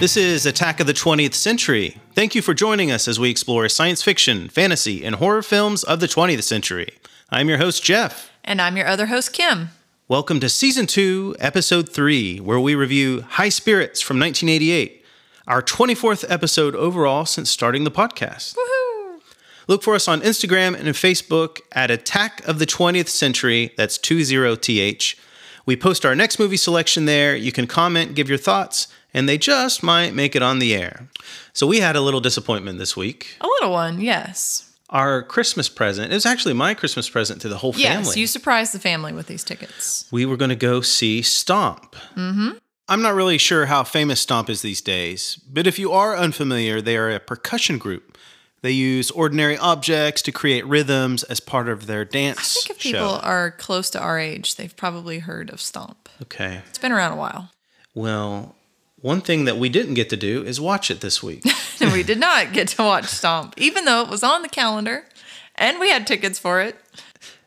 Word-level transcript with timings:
This 0.00 0.16
is 0.16 0.46
Attack 0.46 0.80
of 0.80 0.86
the 0.86 0.94
20th 0.94 1.34
Century. 1.34 1.98
Thank 2.14 2.34
you 2.34 2.40
for 2.40 2.54
joining 2.54 2.90
us 2.90 3.06
as 3.06 3.20
we 3.20 3.28
explore 3.28 3.68
science 3.68 4.02
fiction, 4.02 4.48
fantasy, 4.48 5.04
and 5.04 5.16
horror 5.16 5.42
films 5.42 5.84
of 5.84 6.00
the 6.00 6.06
20th 6.06 6.42
century. 6.42 6.88
I'm 7.28 7.50
your 7.50 7.58
host, 7.58 7.84
Jeff. 7.84 8.30
And 8.42 8.62
I'm 8.62 8.78
your 8.78 8.86
other 8.86 9.08
host, 9.08 9.34
Kim. 9.34 9.68
Welcome 10.08 10.40
to 10.40 10.48
Season 10.48 10.86
2, 10.86 11.36
Episode 11.38 11.90
3, 11.90 12.40
where 12.40 12.58
we 12.58 12.74
review 12.74 13.20
High 13.28 13.50
Spirits 13.50 14.00
from 14.00 14.18
1988, 14.18 15.04
our 15.46 15.60
24th 15.60 16.24
episode 16.30 16.74
overall 16.74 17.26
since 17.26 17.50
starting 17.50 17.84
the 17.84 17.90
podcast. 17.90 18.56
Woohoo! 18.56 19.20
Look 19.68 19.82
for 19.82 19.94
us 19.94 20.08
on 20.08 20.22
Instagram 20.22 20.76
and 20.76 20.88
Facebook 20.94 21.58
at 21.72 21.90
Attack 21.90 22.48
of 22.48 22.58
the 22.58 22.64
20th 22.64 23.08
Century. 23.08 23.74
That's 23.76 23.98
20th. 23.98 25.18
We 25.66 25.76
post 25.76 26.06
our 26.06 26.14
next 26.14 26.38
movie 26.38 26.56
selection 26.56 27.04
there. 27.04 27.36
You 27.36 27.52
can 27.52 27.66
comment, 27.66 28.14
give 28.14 28.30
your 28.30 28.38
thoughts, 28.38 28.88
and 29.14 29.28
they 29.28 29.38
just 29.38 29.82
might 29.82 30.14
make 30.14 30.34
it 30.36 30.42
on 30.42 30.58
the 30.58 30.74
air. 30.74 31.08
So 31.52 31.66
we 31.66 31.80
had 31.80 31.96
a 31.96 32.00
little 32.00 32.20
disappointment 32.20 32.78
this 32.78 32.96
week. 32.96 33.36
A 33.40 33.46
little 33.46 33.72
one, 33.72 34.00
yes. 34.00 34.66
Our 34.90 35.22
Christmas 35.22 35.68
present, 35.68 36.10
it 36.10 36.14
was 36.14 36.26
actually 36.26 36.54
my 36.54 36.74
Christmas 36.74 37.08
present 37.08 37.40
to 37.42 37.48
the 37.48 37.58
whole 37.58 37.72
Yes, 37.76 37.92
family. 37.92 38.06
Yes, 38.08 38.16
you 38.16 38.26
surprised 38.26 38.74
the 38.74 38.80
family 38.80 39.12
with 39.12 39.26
these 39.28 39.44
tickets. 39.44 40.06
we 40.10 40.26
were 40.26 40.36
going 40.36 40.48
to 40.50 40.56
go 40.56 40.80
see 40.80 41.22
Stomp. 41.22 41.94
Mm-hmm. 42.16 42.50
I'm 42.88 43.02
not 43.02 43.14
really 43.14 43.38
sure 43.38 43.66
how 43.66 43.84
famous 43.84 44.20
Stomp 44.20 44.50
is 44.50 44.62
these 44.62 44.80
days, 44.80 45.40
but 45.48 45.68
if 45.68 45.78
you 45.78 45.92
are 45.92 46.16
unfamiliar, 46.16 46.80
they 46.80 46.96
are 46.96 47.08
a 47.08 47.20
percussion 47.20 47.78
group. 47.78 48.18
They 48.62 48.72
use 48.72 49.12
ordinary 49.12 49.56
objects 49.56 50.22
to 50.22 50.32
create 50.32 50.66
rhythms 50.66 51.22
as 51.22 51.38
part 51.40 51.68
of 51.68 51.86
their 51.86 52.04
dance 52.04 52.38
I 52.58 52.60
think 52.66 52.70
if 52.76 52.82
show. 52.82 52.90
people 52.90 53.20
are 53.22 53.52
close 53.52 53.90
to 53.90 54.00
our 54.00 54.18
age, 54.18 54.56
they've 54.56 54.76
probably 54.76 55.20
heard 55.20 55.50
of 55.50 55.60
Stomp. 55.60 56.08
okay. 56.22 56.62
It's 56.68 56.78
been 56.78 56.90
around 56.92 57.12
a 57.12 57.16
while. 57.16 57.50
Well, 57.94 58.56
one 59.00 59.20
thing 59.20 59.44
that 59.46 59.56
we 59.56 59.68
didn't 59.68 59.94
get 59.94 60.08
to 60.10 60.16
do 60.16 60.42
is 60.42 60.60
watch 60.60 60.90
it 60.90 61.00
this 61.00 61.22
week. 61.22 61.44
And 61.82 61.92
we 61.94 62.02
did 62.02 62.18
not 62.20 62.52
get 62.52 62.68
to 62.68 62.82
watch 62.82 63.06
Stomp, 63.06 63.54
even 63.56 63.86
though 63.86 64.02
it 64.02 64.10
was 64.10 64.22
on 64.22 64.42
the 64.42 64.50
calendar 64.50 65.06
and 65.54 65.80
we 65.80 65.88
had 65.88 66.06
tickets 66.06 66.38
for 66.38 66.60
it. 66.60 66.76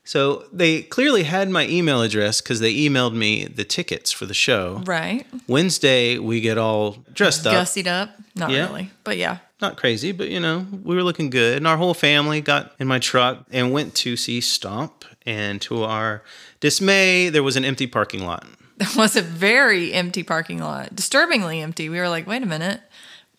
so 0.04 0.46
they 0.52 0.82
clearly 0.82 1.22
had 1.22 1.50
my 1.52 1.68
email 1.68 2.02
address 2.02 2.42
because 2.42 2.60
they 2.60 2.74
emailed 2.74 3.14
me 3.14 3.46
the 3.46 3.64
tickets 3.64 4.12
for 4.12 4.26
the 4.26 4.34
show. 4.34 4.82
Right. 4.86 5.28
Wednesday, 5.48 6.18
we 6.18 6.42
get 6.42 6.58
all 6.58 6.98
dressed 7.14 7.46
up. 7.46 7.54
Gussied 7.54 7.86
up. 7.86 8.10
Not 8.34 8.50
Yeah. 8.50 8.66
really. 8.66 8.90
But 9.04 9.18
yeah. 9.18 9.38
not 9.62 9.78
crazy, 9.78 10.12
but 10.12 10.30
you 10.30 10.40
know, 10.40 10.66
we 10.84 10.96
were 10.96 11.04
looking 11.04 11.30
good. 11.30 11.58
And 11.58 11.68
our 11.68 11.78
whole 11.78 11.94
family 11.94 12.42
got 12.42 12.74
in 12.80 12.88
my 12.88 12.98
truck 12.98 13.46
and 13.52 13.72
went 13.72 13.94
to 13.98 14.18
see 14.18 14.42
Stomp. 14.42 15.06
And 15.28 15.62
to 15.62 15.84
our 15.84 16.24
dismay, 16.60 17.30
there 17.30 17.44
was 17.44 17.56
an 17.56 17.64
empty 17.66 17.86
parking 17.86 18.26
lot. 18.26 18.48
It 18.80 18.96
was 18.96 19.16
a 19.16 19.22
very 19.22 19.94
empty 19.94 20.24
parking 20.24 20.60
lot, 20.60 20.96
disturbingly 20.96 21.62
empty. 21.62 21.90
We 21.90 22.00
were 22.00 22.10
like, 22.10 22.28
wait 22.28 22.44
a 22.44 22.48
minute. 22.48 22.82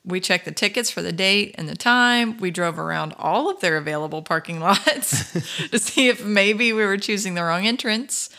We 0.05 0.21
checked 0.21 0.45
the 0.45 0.53
tickets 0.53 0.91
for 0.91 1.01
the 1.01 1.13
date 1.13 1.55
and 1.57 1.69
the 1.69 1.77
time. 1.77 2.37
We 2.39 2.51
drove 2.51 2.79
around 2.79 3.15
all 3.19 3.51
of 3.51 3.61
their 3.61 3.77
available 3.77 4.23
parking 4.23 4.61
lots 4.61 5.33
to 5.71 5.79
see 5.79 6.09
if 6.09 6.25
maybe 6.25 6.73
we 6.73 6.85
were 6.85 6.99
choosing 6.99 7.35
the 7.35 7.43
wrong 7.43 7.67
entrance. 7.67 8.31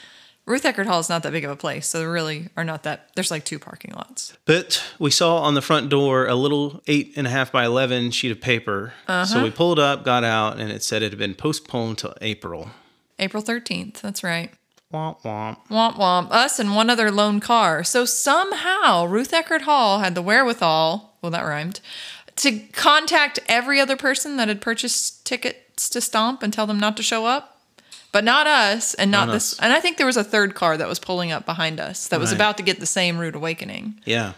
Ruth 0.46 0.62
Eckerd 0.62 0.86
Hall 0.86 1.00
is 1.00 1.10
not 1.10 1.24
that 1.24 1.32
big 1.32 1.44
of 1.44 1.50
a 1.50 1.56
place, 1.56 1.88
so 1.88 1.98
there 1.98 2.12
really 2.12 2.50
are 2.56 2.64
not 2.64 2.84
that. 2.84 3.10
There's 3.16 3.32
like 3.32 3.46
two 3.46 3.58
parking 3.58 3.94
lots. 3.96 4.38
But 4.46 4.84
we 5.00 5.10
saw 5.10 5.38
on 5.38 5.56
the 5.56 5.62
front 5.62 5.90
door 5.90 6.28
a 6.28 6.36
little 6.36 6.84
eight 6.86 7.14
and 7.16 7.26
a 7.26 7.32
half 7.32 7.52
by 7.52 7.66
11 7.66 8.12
sheet 8.12 8.32
of 8.32 8.40
paper. 8.42 8.94
So 9.08 9.42
we 9.42 9.48
uh-huh. 9.48 9.52
pulled 9.56 9.80
up, 9.80 10.04
got 10.04 10.24
out, 10.24 10.60
and 10.60 10.72
it 10.72 10.84
said 10.84 11.02
it 11.02 11.12
had 11.12 11.18
been 11.18 11.34
postponed 11.34 11.98
to 12.00 12.14
April. 12.22 12.70
April 13.18 13.42
13th. 13.42 14.02
That's 14.02 14.24
right. 14.24 14.52
Womp 14.96 15.22
womp. 15.24 15.58
Womp 15.70 15.96
womp. 15.96 16.32
Us 16.32 16.58
and 16.60 16.76
one 16.76 16.90
other 16.90 17.12
lone 17.12 17.40
car. 17.40 17.84
So 17.84 18.06
somehow 18.06 19.06
Ruth 19.06 19.32
Eckerd 19.32 19.62
Hall 19.62 20.00
had 20.00 20.16
the 20.16 20.22
wherewithal, 20.22 21.14
well, 21.22 21.32
that 21.32 21.42
rhymed, 21.44 21.80
to 22.38 22.60
contact 22.74 23.40
every 23.48 23.80
other 23.80 23.96
person 23.98 24.38
that 24.38 24.48
had 24.48 24.62
purchased 24.62 25.26
tickets 25.26 25.90
to 25.90 26.00
Stomp 26.02 26.42
and 26.44 26.52
tell 26.54 26.66
them 26.68 26.80
not 26.80 26.96
to 26.98 27.04
show 27.04 27.26
up. 27.26 27.52
But 28.12 28.24
not 28.24 28.48
us, 28.48 28.94
and 28.94 29.12
not, 29.12 29.26
Not 29.28 29.34
this. 29.34 29.54
us. 29.54 29.60
And 29.60 29.74
I 29.74 29.82
think 29.82 29.98
there 29.98 30.06
was 30.06 30.16
a 30.16 30.24
third 30.24 30.56
car 30.56 30.78
that 30.78 30.88
was 30.88 31.00
pulling 31.00 31.34
up 31.34 31.46
behind 31.46 31.82
us 31.82 32.08
that 32.08 32.20
was 32.22 32.30
Right. 32.30 32.38
about 32.38 32.56
to 32.58 32.64
get 32.64 32.80
the 32.80 32.86
same 32.86 33.18
rude 33.18 33.36
awakening. 33.36 33.96
Yeah. 34.06 34.34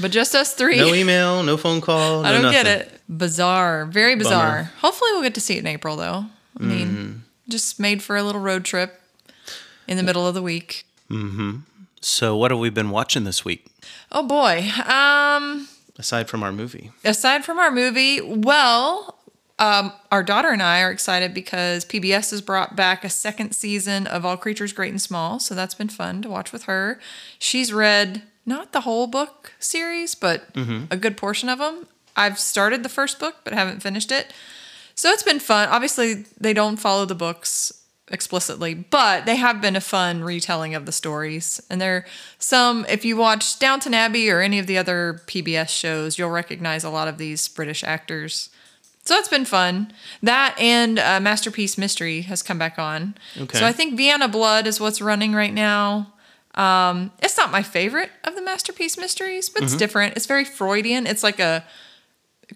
But 0.00 0.12
just 0.12 0.34
us 0.34 0.54
three. 0.54 0.78
No 0.78 0.94
email, 0.94 1.42
no 1.42 1.58
phone 1.58 1.82
call. 1.82 2.24
I 2.24 2.32
don't 2.32 2.50
get 2.50 2.66
it. 2.66 3.00
Bizarre. 3.14 3.84
Very 3.84 4.14
bizarre. 4.16 4.46
Bummer. 4.56 4.70
Hopefully 4.80 5.10
we'll 5.12 5.20
get 5.22 5.34
to 5.34 5.40
see 5.42 5.56
it 5.56 5.60
in 5.60 5.66
April 5.66 5.96
though. 5.96 6.24
I 6.58 6.62
mean, 6.62 6.88
Mm-hmm. 6.88 7.50
just 7.50 7.78
made 7.78 8.02
for 8.02 8.16
a 8.16 8.22
little 8.22 8.40
road 8.40 8.64
trip 8.64 8.98
in 9.88 9.96
the 9.96 10.02
middle 10.02 10.26
of 10.26 10.34
the 10.34 10.42
week. 10.42 10.84
Mm-hmm. 11.10 11.58
So, 12.00 12.36
what 12.36 12.50
have 12.50 12.58
we 12.60 12.70
been 12.70 12.90
watching 12.90 13.24
this 13.24 13.44
week 13.44 13.66
Oh 14.10 14.22
boy. 14.26 14.68
Um 14.86 15.68
aside 15.98 16.28
from 16.28 16.42
our 16.42 16.52
movie? 16.52 16.90
aside 17.04 17.44
from 17.44 17.58
our 17.58 17.70
movie, 17.70 18.20
well, 18.20 19.18
um, 19.58 19.92
our 20.10 20.22
daughter 20.24 20.48
and 20.48 20.62
I 20.62 20.80
are 20.82 20.90
excited 20.90 21.32
because 21.34 21.84
PBS 21.84 22.30
has 22.32 22.40
brought 22.40 22.74
back 22.74 23.04
a 23.04 23.08
second 23.10 23.52
season 23.54 24.06
of 24.08 24.24
All 24.24 24.36
Creatures 24.36 24.72
Great 24.72 24.90
and 24.90 25.00
Small, 25.00 25.38
so 25.38 25.54
that's 25.54 25.74
been 25.74 25.88
fun 25.90 26.22
to 26.22 26.28
watch 26.28 26.50
with 26.52 26.64
her. 26.64 26.98
She's 27.38 27.72
read 27.72 28.22
not 28.44 28.72
the 28.72 28.80
whole 28.80 29.06
book 29.06 29.52
series, 29.60 30.16
but 30.16 30.46
a 30.90 30.96
good 30.96 31.16
portion 31.16 31.48
of 31.48 31.58
them. 31.60 31.86
I've 32.16 32.38
started 32.40 32.82
the 32.82 32.88
first 32.88 33.20
book, 33.20 33.36
but 33.44 33.52
haven't 33.52 33.82
finished 33.84 34.10
it. 34.10 34.32
So 34.96 35.10
it's 35.10 35.22
been 35.22 35.38
fun. 35.38 35.68
Obviously, 35.68 36.24
they 36.40 36.52
don't 36.52 36.76
follow 36.76 37.04
the 37.04 37.14
books 37.14 37.72
explicitly, 38.08 38.74
but 38.74 39.26
they 39.26 39.36
have 39.36 39.60
been 39.60 39.76
a 39.76 39.80
fun 39.80 40.22
retelling 40.24 40.74
of 40.74 40.86
the 40.86 40.92
stories. 40.92 41.60
And 41.70 41.80
there 41.80 42.04
some 42.38 42.84
if 42.88 43.04
you 43.04 43.16
watch 43.16 43.58
Downton 43.58 43.94
Abbey 43.94 44.30
or 44.30 44.40
any 44.40 44.58
of 44.58 44.66
the 44.66 44.78
other 44.78 45.22
PBS 45.26 45.68
shows, 45.68 46.18
you'll 46.18 46.30
recognize 46.30 46.84
a 46.84 46.90
lot 46.90 47.08
of 47.08 47.18
these 47.18 47.46
British 47.48 47.84
actors. 47.84 48.50
So 49.04 49.16
it's 49.16 49.28
been 49.28 49.44
fun. 49.44 49.92
That 50.22 50.54
and 50.58 50.98
uh, 50.98 51.18
Masterpiece 51.20 51.76
Mystery 51.76 52.22
has 52.22 52.42
come 52.42 52.58
back 52.58 52.78
on. 52.78 53.16
Okay. 53.36 53.58
So 53.58 53.66
I 53.66 53.72
think 53.72 53.96
Vienna 53.96 54.28
Blood 54.28 54.66
is 54.66 54.78
what's 54.80 55.00
running 55.00 55.32
right 55.32 55.52
now. 55.52 56.12
Um, 56.54 57.10
it's 57.20 57.36
not 57.36 57.50
my 57.50 57.62
favorite 57.62 58.10
of 58.24 58.34
the 58.36 58.42
Masterpiece 58.42 58.98
Mysteries, 58.98 59.48
but 59.48 59.62
it's 59.62 59.74
different. 59.74 60.16
It's 60.16 60.26
very 60.26 60.44
Freudian. 60.44 61.06
It's 61.06 61.22
like 61.22 61.40
a 61.40 61.64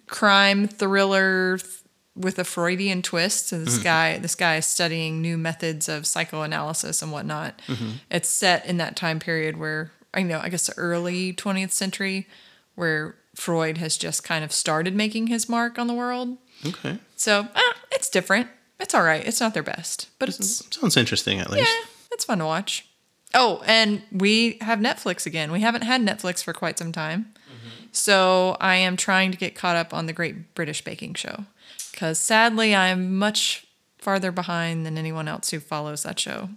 crime 0.06 0.68
thriller 0.68 1.58
th- 1.58 1.75
with 2.16 2.38
a 2.38 2.44
Freudian 2.44 3.02
twist. 3.02 3.48
So 3.48 3.58
this 3.58 3.74
mm-hmm. 3.74 3.84
guy, 3.84 4.18
this 4.18 4.34
guy 4.34 4.56
is 4.56 4.66
studying 4.66 5.20
new 5.20 5.36
methods 5.36 5.88
of 5.88 6.06
psychoanalysis 6.06 7.02
and 7.02 7.12
whatnot. 7.12 7.60
Mm-hmm. 7.66 7.90
It's 8.10 8.28
set 8.28 8.66
in 8.66 8.78
that 8.78 8.96
time 8.96 9.20
period 9.20 9.58
where 9.58 9.92
I 10.14 10.22
know, 10.22 10.40
I 10.42 10.48
guess, 10.48 10.66
the 10.66 10.76
early 10.78 11.34
20th 11.34 11.72
century, 11.72 12.26
where 12.74 13.16
Freud 13.34 13.78
has 13.78 13.96
just 13.98 14.24
kind 14.24 14.44
of 14.44 14.52
started 14.52 14.96
making 14.96 15.26
his 15.26 15.48
mark 15.48 15.78
on 15.78 15.86
the 15.86 15.94
world. 15.94 16.38
Okay. 16.64 16.98
So 17.16 17.48
eh, 17.54 17.72
it's 17.92 18.08
different. 18.08 18.48
It's 18.80 18.94
all 18.94 19.02
right. 19.02 19.26
It's 19.26 19.40
not 19.40 19.54
their 19.54 19.62
best, 19.62 20.08
but 20.18 20.28
it's 20.28 20.64
Sounds 20.74 20.96
interesting, 20.96 21.38
at 21.38 21.50
least. 21.50 21.70
yeah, 21.70 21.88
it's 22.12 22.24
fun 22.24 22.38
to 22.38 22.46
watch. 22.46 22.86
Oh, 23.34 23.62
and 23.66 24.02
we 24.10 24.58
have 24.62 24.78
Netflix 24.78 25.26
again. 25.26 25.52
We 25.52 25.60
haven't 25.60 25.82
had 25.82 26.00
Netflix 26.00 26.42
for 26.42 26.54
quite 26.54 26.78
some 26.78 26.92
time. 26.92 27.34
Mm-hmm. 27.48 27.86
So 27.92 28.56
I 28.60 28.76
am 28.76 28.96
trying 28.96 29.32
to 29.32 29.36
get 29.36 29.54
caught 29.54 29.76
up 29.76 29.92
on 29.92 30.06
the 30.06 30.12
Great 30.12 30.54
British 30.54 30.82
Baking 30.82 31.14
Show 31.14 31.44
because 31.96 32.18
sadly 32.18 32.74
I'm 32.74 33.16
much 33.16 33.66
farther 33.98 34.30
behind 34.30 34.84
than 34.84 34.98
anyone 34.98 35.28
else 35.28 35.50
who 35.50 35.60
follows 35.60 36.02
that 36.02 36.20
show. 36.20 36.50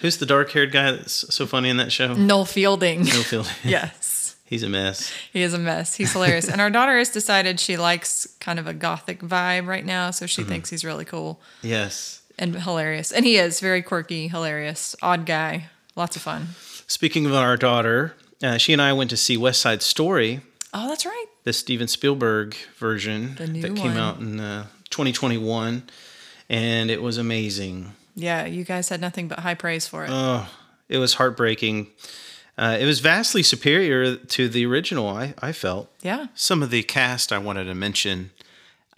Who's 0.00 0.16
the 0.18 0.26
dark 0.26 0.50
haired 0.50 0.72
guy 0.72 0.90
that's 0.90 1.32
so 1.32 1.46
funny 1.46 1.68
in 1.68 1.76
that 1.76 1.92
show? 1.92 2.12
Noel 2.14 2.44
Fielding. 2.44 3.04
No 3.04 3.22
Fielding. 3.22 3.52
yes. 3.64 4.34
He's 4.44 4.64
a 4.64 4.68
mess. 4.68 5.12
He 5.32 5.42
is 5.42 5.54
a 5.54 5.58
mess. 5.60 5.94
He's 5.94 6.12
hilarious. 6.12 6.48
and 6.48 6.60
our 6.60 6.70
daughter 6.70 6.98
has 6.98 7.08
decided 7.08 7.60
she 7.60 7.76
likes 7.76 8.26
kind 8.40 8.58
of 8.58 8.66
a 8.66 8.74
gothic 8.74 9.20
vibe 9.20 9.68
right 9.68 9.86
now. 9.86 10.10
So 10.10 10.26
she 10.26 10.42
thinks 10.42 10.70
he's 10.70 10.84
really 10.84 11.04
cool 11.04 11.40
Yes. 11.62 12.20
and 12.36 12.56
hilarious. 12.56 13.12
And 13.12 13.24
he 13.24 13.36
is 13.36 13.60
very 13.60 13.80
quirky, 13.80 14.26
hilarious, 14.26 14.96
odd 15.00 15.24
guy. 15.24 15.66
Lots 15.94 16.16
of 16.16 16.22
fun. 16.22 16.48
Speaking 16.88 17.26
of 17.26 17.32
our 17.34 17.56
daughter, 17.56 18.16
uh, 18.42 18.56
she 18.58 18.72
and 18.72 18.82
I 18.82 18.92
went 18.92 19.10
to 19.10 19.16
see 19.16 19.36
West 19.36 19.60
Side 19.60 19.82
Story, 19.82 20.40
Oh, 20.74 20.88
that's 20.88 21.06
right. 21.06 21.26
the 21.44 21.52
Steven 21.52 21.86
Spielberg 21.86 22.56
version 22.76 23.36
The 23.36 23.46
that 23.46 23.76
came 23.76 23.94
one. 23.94 23.96
out 23.96 24.18
in 24.18 24.40
uh, 24.40 24.66
2021, 24.90 25.84
and 26.48 26.90
it 26.90 27.02
was 27.02 27.16
amazing. 27.18 27.92
Yeah, 28.14 28.44
you 28.46 28.64
guys 28.64 28.88
had 28.88 29.00
nothing 29.00 29.28
but 29.28 29.40
high 29.40 29.54
praise 29.54 29.86
for 29.86 30.04
it. 30.04 30.10
Oh, 30.12 30.48
it 30.88 30.98
was 30.98 31.14
heartbreaking. 31.14 31.88
Uh, 32.58 32.76
it 32.78 32.84
was 32.84 33.00
vastly 33.00 33.42
superior 33.42 34.16
to 34.16 34.48
the 34.48 34.66
original, 34.66 35.08
I, 35.08 35.34
I 35.40 35.52
felt. 35.52 35.90
yeah. 36.02 36.26
Some 36.34 36.62
of 36.62 36.70
the 36.70 36.82
cast 36.82 37.32
I 37.32 37.38
wanted 37.38 37.64
to 37.64 37.74
mention 37.74 38.30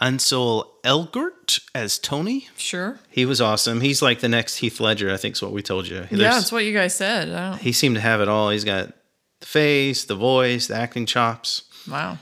Ansel 0.00 0.72
Elgort 0.82 1.60
as 1.74 1.98
Tony. 1.98 2.48
Sure. 2.56 2.98
He 3.08 3.24
was 3.24 3.40
awesome. 3.40 3.80
He's 3.82 4.02
like 4.02 4.18
the 4.20 4.28
next 4.28 4.56
Heath 4.56 4.80
Ledger, 4.80 5.12
I 5.12 5.16
think 5.16 5.36
is 5.36 5.42
what 5.42 5.52
we 5.52 5.62
told 5.62 5.86
you. 5.86 6.06
yeah, 6.10 6.16
that's 6.30 6.50
what 6.50 6.64
you 6.64 6.72
guys 6.72 6.94
said. 6.94 7.58
He 7.60 7.70
seemed 7.70 7.94
to 7.94 8.00
have 8.00 8.20
it 8.20 8.28
all. 8.28 8.50
He's 8.50 8.64
got 8.64 8.92
the 9.40 9.46
face, 9.46 10.04
the 10.04 10.16
voice, 10.16 10.66
the 10.66 10.74
acting 10.74 11.06
chops. 11.06 11.62
wow. 11.88 12.18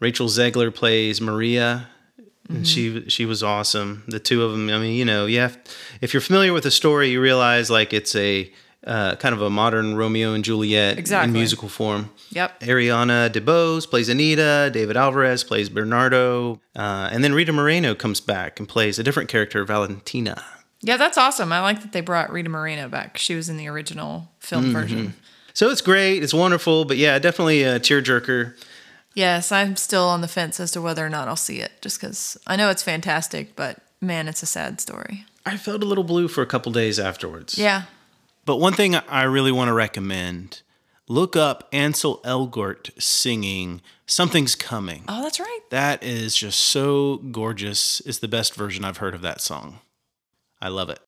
Rachel 0.00 0.28
Zegler 0.28 0.72
plays 0.72 1.20
Maria, 1.20 1.88
and 2.48 2.66
she 2.66 3.08
she 3.08 3.24
was 3.26 3.42
awesome. 3.42 4.02
The 4.06 4.20
two 4.20 4.42
of 4.42 4.52
them. 4.52 4.68
I 4.68 4.78
mean, 4.78 4.94
you 4.94 5.04
know, 5.04 5.26
you 5.26 5.40
have 5.40 5.58
if 6.00 6.12
you're 6.12 6.20
familiar 6.20 6.52
with 6.52 6.64
the 6.64 6.70
story, 6.70 7.08
you 7.10 7.20
realize 7.20 7.70
like 7.70 7.92
it's 7.92 8.14
a 8.14 8.52
uh, 8.86 9.16
kind 9.16 9.34
of 9.34 9.40
a 9.40 9.48
modern 9.48 9.96
Romeo 9.96 10.34
and 10.34 10.44
Juliet 10.44 10.98
Exactly. 10.98 11.28
in 11.28 11.32
musical 11.32 11.68
form. 11.70 12.10
Yep. 12.30 12.60
Ariana 12.60 13.30
DeBose 13.30 13.88
plays 13.88 14.10
Anita, 14.10 14.70
David 14.72 14.96
Alvarez 14.96 15.42
plays 15.42 15.70
Bernardo, 15.70 16.60
uh, 16.76 17.08
and 17.10 17.24
then 17.24 17.32
Rita 17.32 17.52
Moreno 17.52 17.94
comes 17.94 18.20
back 18.20 18.58
and 18.58 18.68
plays 18.68 18.98
a 18.98 19.02
different 19.02 19.30
character, 19.30 19.64
Valentina. 19.64 20.44
Yeah, 20.82 20.98
that's 20.98 21.16
awesome. 21.16 21.50
I 21.50 21.60
like 21.60 21.80
that 21.80 21.92
they 21.92 22.02
brought 22.02 22.30
Rita 22.30 22.50
Moreno 22.50 22.88
back. 22.90 23.16
She 23.16 23.34
was 23.34 23.48
in 23.48 23.56
the 23.56 23.68
original 23.68 24.30
film 24.38 24.70
version. 24.70 25.14
So 25.54 25.70
it's 25.70 25.80
great, 25.80 26.22
it's 26.22 26.34
wonderful, 26.34 26.84
but 26.84 26.98
yeah, 26.98 27.18
definitely 27.18 27.62
a 27.62 27.80
tearjerker. 27.80 28.54
Yes, 29.14 29.52
I'm 29.52 29.76
still 29.76 30.04
on 30.04 30.20
the 30.20 30.28
fence 30.28 30.58
as 30.60 30.72
to 30.72 30.82
whether 30.82 31.04
or 31.06 31.08
not 31.08 31.28
I'll 31.28 31.36
see 31.36 31.60
it, 31.60 31.72
just 31.80 32.00
because 32.00 32.36
I 32.46 32.56
know 32.56 32.70
it's 32.70 32.82
fantastic, 32.82 33.54
but 33.56 33.78
man, 34.00 34.28
it's 34.28 34.42
a 34.42 34.46
sad 34.46 34.80
story. 34.80 35.24
I 35.46 35.56
felt 35.56 35.82
a 35.82 35.86
little 35.86 36.04
blue 36.04 36.28
for 36.28 36.42
a 36.42 36.46
couple 36.46 36.72
days 36.72 36.98
afterwards. 36.98 37.58
Yeah. 37.58 37.82
But 38.44 38.56
one 38.56 38.72
thing 38.72 38.96
I 38.96 39.22
really 39.22 39.52
want 39.52 39.68
to 39.68 39.72
recommend 39.74 40.62
look 41.06 41.36
up 41.36 41.68
Ansel 41.72 42.20
Elgort 42.24 42.90
singing 43.00 43.80
Something's 44.06 44.54
Coming. 44.54 45.04
Oh, 45.08 45.22
that's 45.22 45.38
right. 45.38 45.60
That 45.70 46.02
is 46.02 46.36
just 46.36 46.60
so 46.60 47.18
gorgeous. 47.18 48.00
It's 48.00 48.18
the 48.18 48.28
best 48.28 48.54
version 48.54 48.84
I've 48.84 48.98
heard 48.98 49.14
of 49.14 49.22
that 49.22 49.40
song. 49.40 49.80
I 50.60 50.68
love 50.68 50.90
it. 50.90 50.98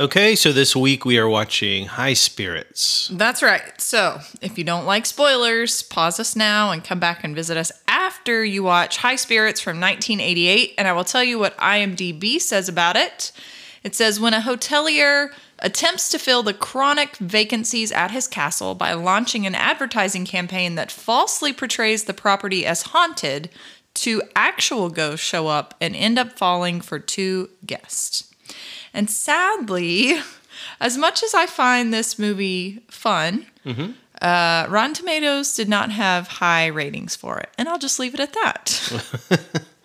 Okay, 0.00 0.36
so 0.36 0.52
this 0.52 0.76
week 0.76 1.04
we 1.04 1.18
are 1.18 1.28
watching 1.28 1.86
High 1.86 2.12
Spirits. 2.12 3.10
That's 3.12 3.42
right. 3.42 3.80
So, 3.80 4.20
if 4.40 4.56
you 4.56 4.62
don't 4.62 4.86
like 4.86 5.04
spoilers, 5.06 5.82
pause 5.82 6.20
us 6.20 6.36
now 6.36 6.70
and 6.70 6.84
come 6.84 7.00
back 7.00 7.24
and 7.24 7.34
visit 7.34 7.56
us 7.56 7.72
after 7.88 8.44
you 8.44 8.62
watch 8.62 8.98
High 8.98 9.16
Spirits 9.16 9.60
from 9.60 9.80
1988, 9.80 10.74
and 10.78 10.86
I 10.86 10.92
will 10.92 11.02
tell 11.02 11.24
you 11.24 11.40
what 11.40 11.56
IMDb 11.56 12.40
says 12.40 12.68
about 12.68 12.94
it. 12.94 13.32
It 13.82 13.96
says 13.96 14.20
when 14.20 14.34
a 14.34 14.40
hotelier 14.40 15.30
attempts 15.58 16.10
to 16.10 16.20
fill 16.20 16.44
the 16.44 16.54
chronic 16.54 17.16
vacancies 17.16 17.90
at 17.90 18.12
his 18.12 18.28
castle 18.28 18.76
by 18.76 18.92
launching 18.92 19.46
an 19.46 19.56
advertising 19.56 20.24
campaign 20.24 20.76
that 20.76 20.92
falsely 20.92 21.52
portrays 21.52 22.04
the 22.04 22.14
property 22.14 22.64
as 22.64 22.82
haunted, 22.82 23.50
two 23.94 24.22
actual 24.36 24.90
ghosts 24.90 25.26
show 25.26 25.48
up 25.48 25.74
and 25.80 25.96
end 25.96 26.20
up 26.20 26.38
falling 26.38 26.80
for 26.80 27.00
two 27.00 27.50
guests. 27.66 28.27
And 28.94 29.10
sadly, 29.10 30.18
as 30.80 30.96
much 30.96 31.22
as 31.22 31.34
I 31.34 31.46
find 31.46 31.92
this 31.92 32.18
movie 32.18 32.82
fun, 32.88 33.46
uh, 34.22 34.66
Rotten 34.68 34.94
Tomatoes 34.94 35.54
did 35.54 35.68
not 35.68 35.90
have 35.92 36.26
high 36.28 36.66
ratings 36.66 37.14
for 37.16 37.38
it. 37.38 37.50
And 37.58 37.68
I'll 37.68 37.78
just 37.78 37.98
leave 37.98 38.14
it 38.14 38.20
at 38.20 38.32
that. 38.32 39.64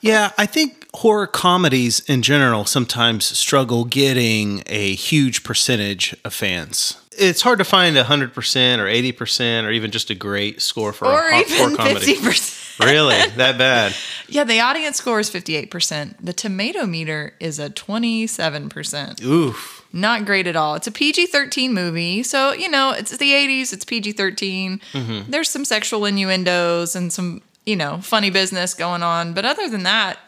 Yeah, 0.00 0.32
I 0.36 0.46
think 0.46 0.88
horror 0.94 1.26
comedies 1.26 2.00
in 2.00 2.22
general 2.22 2.64
sometimes 2.64 3.24
struggle 3.38 3.84
getting 3.84 4.62
a 4.66 4.94
huge 4.94 5.44
percentage 5.44 6.14
of 6.24 6.34
fans. 6.34 6.98
It's 7.18 7.40
hard 7.42 7.58
to 7.58 7.64
find 7.64 7.96
a 7.96 8.04
100% 8.04 8.32
or 8.78 8.86
80% 8.86 9.64
or 9.64 9.70
even 9.70 9.90
just 9.90 10.10
a 10.10 10.14
great 10.14 10.62
score 10.62 10.92
for 10.92 11.06
or 11.06 11.28
a 11.30 11.40
even 11.40 11.76
comedy. 11.76 12.14
50%. 12.16 12.84
Really? 12.84 13.16
That 13.36 13.58
bad? 13.58 13.94
Yeah, 14.28 14.44
the 14.44 14.60
audience 14.60 14.96
score 14.96 15.20
is 15.20 15.28
58%. 15.28 16.14
The 16.18 16.32
tomato 16.32 16.86
meter 16.86 17.34
is 17.38 17.58
a 17.58 17.68
27%. 17.68 19.22
Oof. 19.22 19.86
Not 19.92 20.24
great 20.24 20.46
at 20.46 20.56
all. 20.56 20.74
It's 20.74 20.86
a 20.86 20.90
PG 20.92 21.26
13 21.26 21.74
movie. 21.74 22.22
So, 22.22 22.52
you 22.52 22.70
know, 22.70 22.92
it's 22.92 23.14
the 23.16 23.30
80s, 23.32 23.72
it's 23.74 23.84
PG 23.84 24.12
13. 24.12 24.80
Mm-hmm. 24.92 25.30
There's 25.30 25.50
some 25.50 25.66
sexual 25.66 26.06
innuendos 26.06 26.96
and 26.96 27.12
some, 27.12 27.42
you 27.66 27.76
know, 27.76 27.98
funny 27.98 28.30
business 28.30 28.72
going 28.72 29.02
on. 29.02 29.34
But 29.34 29.44
other 29.44 29.68
than 29.68 29.82
that, 29.82 30.18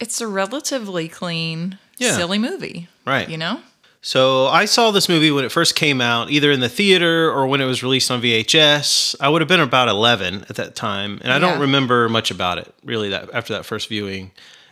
it's 0.00 0.20
a 0.20 0.26
relatively 0.26 1.08
clean, 1.08 1.78
Yeah. 1.98 2.16
silly 2.16 2.38
movie. 2.38 2.88
Right. 3.06 3.28
You 3.28 3.38
know? 3.38 3.60
So 4.06 4.48
I 4.48 4.66
saw 4.66 4.90
this 4.90 5.08
movie 5.08 5.30
when 5.30 5.46
it 5.46 5.50
first 5.50 5.74
came 5.74 6.02
out, 6.02 6.30
either 6.30 6.50
in 6.52 6.60
the 6.60 6.68
theater 6.68 7.30
or 7.32 7.46
when 7.46 7.62
it 7.62 7.64
was 7.64 7.82
released 7.82 8.10
on 8.10 8.20
VHS. 8.20 9.16
I 9.18 9.30
would 9.30 9.40
have 9.40 9.48
been 9.48 9.60
about 9.60 9.88
11 9.88 10.44
at 10.50 10.56
that 10.56 10.76
time, 10.76 11.18
and 11.22 11.32
I 11.32 11.38
don't 11.38 11.58
remember 11.58 12.06
much 12.10 12.30
about 12.30 12.58
it 12.58 12.72
really 12.84 13.08
that 13.08 13.30
after 13.32 13.54
that 13.54 13.64
first 13.64 13.88
viewing. 13.88 14.30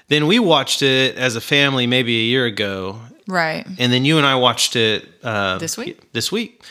Then 0.09 0.27
we 0.27 0.39
watched 0.39 0.83
it 0.83 1.17
as 1.17 1.35
a 1.35 1.41
family 1.41 1.87
maybe 1.87 2.15
a 2.21 2.25
year 2.25 2.45
ago, 2.45 3.01
Right. 3.27 3.67
and 3.79 3.91
then 3.91 4.05
you 4.05 4.19
and 4.19 4.27
I 4.27 4.35
watched 4.35 4.77
it 4.77 5.09
uh, 5.23 5.57
This 5.57 5.79
week? 5.79 6.13
This 6.13 6.31
week, 6.31 6.63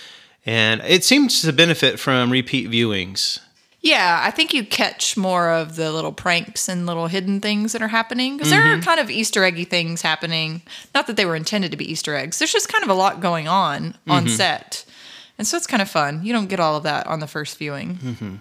and 0.46 0.82
it 0.86 1.04
seems 1.04 1.42
to 1.42 1.52
benefit 1.52 2.00
from 2.00 2.30
repeat 2.30 2.70
viewings. 2.70 3.40
Yeah, 3.82 4.22
I 4.24 4.30
think 4.30 4.54
you 4.54 4.64
catch 4.64 5.18
more 5.18 5.50
of 5.50 5.76
the 5.76 5.92
little 5.92 6.12
pranks 6.12 6.70
and 6.70 6.86
little 6.86 7.08
hidden 7.08 7.42
things 7.42 7.72
that 7.72 7.82
are 7.82 7.88
happening 7.88 8.38
because 8.38 8.52
there 8.52 8.62
are 8.62 8.76
mm-hmm. 8.76 8.84
kind 8.84 9.00
of 9.00 9.10
Easter 9.10 9.44
eggy 9.44 9.66
things 9.66 10.04
happening. 10.04 10.62
Not 10.94 11.08
that 11.08 11.18
they 11.18 11.26
were 11.26 11.36
intended 11.36 11.72
to 11.72 11.78
be 11.78 11.92
Easter 11.92 12.16
eggs. 12.16 12.38
There's 12.38 12.54
just 12.54 12.70
kind 12.70 12.84
of 12.84 12.92
a 12.92 12.94
lot 12.94 13.22
going 13.22 13.48
on 13.48 13.96
on 14.08 14.26
mm-hmm. 14.26 14.36
set, 14.36 14.86
and 15.38 15.48
so 15.48 15.58
it's 15.58 15.66
kind 15.66 15.82
of 15.82 15.90
fun. 15.90 16.24
You 16.24 16.32
don't 16.32 16.48
get 16.48 16.60
all 16.60 16.76
of 16.76 16.84
that 16.84 17.08
on 17.08 17.22
the 17.22 17.28
first 17.28 17.58
viewing. 17.58 17.96
Mm-hmm. 17.96 18.36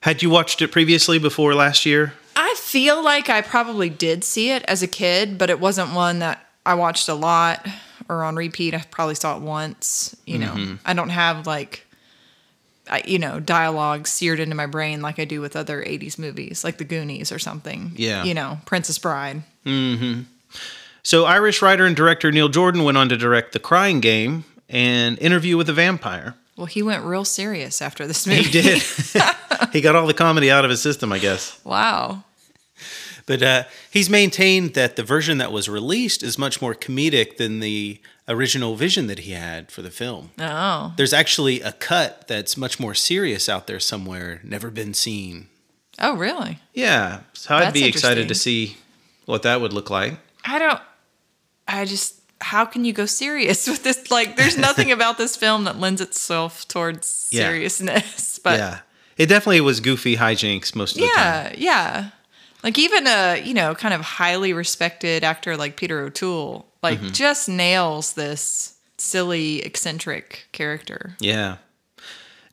Had 0.00 0.20
you 0.20 0.30
watched 0.30 0.60
it 0.62 0.72
previously 0.72 1.20
before 1.20 1.54
last 1.54 1.86
year? 1.86 2.14
I 2.34 2.54
feel 2.58 3.04
like 3.04 3.28
I 3.28 3.40
probably 3.40 3.88
did 3.88 4.24
see 4.24 4.50
it 4.50 4.64
as 4.64 4.82
a 4.82 4.88
kid, 4.88 5.38
but 5.38 5.48
it 5.48 5.60
wasn't 5.60 5.94
one 5.94 6.18
that 6.18 6.44
I 6.66 6.74
watched 6.74 7.08
a 7.08 7.14
lot 7.14 7.64
or 8.08 8.24
on 8.24 8.34
repeat. 8.34 8.74
I 8.74 8.82
probably 8.90 9.14
saw 9.14 9.36
it 9.36 9.42
once. 9.42 10.16
You 10.26 10.38
know, 10.38 10.78
I 10.84 10.92
don't 10.92 11.10
have 11.10 11.46
like, 11.46 11.86
you 13.04 13.18
know, 13.18 13.40
dialogue 13.40 14.06
seared 14.06 14.40
into 14.40 14.54
my 14.54 14.66
brain 14.66 15.02
like 15.02 15.18
I 15.18 15.24
do 15.24 15.40
with 15.40 15.56
other 15.56 15.82
80s 15.82 16.18
movies, 16.18 16.64
like 16.64 16.78
The 16.78 16.84
Goonies 16.84 17.32
or 17.32 17.38
something. 17.38 17.92
Yeah. 17.94 18.24
You 18.24 18.34
know, 18.34 18.58
Princess 18.66 18.98
Bride. 18.98 19.42
Mm-hmm. 19.64 20.22
So 21.02 21.24
Irish 21.24 21.62
writer 21.62 21.84
and 21.86 21.96
director 21.96 22.30
Neil 22.30 22.48
Jordan 22.48 22.84
went 22.84 22.96
on 22.96 23.08
to 23.08 23.16
direct 23.16 23.52
The 23.52 23.58
Crying 23.58 24.00
Game 24.00 24.44
and 24.68 25.18
Interview 25.18 25.56
with 25.56 25.68
a 25.68 25.72
Vampire. 25.72 26.34
Well, 26.56 26.66
he 26.66 26.82
went 26.82 27.04
real 27.04 27.24
serious 27.24 27.80
after 27.82 28.06
this 28.06 28.26
movie. 28.26 28.42
He 28.42 28.50
did. 28.50 28.82
he 29.72 29.80
got 29.80 29.96
all 29.96 30.06
the 30.06 30.14
comedy 30.14 30.50
out 30.50 30.64
of 30.64 30.70
his 30.70 30.82
system, 30.82 31.12
I 31.12 31.18
guess. 31.18 31.58
wow. 31.64 32.22
But 33.26 33.42
uh, 33.42 33.64
he's 33.90 34.10
maintained 34.10 34.74
that 34.74 34.96
the 34.96 35.02
version 35.04 35.38
that 35.38 35.52
was 35.52 35.68
released 35.68 36.22
is 36.22 36.38
much 36.38 36.60
more 36.60 36.74
comedic 36.74 37.36
than 37.36 37.60
the 37.60 38.00
original 38.28 38.74
vision 38.76 39.06
that 39.08 39.20
he 39.20 39.32
had 39.32 39.70
for 39.70 39.82
the 39.82 39.90
film. 39.90 40.30
Oh. 40.38 40.92
There's 40.96 41.12
actually 41.12 41.60
a 41.60 41.72
cut 41.72 42.26
that's 42.28 42.56
much 42.56 42.78
more 42.80 42.94
serious 42.94 43.48
out 43.48 43.66
there 43.66 43.80
somewhere, 43.80 44.40
never 44.42 44.70
been 44.70 44.94
seen. 44.94 45.48
Oh, 46.00 46.16
really? 46.16 46.58
Yeah. 46.74 47.20
So 47.32 47.54
I'd 47.54 47.62
That's 47.64 47.72
be 47.74 47.84
excited 47.84 48.28
to 48.28 48.34
see 48.34 48.76
what 49.26 49.42
that 49.42 49.60
would 49.60 49.72
look 49.72 49.90
like. 49.90 50.18
I 50.44 50.58
don't. 50.58 50.80
I 51.68 51.84
just. 51.84 52.16
How 52.40 52.64
can 52.64 52.84
you 52.84 52.92
go 52.92 53.06
serious 53.06 53.66
with 53.68 53.84
this? 53.84 54.10
Like, 54.10 54.36
there's 54.36 54.58
nothing 54.58 54.90
about 54.98 55.16
this 55.18 55.36
film 55.36 55.64
that 55.64 55.78
lends 55.78 56.00
itself 56.00 56.66
towards 56.66 57.28
Yeah. 57.30 57.48
seriousness. 57.48 58.38
But 58.42 58.58
yeah. 58.58 58.78
It 59.16 59.26
definitely 59.26 59.60
was 59.60 59.78
goofy 59.78 60.16
hijinks 60.16 60.74
most 60.74 60.96
of 60.96 61.02
the 61.02 61.06
time. 61.14 61.14
yeah, 61.16 61.54
yeah. 61.56 62.10
Like 62.62 62.78
even 62.78 63.06
a 63.06 63.42
you 63.44 63.54
know 63.54 63.74
kind 63.74 63.92
of 63.94 64.00
highly 64.00 64.52
respected 64.52 65.24
actor 65.24 65.56
like 65.56 65.76
Peter 65.76 66.00
O'Toole, 66.00 66.66
like 66.82 66.98
Mm-hmm. 67.00 67.12
just 67.12 67.48
nails 67.48 68.12
this 68.14 68.76
silly 68.98 69.60
eccentric 69.62 70.46
character. 70.52 71.16
Yeah. 71.20 71.56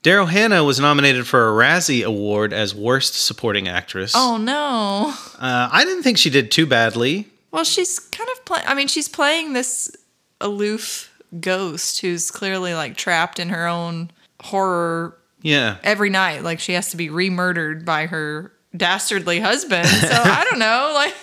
Daryl 0.02 0.30
Hannah 0.30 0.64
was 0.64 0.80
nominated 0.80 1.28
for 1.28 1.50
a 1.50 1.52
Razzie 1.52 2.04
Award 2.06 2.54
as 2.54 2.74
Worst 2.74 3.16
Supporting 3.16 3.68
Actress. 3.68 4.14
Oh 4.16 4.38
no. 4.38 5.14
Uh, 5.38 5.70
I 5.72 5.84
didn't 5.84 6.04
think 6.04 6.18
she 6.18 6.30
did 6.30 6.52
too 6.52 6.66
badly. 6.66 7.28
Well, 7.52 7.64
she's 7.66 8.00
kind 8.00 8.30
of 8.36 8.46
playing. 8.46 8.66
I 8.68 8.76
mean, 8.76 8.88
she's 8.88 9.10
playing 9.10 9.54
this 9.54 9.94
aloof 10.40 11.12
ghost 11.40 12.00
who's 12.02 12.32
clearly 12.32 12.74
like 12.74 12.96
trapped 12.96 13.40
in 13.40 13.50
her 13.50 13.68
own 13.68 14.10
horror 14.42 15.18
Yeah. 15.42 15.78
every 15.84 16.10
night. 16.10 16.44
Like 16.44 16.60
she 16.60 16.74
has 16.74 16.92
to 16.92 16.98
be 16.98 17.10
re-murdered 17.10 17.84
by 17.86 18.06
her 18.06 18.54
dastardly 18.76 19.40
husband. 19.40 19.88
So 19.88 20.10
I 20.12 20.46
don't 20.50 20.60
know. 20.60 20.92
Like, 20.96 21.16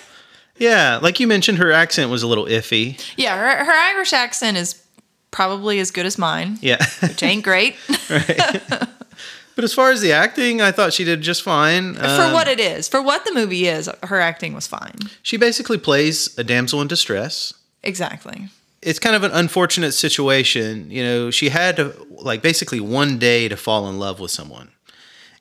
Yeah. 0.58 0.98
Like 1.02 1.20
you 1.20 1.26
mentioned, 1.26 1.58
her 1.58 1.70
accent 1.72 2.10
was 2.10 2.22
a 2.22 2.26
little 2.26 2.46
iffy. 2.46 2.98
yeah, 3.16 3.36
her, 3.36 3.64
her 3.64 3.72
Irish 3.72 4.12
accent 4.12 4.56
is 4.56 4.82
probably 5.30 5.78
as 5.80 5.90
good 5.90 6.06
as 6.06 6.16
mine, 6.18 6.58
Yeah. 6.62 6.84
which 7.02 7.22
ain't 7.22 7.42
great 7.50 7.76
but 8.08 9.64
as 9.64 9.72
far 9.74 9.90
as 9.90 10.00
the 10.00 10.12
acting, 10.12 10.60
I 10.60 10.70
thought 10.72 10.92
she 10.92 11.04
did 11.04 11.20
just 11.22 11.42
fine. 11.42 11.94
for 11.94 12.04
Um, 12.04 12.32
what 12.32 12.48
it 12.48 12.60
is. 12.60 12.88
For 12.88 13.00
what 13.02 13.24
the 13.24 13.32
movie 13.34 13.66
is, 13.68 13.88
her 14.04 14.20
acting 14.20 14.52
was 14.54 14.66
fine. 14.66 14.94
She 15.22 15.36
basically 15.36 15.78
plays 15.78 16.36
a 16.38 16.44
damsel 16.44 16.80
in 16.82 16.88
distress. 16.88 17.52
Exactly. 17.82 18.48
It's 18.82 18.98
kind 18.98 19.16
of 19.16 19.22
an 19.24 19.32
unfortunate 19.32 19.92
situation. 19.92 20.90
You 20.90 21.02
know, 21.04 21.30
she 21.30 21.48
had 21.48 21.76
to, 21.76 21.94
like, 22.10 22.42
basically 22.42 22.80
one 22.80 23.18
day 23.18 23.48
to 23.48 23.56
fall 23.56 23.88
in 23.88 23.98
love 23.98 24.20
with 24.20 24.30
someone. 24.30 24.70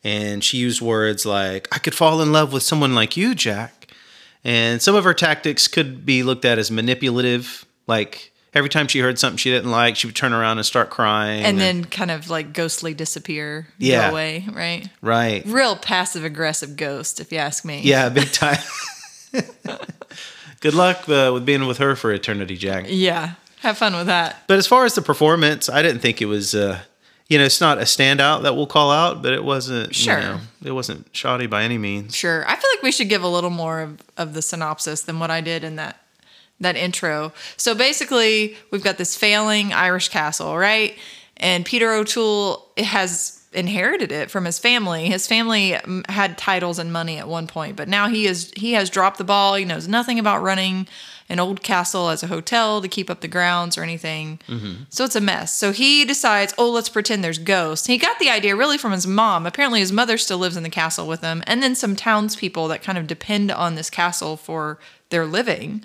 And 0.05 0.43
she 0.43 0.57
used 0.59 0.81
words 0.81 1.25
like, 1.25 1.67
I 1.75 1.79
could 1.79 1.95
fall 1.95 2.21
in 2.21 2.31
love 2.31 2.53
with 2.53 2.61
someone 2.63 2.93
like 2.93 3.17
you, 3.17 3.33
Jack. 3.35 3.87
And 4.43 4.79
some 4.81 4.93
of 4.95 5.03
her 5.03 5.15
tactics 5.15 5.67
could 5.67 6.05
be 6.05 6.21
looked 6.21 6.45
at 6.45 6.59
as 6.59 6.69
manipulative. 6.69 7.65
Like, 7.87 8.31
every 8.53 8.69
time 8.69 8.87
she 8.87 8.99
heard 8.99 9.17
something 9.17 9.37
she 9.37 9.49
didn't 9.49 9.71
like, 9.71 9.95
she 9.95 10.05
would 10.05 10.15
turn 10.15 10.31
around 10.31 10.59
and 10.59 10.65
start 10.65 10.91
crying. 10.91 11.43
and 11.43 11.59
then 11.59 11.83
kind 11.85 12.11
of 12.11 12.29
like 12.29 12.53
ghostly 12.53 12.93
disappear, 12.93 13.67
Yeah. 13.79 14.11
away, 14.11 14.45
right? 14.53 14.87
right, 15.01 15.43
Real 15.47 15.75
passive 15.75 16.23
aggressive 16.23 16.75
ghost, 16.77 17.19
if 17.19 17.31
you 17.31 17.39
ask 17.39 17.65
me. 17.65 17.81
yeah, 17.83 18.07
big 18.09 18.31
time. 18.31 18.59
Good 20.61 20.73
luck 20.73 21.07
uh, 21.09 21.31
with 21.33 21.45
being 21.45 21.67
with 21.67 21.79
her 21.79 21.95
for 21.95 22.11
eternity, 22.13 22.57
Jack. 22.57 22.85
Yeah. 22.87 23.33
Have 23.61 23.77
fun 23.77 23.95
with 23.95 24.05
that. 24.07 24.43
But 24.47 24.57
as 24.57 24.67
far 24.67 24.85
as 24.85 24.93
the 24.95 25.01
performance, 25.01 25.67
I 25.69 25.81
didn't 25.81 26.01
think 26.01 26.21
it 26.21 26.25
was. 26.25 26.53
Uh, 26.55 26.79
you 27.27 27.39
know, 27.39 27.43
it's 27.43 27.61
not 27.61 27.79
a 27.79 27.81
standout 27.81 28.43
that 28.43 28.55
we'll 28.55 28.67
call 28.67 28.91
out, 28.91 29.23
but 29.23 29.33
it 29.33 29.43
wasn't. 29.43 29.95
Sure. 29.95 30.17
You 30.17 30.23
know, 30.23 30.39
it 30.63 30.71
wasn't 30.71 31.07
shoddy 31.11 31.47
by 31.47 31.63
any 31.63 31.77
means. 31.77 32.15
Sure. 32.15 32.47
I 32.47 32.55
feel 32.55 32.69
like 32.75 32.83
we 32.83 32.91
should 32.91 33.09
give 33.09 33.23
a 33.23 33.27
little 33.27 33.49
more 33.49 33.81
of, 33.81 34.01
of 34.17 34.33
the 34.33 34.41
synopsis 34.41 35.01
than 35.01 35.19
what 35.19 35.31
I 35.31 35.41
did 35.41 35.63
in 35.63 35.75
that 35.77 36.01
that 36.59 36.75
intro. 36.75 37.33
So 37.57 37.75
basically, 37.75 38.55
we've 38.71 38.83
got 38.83 38.97
this 38.97 39.17
failing 39.17 39.73
Irish 39.73 40.09
castle, 40.09 40.57
right? 40.57 40.97
And 41.37 41.65
Peter 41.65 41.91
O'Toole 41.91 42.65
has 42.77 43.43
inherited 43.51 44.11
it 44.11 44.29
from 44.29 44.45
his 44.45 44.59
family. 44.59 45.07
His 45.07 45.27
family 45.27 45.71
mm, 45.71 46.09
had 46.09 46.37
titles 46.37 46.79
and 46.79 46.93
money 46.93 47.17
at 47.17 47.27
one 47.27 47.47
point, 47.47 47.75
but 47.75 47.87
now 47.87 48.07
he 48.07 48.27
is 48.27 48.53
he 48.55 48.73
has 48.73 48.89
dropped 48.89 49.17
the 49.17 49.23
ball. 49.23 49.55
He 49.55 49.65
knows 49.65 49.87
nothing 49.87 50.19
about 50.19 50.43
running 50.43 50.87
an 51.27 51.39
old 51.39 51.63
castle 51.63 52.09
as 52.09 52.21
a 52.21 52.27
hotel 52.27 52.81
to 52.81 52.87
keep 52.87 53.09
up 53.09 53.21
the 53.21 53.27
grounds 53.27 53.77
or 53.77 53.83
anything. 53.83 54.39
So 54.89 55.05
it's 55.05 55.15
a 55.15 55.21
mess. 55.21 55.53
So 55.57 55.71
he 55.71 56.05
decides, 56.05 56.53
oh, 56.57 56.69
let's 56.71 56.89
pretend 56.89 57.23
there's 57.23 57.39
ghosts. 57.39 57.87
He 57.87 57.97
got 57.97 58.19
the 58.19 58.29
idea 58.29 58.55
really 58.55 58.77
from 58.77 58.91
his 58.91 59.07
mom. 59.07 59.45
Apparently, 59.45 59.79
his 59.79 59.91
mother 59.91 60.17
still 60.17 60.37
lives 60.37 60.55
in 60.55 60.63
the 60.63 60.69
castle 60.69 61.07
with 61.07 61.21
him, 61.21 61.43
and 61.47 61.63
then 61.63 61.75
some 61.75 61.95
townspeople 61.95 62.67
that 62.67 62.83
kind 62.83 62.97
of 62.97 63.07
depend 63.07 63.51
on 63.51 63.75
this 63.75 63.89
castle 63.89 64.37
for 64.37 64.77
their 65.09 65.25
living. 65.25 65.83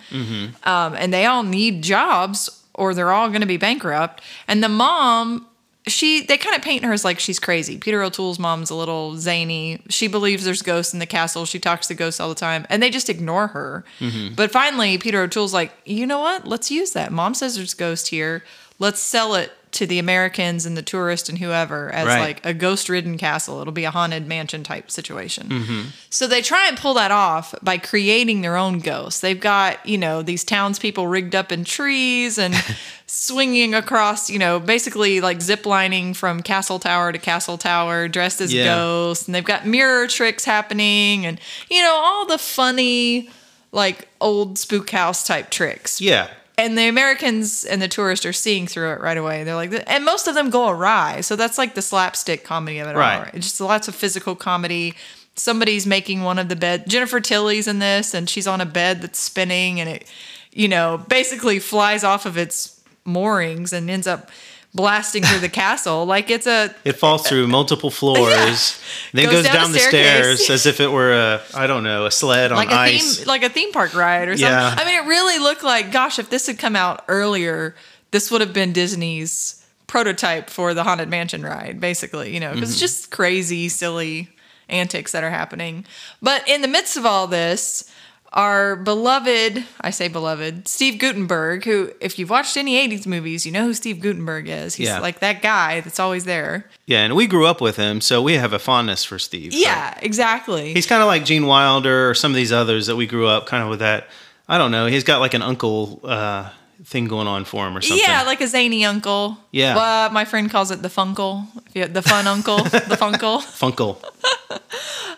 Um, 0.64 0.94
and 0.94 1.12
they 1.12 1.24
all 1.24 1.42
need 1.42 1.82
jobs, 1.82 2.62
or 2.74 2.92
they're 2.94 3.10
all 3.10 3.28
going 3.28 3.40
to 3.40 3.46
be 3.46 3.56
bankrupt. 3.56 4.22
And 4.46 4.62
the 4.62 4.68
mom. 4.68 5.46
She 5.86 6.24
they 6.24 6.36
kind 6.36 6.54
of 6.54 6.62
paint 6.62 6.84
her 6.84 6.92
as 6.92 7.04
like 7.04 7.18
she's 7.18 7.38
crazy. 7.38 7.78
Peter 7.78 8.02
O'Toole's 8.02 8.38
mom's 8.38 8.70
a 8.70 8.74
little 8.74 9.16
zany. 9.16 9.82
She 9.88 10.08
believes 10.08 10.44
there's 10.44 10.62
ghosts 10.62 10.92
in 10.92 10.98
the 10.98 11.06
castle. 11.06 11.46
She 11.46 11.58
talks 11.58 11.86
to 11.88 11.94
ghosts 11.94 12.20
all 12.20 12.28
the 12.28 12.34
time, 12.34 12.66
and 12.68 12.82
they 12.82 12.90
just 12.90 13.08
ignore 13.08 13.48
her. 13.48 13.84
Mm-hmm. 13.98 14.34
But 14.34 14.50
finally, 14.50 14.98
Peter 14.98 15.22
O'Toole's 15.22 15.54
like, 15.54 15.72
you 15.84 16.06
know 16.06 16.20
what? 16.20 16.46
Let's 16.46 16.70
use 16.70 16.92
that. 16.92 17.12
Mom 17.12 17.34
says 17.34 17.56
there's 17.56 17.74
ghost 17.74 18.08
here. 18.08 18.44
Let's 18.78 19.00
sell 19.00 19.34
it 19.34 19.52
to 19.72 19.86
the 19.86 19.98
Americans 19.98 20.66
and 20.66 20.76
the 20.76 20.82
tourists 20.82 21.28
and 21.28 21.38
whoever 21.38 21.90
as 21.92 22.06
Right. 22.06 22.20
like 22.20 22.44
a 22.46 22.52
ghost-ridden 22.52 23.18
castle. 23.18 23.60
It'll 23.60 23.72
be 23.72 23.84
a 23.84 23.90
haunted 23.90 24.26
mansion 24.26 24.64
type 24.64 24.90
situation. 24.90 25.48
Mm-hmm. 25.48 25.82
So 26.10 26.26
they 26.26 26.42
try 26.42 26.66
and 26.68 26.76
pull 26.76 26.94
that 26.94 27.10
off 27.12 27.54
by 27.62 27.78
creating 27.78 28.40
their 28.40 28.56
own 28.56 28.80
ghosts. 28.80 29.20
They've 29.20 29.38
got 29.38 29.84
you 29.86 29.96
know 29.98 30.22
these 30.22 30.42
townspeople 30.44 31.06
rigged 31.06 31.34
up 31.34 31.52
in 31.52 31.64
trees 31.64 32.36
and 32.38 32.54
swinging 33.06 33.74
across, 33.74 34.30
you 34.30 34.38
know, 34.38 34.60
basically 34.60 35.20
like 35.20 35.38
ziplining 35.38 36.14
from 36.16 36.42
castle 36.42 36.78
tower 36.78 37.12
to 37.12 37.18
castle 37.18 37.58
tower, 37.58 38.08
dressed 38.08 38.40
as 38.40 38.52
Yeah. 38.52 38.64
ghosts, 38.66 39.26
and 39.26 39.34
they've 39.34 39.44
got 39.44 39.66
mirror 39.66 40.06
tricks 40.06 40.44
happening, 40.44 41.26
and 41.26 41.40
you 41.70 41.80
know 41.82 41.94
all 41.94 42.26
the 42.26 42.38
funny 42.38 43.30
like 43.72 44.08
old 44.20 44.58
spook 44.58 44.90
house 44.90 45.24
type 45.26 45.48
tricks. 45.50 46.00
Yeah. 46.00 46.28
And 46.60 46.76
the 46.76 46.88
Americans 46.88 47.64
and 47.64 47.80
the 47.80 47.88
tourists 47.88 48.26
are 48.26 48.32
seeing 48.32 48.66
through 48.66 48.92
it 48.92 49.00
right 49.00 49.16
away. 49.16 49.44
They're 49.44 49.54
like, 49.54 49.72
and 49.86 50.04
most 50.04 50.28
of 50.28 50.34
them 50.34 50.50
go 50.50 50.68
awry. 50.68 51.22
So 51.22 51.34
that's 51.36 51.58
like 51.58 51.74
the 51.74 51.82
slapstick 51.82 52.44
comedy 52.44 52.78
of 52.78 52.88
it 52.88 52.94
Right. 52.96 53.16
all. 53.16 53.22
Right? 53.22 53.34
It's 53.34 53.48
just 53.48 53.60
lots 53.60 53.88
of 53.88 53.94
physical 53.94 54.34
comedy. 54.36 54.94
Somebody's 55.36 55.86
making 55.86 56.22
one 56.22 56.38
of 56.38 56.48
the 56.48 56.56
bed. 56.56 56.84
Jennifer 56.88 57.20
Tilly's 57.20 57.66
in 57.66 57.78
this, 57.78 58.12
and 58.14 58.28
she's 58.28 58.46
on 58.46 58.60
a 58.60 58.66
bed 58.66 59.00
that's 59.00 59.18
spinning, 59.18 59.80
and 59.80 59.88
it, 59.88 60.04
you 60.52 60.68
know, 60.68 60.98
basically 61.08 61.58
flies 61.58 62.04
off 62.04 62.26
of 62.26 62.36
its 62.36 62.80
moorings 63.04 63.72
and 63.72 63.88
ends 63.88 64.06
up 64.06 64.28
blasting 64.74 65.22
through 65.22 65.40
the 65.40 65.48
castle. 65.62 66.04
Like 66.06 66.30
it's 66.30 66.46
a 66.46 66.74
It 66.84 66.92
falls 66.92 67.26
through 67.26 67.46
multiple 67.48 67.90
floors, 68.00 68.80
then 69.12 69.24
Goes 69.26 69.32
goes, 69.34 69.44
down 69.44 69.54
down, 69.54 69.72
the 69.72 69.78
the 69.78 69.84
stairs 69.84 70.50
as 70.50 70.66
if 70.66 70.80
it 70.80 70.90
were 70.90 71.12
a 71.12 71.40
I 71.54 71.66
don't 71.66 71.82
know 71.82 72.06
a 72.06 72.10
sled 72.10 72.52
on 72.52 72.56
like 72.58 72.70
a 72.70 72.74
ice. 72.74 73.18
theme 73.18 73.26
like 73.26 73.42
a 73.42 73.48
theme 73.48 73.72
park 73.72 73.94
ride 73.94 74.28
or 74.28 74.36
something. 74.36 74.48
Yeah. 74.52 74.74
I 74.78 74.84
mean, 74.84 75.02
it 75.04 75.08
really 75.08 75.38
looked 75.38 75.62
like, 75.64 75.90
gosh, 75.92 76.18
if 76.18 76.30
this 76.30 76.46
had 76.46 76.58
come 76.58 76.76
out 76.76 77.04
earlier, 77.08 77.74
this 78.12 78.30
would 78.30 78.40
have 78.40 78.52
been 78.52 78.72
Disney's 78.72 79.56
prototype 79.86 80.48
for 80.50 80.72
the 80.72 80.84
Haunted 80.84 81.08
Mansion 81.08 81.42
ride, 81.42 81.80
basically. 81.80 82.32
You 82.32 82.38
know, 82.40 82.52
because 82.54 82.68
Mm-hmm. 82.70 82.72
it's 82.72 82.80
just 82.80 83.10
crazy, 83.10 83.68
silly 83.68 84.28
antics 84.68 85.10
that 85.10 85.24
are 85.24 85.30
happening. 85.30 85.84
But 86.22 86.46
in 86.48 86.62
the 86.62 86.68
midst 86.68 86.96
of 86.96 87.04
all 87.04 87.26
this, 87.26 87.90
our 88.32 88.76
beloved, 88.76 89.64
I 89.80 89.90
say 89.90 90.06
beloved, 90.08 90.68
Steve 90.68 90.98
Guttenberg, 90.98 91.64
who, 91.64 91.90
if 92.00 92.18
you've 92.18 92.30
watched 92.30 92.56
any 92.56 92.76
80s 92.88 93.06
movies, 93.06 93.44
you 93.44 93.50
know 93.52 93.64
who 93.64 93.74
Steve 93.74 94.00
Guttenberg 94.00 94.48
is. 94.48 94.76
He's 94.76 94.86
Yeah. 94.88 95.00
like 95.00 95.18
that 95.20 95.42
guy 95.42 95.80
that's 95.80 95.98
always 95.98 96.24
there. 96.24 96.66
Yeah, 96.86 97.02
and 97.04 97.16
we 97.16 97.26
grew 97.26 97.46
up 97.46 97.60
with 97.60 97.76
him, 97.76 98.00
so 98.00 98.22
we 98.22 98.34
have 98.34 98.52
a 98.52 98.58
fondness 98.60 99.04
for 99.04 99.18
Steve. 99.18 99.52
Yeah, 99.52 99.98
exactly. 100.00 100.72
He's 100.74 100.86
kind 100.86 101.02
of 101.02 101.08
like 101.08 101.24
Gene 101.24 101.46
Wilder 101.46 102.08
or 102.08 102.14
some 102.14 102.30
of 102.30 102.36
these 102.36 102.52
others 102.52 102.86
that 102.86 102.96
we 102.96 103.06
grew 103.06 103.26
up 103.26 103.46
kind 103.46 103.62
of 103.64 103.68
with 103.68 103.80
that. 103.80 104.08
I 104.48 104.58
don't 104.58 104.70
know. 104.70 104.86
He's 104.86 105.04
got 105.04 105.20
like 105.20 105.34
an 105.34 105.42
uncle 105.42 106.00
uh, 106.04 106.50
thing 106.84 107.06
going 107.06 107.26
on 107.26 107.44
for 107.44 107.66
him 107.66 107.76
or 107.76 107.80
something. 107.80 108.04
Yeah, 108.06 108.22
like 108.22 108.40
a 108.40 108.46
zany 108.48 108.84
uncle. 108.84 109.36
Yeah. 109.52 109.76
Well, 109.76 110.10
my 110.10 110.24
friend 110.24 110.50
calls 110.50 110.70
it 110.70 110.82
the 110.82 110.88
funkle. 110.88 111.44
The 111.74 112.02
fun 112.02 112.26
uncle, 112.26 112.58
the 112.64 112.96
funkle. 113.00 113.40
Funkle. 113.60 113.96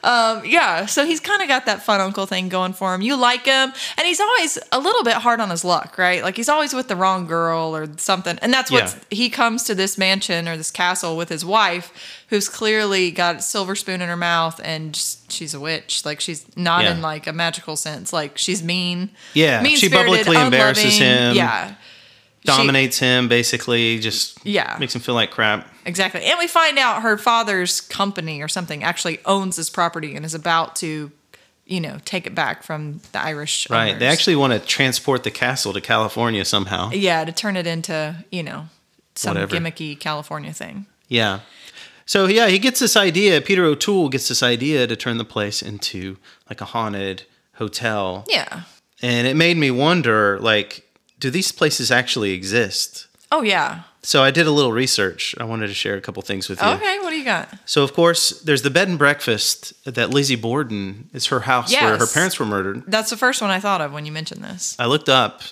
Um, 0.05 0.43
yeah, 0.45 0.87
so 0.87 1.07
he's 1.07 1.21
kind 1.21 1.43
of 1.43 1.49
got 1.49 1.67
that 1.67 1.81
fun 1.85 2.01
uncle 2.01 2.27
thing 2.27 2.49
going 2.49 2.73
for 2.73 2.93
him. 2.93 3.03
You 3.03 3.15
like 3.15 3.45
him, 3.45 3.73
and 3.97 4.05
he's 4.05 4.19
always 4.19 4.59
a 4.73 4.81
little 4.81 5.05
bit 5.05 5.15
hard 5.15 5.39
on 5.39 5.49
his 5.49 5.65
luck, 5.65 5.97
right? 5.97 6.25
Like 6.25 6.35
he's 6.37 6.49
always 6.49 6.75
with 6.75 6.89
the 6.89 6.97
wrong 6.97 7.29
girl 7.29 7.77
or 7.77 7.87
something. 7.99 8.37
And 8.43 8.53
that's 8.53 8.69
what 8.69 8.83
Yeah. 9.11 9.17
he 9.17 9.31
comes 9.31 9.63
to 9.65 9.77
this 9.77 9.97
mansion 9.97 10.49
or 10.49 10.57
this 10.57 10.73
castle 10.73 11.17
with 11.17 11.29
his 11.29 11.45
wife, 11.45 11.93
who's 12.33 12.49
clearly 12.49 13.11
got 13.11 13.37
a 13.37 13.43
silver 13.43 13.77
spoon 13.77 14.01
in 14.01 14.09
her 14.09 14.17
mouth, 14.17 14.59
and 14.65 14.95
just, 14.95 15.31
she's 15.31 15.53
a 15.53 15.61
witch. 15.61 16.03
Like 16.07 16.19
she's 16.19 16.47
not 16.57 16.83
Yeah. 16.85 16.93
in 16.93 17.03
like 17.03 17.27
a 17.27 17.33
magical 17.33 17.77
sense. 17.77 18.11
Like 18.11 18.39
she's 18.39 18.63
mean. 18.63 19.11
Yeah, 19.35 19.59
she 19.59 19.65
mean-spirited, 19.69 20.07
publicly 20.25 20.37
embarrasses 20.39 20.99
unloving. 20.99 21.29
him. 21.31 21.37
Yeah. 21.37 21.69
She- 21.69 21.77
Dominates 22.47 22.99
him 22.99 23.29
basically, 23.29 23.99
just 23.99 24.39
Yeah. 24.45 24.77
makes 24.81 24.95
him 24.95 25.03
feel 25.03 25.15
like 25.15 25.31
crap. 25.31 25.69
Exactly. 25.85 26.25
And 26.25 26.39
we 26.39 26.47
find 26.47 26.79
out 26.79 27.03
her 27.03 27.19
father's 27.19 27.81
company 27.83 28.41
or 28.43 28.49
something 28.49 28.83
actually 28.83 29.21
owns 29.27 29.57
this 29.57 29.69
property 29.69 30.17
and 30.17 30.25
is 30.25 30.35
about 30.35 30.75
to, 30.77 31.13
you 31.67 31.81
know, 31.83 31.99
take 32.07 32.27
it 32.27 32.35
back 32.35 32.63
from 32.65 33.01
the 33.13 33.21
Irish. 33.21 33.69
Right. 33.71 33.97
They 33.97 34.07
actually 34.09 34.37
want 34.37 34.55
to 34.55 34.59
transport 34.59 35.23
the 35.23 35.31
castle 35.31 35.73
to 35.75 35.81
California 35.83 36.45
somehow. 36.45 36.91
Yeah, 36.93 37.25
to 37.25 37.31
turn 37.31 37.57
it 37.57 37.67
into, 37.69 38.25
you 38.33 38.43
know, 38.43 38.69
some 39.15 39.35
Whatever. 39.35 39.55
gimmicky 39.55 40.01
California 40.01 40.53
thing. 40.53 40.87
Yeah. 41.09 41.41
So 42.07 42.27
yeah, 42.27 42.49
he 42.49 42.59
gets 42.59 42.81
this 42.81 42.97
idea. 42.97 43.41
Peter 43.41 43.65
O'Toole 43.65 44.09
gets 44.09 44.29
this 44.29 44.43
idea 44.43 44.87
to 44.87 44.97
turn 44.97 45.19
the 45.19 45.25
place 45.25 45.63
into 45.63 46.17
like 46.49 46.61
a 46.61 46.67
haunted 46.67 47.25
hotel, 47.55 48.25
Yeah. 48.29 48.63
and 49.03 49.27
it 49.27 49.37
made 49.37 49.57
me 49.57 49.71
wonder, 49.71 50.39
like, 50.41 50.85
do 51.21 51.31
these 51.31 51.53
places 51.53 51.91
actually 51.91 52.33
exist? 52.33 53.07
Oh, 53.31 53.43
yeah. 53.43 53.83
So 54.03 54.25
I 54.25 54.31
did 54.33 54.47
a 54.49 54.51
little 54.51 54.73
research. 54.73 55.35
I 55.39 55.45
wanted 55.45 55.69
to 55.69 55.75
share 55.75 55.95
a 55.97 56.01
couple 56.01 56.21
things 56.23 56.49
with 56.49 56.61
you. 56.61 56.67
Okay, 56.67 56.99
what 56.99 57.11
do 57.11 57.17
you 57.17 57.25
got? 57.25 57.49
So 57.67 57.85
of 57.85 57.93
course, 57.95 58.31
there's 58.41 58.63
the 58.63 58.71
bed 58.71 58.89
and 58.89 58.99
breakfast 58.99 59.73
that 59.85 60.11
Lizzie 60.11 60.35
Borden 60.35 61.09
is 61.15 61.27
her 61.27 61.41
house 61.41 61.73
where 61.73 61.97
her 61.99 62.07
parents 62.09 62.39
were 62.41 62.47
murdered. 62.47 62.83
That's 62.89 63.11
the 63.11 63.17
first 63.17 63.41
one 63.41 63.51
I 63.51 63.61
thought 63.61 63.81
of 63.81 63.93
when 63.93 64.05
you 64.05 64.11
mentioned 64.13 64.43
this. 64.43 64.75
I 64.79 64.87
looked 64.87 65.09
up. 65.09 65.43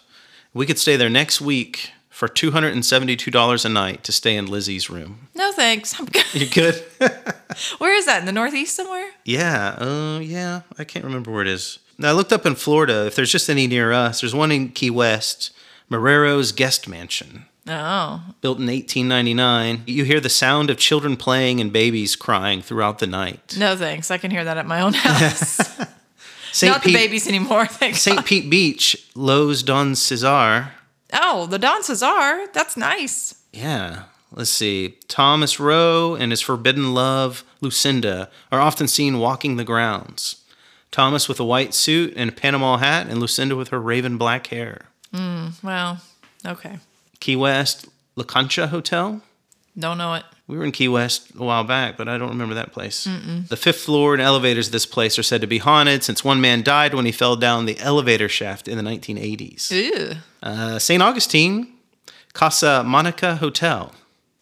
We 0.52 0.66
could 0.66 0.80
stay 0.80 0.96
there 0.96 1.08
next 1.08 1.40
week 1.40 1.92
for 2.20 2.28
two 2.28 2.50
hundred 2.50 2.74
and 2.74 2.84
seventy-two 2.84 3.30
dollars 3.30 3.64
a 3.64 3.68
night 3.70 4.04
to 4.04 4.12
stay 4.12 4.36
in 4.36 4.44
Lizzie's 4.44 4.90
room. 4.90 5.28
No, 5.34 5.52
thanks. 5.52 5.98
I'm 5.98 6.04
good. 6.04 6.26
You're 6.34 6.50
good? 6.50 6.74
Where 7.78 7.94
is 7.96 8.04
that? 8.04 8.20
In 8.20 8.26
the 8.26 8.32
Northeast 8.32 8.76
somewhere? 8.76 9.10
Yeah, 9.24 9.74
uh, 9.80 10.18
yeah. 10.22 10.60
I 10.78 10.84
can't 10.84 11.06
remember 11.06 11.30
where 11.30 11.40
it 11.40 11.48
is. 11.48 11.78
Now, 11.96 12.10
I 12.10 12.12
looked 12.12 12.30
up 12.30 12.44
in 12.44 12.56
Florida 12.56 13.06
if 13.06 13.14
there's 13.16 13.32
just 13.32 13.48
any 13.48 13.66
near 13.66 13.90
us. 13.92 14.20
There's 14.20 14.34
one 14.34 14.52
in 14.52 14.68
Key 14.68 14.90
West, 14.90 15.50
Marrero's 15.88 16.52
Guest 16.52 16.86
Mansion, 16.86 17.46
Oh, 17.66 18.22
built 18.42 18.58
in 18.58 18.66
1899. 18.66 19.84
You 19.86 20.04
hear 20.04 20.20
the 20.20 20.28
sound 20.28 20.68
of 20.68 20.76
children 20.76 21.16
playing 21.16 21.58
and 21.58 21.72
babies 21.72 22.16
crying 22.16 22.60
throughout 22.60 22.98
the 22.98 23.06
night. 23.06 23.56
no, 23.58 23.76
thanks. 23.76 24.10
I 24.10 24.18
can 24.18 24.30
hear 24.30 24.44
that 24.44 24.58
at 24.58 24.66
my 24.66 24.82
own 24.82 24.92
house. 24.92 25.78
Not 26.62 26.82
the 26.82 26.92
babies 26.92 27.26
anymore. 27.26 27.64
Thanks. 27.80 28.02
St. 28.02 28.26
Pete 28.26 28.50
Beach, 28.50 29.08
Lowe's 29.14 29.62
Don 29.62 29.94
Cesar. 29.94 30.72
Oh, 31.12 31.46
the 31.46 31.58
Don 31.58 31.82
are. 32.02 32.46
That's 32.48 32.76
nice. 32.76 33.34
Yeah. 33.52 34.04
Let's 34.32 34.50
see. 34.50 34.96
Thomas 35.08 35.58
Rowe 35.58 36.14
and 36.14 36.30
his 36.30 36.40
forbidden 36.40 36.94
love, 36.94 37.42
Lucinda, 37.60 38.30
are 38.52 38.60
often 38.60 38.86
seen 38.86 39.18
walking 39.18 39.56
the 39.56 39.64
grounds. 39.64 40.36
Thomas 40.92 41.28
with 41.28 41.40
a 41.40 41.44
white 41.44 41.74
suit 41.74 42.14
and 42.16 42.30
a 42.30 42.32
Panama 42.32 42.76
hat, 42.76 43.08
and 43.08 43.18
Lucinda 43.20 43.56
with 43.56 43.68
her 43.68 43.80
raven 43.80 44.18
black 44.18 44.48
hair. 44.48 44.86
Mm, 45.12 45.62
Well, 45.62 46.00
okay. 46.46 46.78
Key 47.18 47.36
West, 47.36 47.86
La 48.16 48.24
Concha 48.24 48.68
Hotel. 48.68 49.20
Don't 49.78 49.98
know 49.98 50.14
it. 50.14 50.24
We 50.46 50.58
were 50.58 50.64
in 50.64 50.72
Key 50.72 50.88
West 50.88 51.30
a 51.38 51.44
while 51.44 51.62
back, 51.64 51.96
but 51.96 52.08
I 52.08 52.18
don't 52.18 52.30
remember 52.30 52.54
that 52.54 52.72
place. 52.72 53.04
The 53.48 53.56
fifth 53.56 53.80
floor 53.82 54.14
and 54.14 54.20
elevators 54.22 54.66
of 54.66 54.72
this 54.72 54.84
place 54.86 55.18
are 55.18 55.22
said 55.22 55.40
to 55.42 55.46
be 55.46 55.58
haunted 55.58 56.02
since 56.02 56.24
one 56.24 56.40
man 56.40 56.62
died 56.62 56.92
when 56.92 57.06
he 57.06 57.12
fell 57.12 57.36
down 57.36 57.66
the 57.66 57.78
elevator 57.78 58.28
shaft 58.28 58.66
in 58.66 58.76
the 58.76 58.82
1980s. 58.82 59.70
Ew. 59.70 60.16
Uh, 60.42 60.78
St. 60.80 61.00
Augustine, 61.02 61.72
Casa 62.32 62.82
Monica 62.84 63.36
Hotel. 63.36 63.92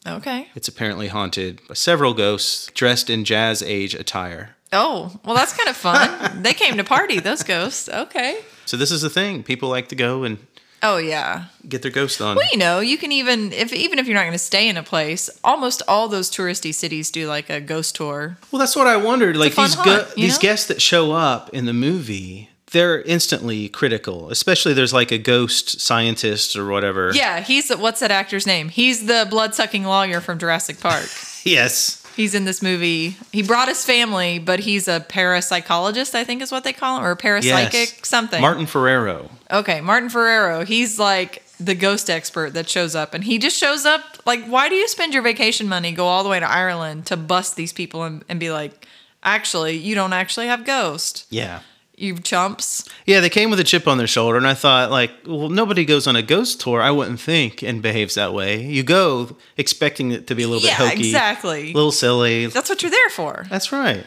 Okay. 0.06 0.48
It's 0.54 0.68
apparently 0.68 1.08
haunted 1.08 1.60
by 1.68 1.74
several 1.74 2.14
ghosts 2.14 2.70
dressed 2.72 3.10
in 3.10 3.24
jazz 3.24 3.62
age 3.62 3.94
attire. 3.94 4.56
Oh, 4.72 5.18
well, 5.24 5.34
that's 5.34 5.52
kind 5.54 5.68
of 5.68 5.76
fun. 5.76 6.42
they 6.42 6.54
came 6.54 6.76
to 6.78 6.84
party, 6.84 7.20
those 7.20 7.42
ghosts. 7.42 7.88
Okay. 7.88 8.40
So 8.64 8.76
this 8.76 8.90
is 8.90 9.02
the 9.02 9.10
thing. 9.10 9.42
People 9.42 9.68
like 9.68 9.88
to 9.88 9.94
go 9.96 10.24
and 10.24 10.38
Oh, 10.82 10.98
yeah. 10.98 11.46
get 11.68 11.82
their 11.82 11.90
ghost 11.90 12.20
on. 12.20 12.36
Well, 12.36 12.46
you 12.52 12.58
know, 12.58 12.80
you 12.80 12.98
can 12.98 13.10
even 13.12 13.52
if 13.52 13.72
even 13.72 13.98
if 13.98 14.06
you're 14.06 14.14
not 14.14 14.22
going 14.22 14.32
to 14.32 14.38
stay 14.38 14.68
in 14.68 14.76
a 14.76 14.82
place, 14.82 15.28
almost 15.42 15.82
all 15.88 16.08
those 16.08 16.30
touristy 16.30 16.72
cities 16.72 17.10
do 17.10 17.26
like 17.26 17.50
a 17.50 17.60
ghost 17.60 17.96
tour. 17.96 18.38
Well, 18.52 18.60
that's 18.60 18.76
what 18.76 18.86
I 18.86 18.96
wondered. 18.96 19.36
Like 19.36 19.54
these 19.54 19.74
hunt, 19.74 19.86
go- 19.86 20.14
these 20.14 20.36
know? 20.36 20.42
guests 20.42 20.66
that 20.68 20.80
show 20.80 21.12
up 21.12 21.50
in 21.50 21.66
the 21.66 21.72
movie, 21.72 22.50
they're 22.70 23.02
instantly 23.02 23.68
critical. 23.68 24.30
Especially 24.30 24.72
there's 24.74 24.92
like 24.92 25.10
a 25.10 25.18
ghost 25.18 25.80
scientist 25.80 26.54
or 26.56 26.66
whatever. 26.68 27.10
Yeah, 27.14 27.40
he's 27.40 27.70
what's 27.70 28.00
that 28.00 28.10
actor's 28.10 28.46
name? 28.46 28.68
He's 28.68 29.06
the 29.06 29.26
blood 29.28 29.54
sucking 29.54 29.84
lawyer 29.84 30.20
from 30.20 30.38
Jurassic 30.38 30.80
Park. 30.80 31.08
Yes. 31.44 32.04
He's 32.18 32.34
in 32.34 32.44
this 32.44 32.60
movie. 32.60 33.16
He 33.30 33.44
brought 33.44 33.68
his 33.68 33.84
family, 33.84 34.40
but 34.40 34.58
he's 34.58 34.88
a 34.88 34.98
parapsychologist, 34.98 36.16
I 36.16 36.24
think 36.24 36.42
is 36.42 36.50
what 36.50 36.64
they 36.64 36.72
call 36.72 36.98
him, 36.98 37.04
or 37.04 37.12
a 37.12 37.16
parapsychic 37.16 37.72
Yes. 37.72 37.94
something. 38.02 38.40
Martin 38.40 38.66
Ferrero. 38.66 39.30
Okay, 39.52 39.80
Martin 39.80 40.08
Ferrero. 40.10 40.64
He's 40.64 40.98
like 40.98 41.44
the 41.60 41.76
ghost 41.76 42.10
expert 42.10 42.54
that 42.54 42.68
shows 42.68 42.96
up, 42.96 43.14
and 43.14 43.22
he 43.22 43.38
just 43.38 43.56
shows 43.56 43.86
up. 43.86 44.02
Like, 44.26 44.44
why 44.46 44.68
do 44.68 44.74
you 44.74 44.88
spend 44.88 45.14
your 45.14 45.22
vacation 45.22 45.68
money, 45.68 45.92
go 45.92 46.06
all 46.08 46.24
the 46.24 46.28
way 46.28 46.40
to 46.40 46.50
Ireland 46.50 47.06
to 47.06 47.16
bust 47.16 47.54
these 47.54 47.72
people 47.72 48.02
and, 48.02 48.24
and 48.28 48.40
be 48.40 48.50
like, 48.50 48.84
actually, 49.22 49.76
you 49.76 49.94
don't 49.94 50.12
actually 50.12 50.48
have 50.48 50.64
ghost, 50.64 51.24
Yeah. 51.30 51.60
You 52.00 52.18
chumps. 52.18 52.88
Yeah, 53.06 53.20
they 53.20 53.28
came 53.30 53.50
with 53.50 53.60
a 53.60 53.64
chip 53.64 53.86
on 53.88 53.98
their 53.98 54.06
shoulder, 54.06 54.36
and 54.36 54.46
I 54.46 54.54
thought, 54.54 54.90
like, 54.90 55.10
well, 55.26 55.48
nobody 55.48 55.84
goes 55.84 56.06
on 56.06 56.16
a 56.16 56.22
ghost 56.22 56.60
tour. 56.60 56.80
I 56.82 56.90
wouldn't 56.90 57.20
think 57.20 57.62
and 57.62 57.82
behaves 57.82 58.14
that 58.14 58.32
way. 58.32 58.62
You 58.62 58.82
go 58.82 59.36
expecting 59.56 60.12
it 60.12 60.26
to 60.28 60.34
be 60.34 60.42
a 60.44 60.48
little 60.48 60.62
Yeah, 60.66 60.78
bit 60.78 60.88
hokey, 60.90 61.06
exactly. 61.08 61.70
a 61.72 61.74
little 61.74 61.92
silly. 61.92 62.46
That's 62.46 62.68
what 62.70 62.82
you're 62.82 62.90
there 62.90 63.10
for. 63.10 63.46
That's 63.50 63.72
right. 63.72 64.06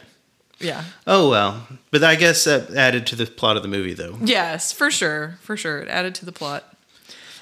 Yeah. 0.59 0.83
Oh 1.07 1.29
well, 1.29 1.67
but 1.89 2.03
I 2.03 2.15
guess 2.15 2.43
that 2.43 2.69
added 2.71 3.07
to 3.07 3.15
the 3.15 3.25
plot 3.25 3.57
of 3.57 3.63
the 3.63 3.67
movie, 3.69 3.93
though. 3.95 4.17
Yes, 4.23 4.71
for 4.71 4.91
sure, 4.91 5.37
for 5.41 5.57
sure. 5.57 5.79
It 5.79 5.87
added 5.87 6.13
to 6.15 6.25
the 6.25 6.31
plot. 6.31 6.70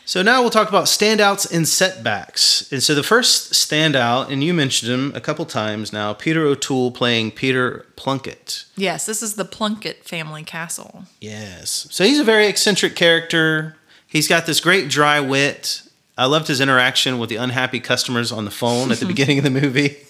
So 0.09 0.23
now 0.23 0.41
we'll 0.41 0.49
talk 0.49 0.69
about 0.69 0.85
standouts 0.85 1.53
and 1.53 1.67
setbacks. 1.67 2.67
And 2.71 2.81
so 2.81 2.95
the 2.95 3.03
first 3.03 3.53
standout, 3.53 4.31
and 4.31 4.43
you 4.43 4.55
mentioned 4.55 4.91
him 4.91 5.11
a 5.13 5.21
couple 5.21 5.45
times 5.45 5.93
now, 5.93 6.13
Peter 6.13 6.47
O'Toole 6.47 6.89
playing 6.89 7.29
Peter 7.29 7.85
Plunkett. 7.95 8.65
Yes, 8.75 9.05
this 9.05 9.21
is 9.21 9.35
the 9.35 9.45
Plunkett 9.45 10.03
family 10.03 10.41
castle. 10.41 11.03
Yes. 11.21 11.85
So 11.91 12.03
he's 12.03 12.17
a 12.17 12.23
very 12.23 12.47
eccentric 12.47 12.95
character. 12.95 13.75
He's 14.07 14.27
got 14.27 14.47
this 14.47 14.59
great 14.59 14.89
dry 14.89 15.19
wit. 15.19 15.83
I 16.17 16.25
loved 16.25 16.47
his 16.47 16.59
interaction 16.59 17.19
with 17.19 17.29
the 17.29 17.35
unhappy 17.35 17.79
customers 17.79 18.31
on 18.31 18.45
the 18.45 18.51
phone 18.51 18.91
at 18.91 18.97
the 18.97 19.05
beginning 19.13 19.37
of 19.37 19.43
the 19.43 19.51
movie. 19.51 19.97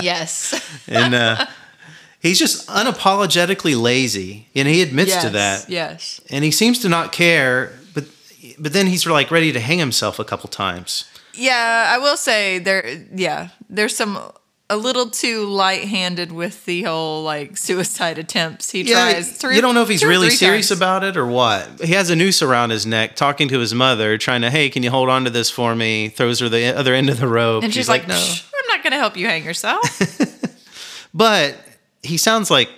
Yes. 0.00 0.54
And 0.86 1.14
uh, 1.14 1.46
he's 2.20 2.38
just 2.38 2.68
unapologetically 2.68 3.80
lazy. 3.80 4.46
And 4.54 4.68
he 4.68 4.82
admits 4.82 5.16
to 5.22 5.30
that. 5.30 5.68
Yes. 5.68 6.20
And 6.30 6.44
he 6.44 6.50
seems 6.50 6.78
to 6.80 6.90
not 6.90 7.10
care, 7.10 7.72
but 8.58 8.72
then 8.72 8.86
he's 8.86 9.06
like 9.06 9.30
ready 9.30 9.52
to 9.52 9.60
hang 9.60 9.78
himself 9.78 10.18
a 10.18 10.24
couple 10.24 10.48
times. 10.48 11.04
Yeah, 11.34 11.92
I 11.94 11.98
will 11.98 12.16
say 12.16 12.58
there. 12.58 13.06
Yeah, 13.14 13.48
there's 13.68 13.96
some 13.96 14.18
a 14.70 14.76
little 14.76 15.08
too 15.08 15.46
light-handed 15.46 16.30
with 16.30 16.66
the 16.66 16.82
whole 16.82 17.22
like 17.22 17.56
suicide 17.56 18.18
attempts. 18.18 18.70
He 18.70 18.84
tries. 18.84 19.32
Three, 19.32 19.56
you 19.56 19.62
don't 19.62 19.74
know 19.74 19.82
if 19.82 19.88
he's 19.88 20.04
really 20.04 20.30
serious 20.30 20.68
times. 20.68 20.78
about 20.78 21.04
it 21.04 21.16
or 21.16 21.26
what. 21.26 21.80
He 21.80 21.92
has 21.94 22.10
a 22.10 22.16
noose 22.16 22.42
around 22.42 22.70
his 22.70 22.84
neck, 22.84 23.16
talking 23.16 23.48
to 23.48 23.58
his 23.58 23.72
mother, 23.72 24.18
trying 24.18 24.42
to, 24.42 24.50
hey, 24.50 24.68
can 24.68 24.82
you 24.82 24.90
hold 24.90 25.08
on 25.08 25.24
to 25.24 25.30
this 25.30 25.50
for 25.50 25.74
me? 25.74 26.08
Throws 26.08 26.40
her 26.40 26.48
the 26.48 26.76
other 26.76 26.92
end 26.92 27.08
of 27.08 27.18
the 27.20 27.28
rope. 27.28 27.64
And 27.64 27.72
she's, 27.72 27.88
like, 27.88 28.06
No, 28.08 28.14
"I'm 28.16 28.66
not 28.68 28.82
going 28.82 28.92
to 28.92 28.98
help 28.98 29.16
you 29.16 29.26
hang 29.26 29.44
yourself." 29.44 29.82
But 31.14 31.56
he 32.02 32.16
sounds 32.16 32.50
like 32.50 32.68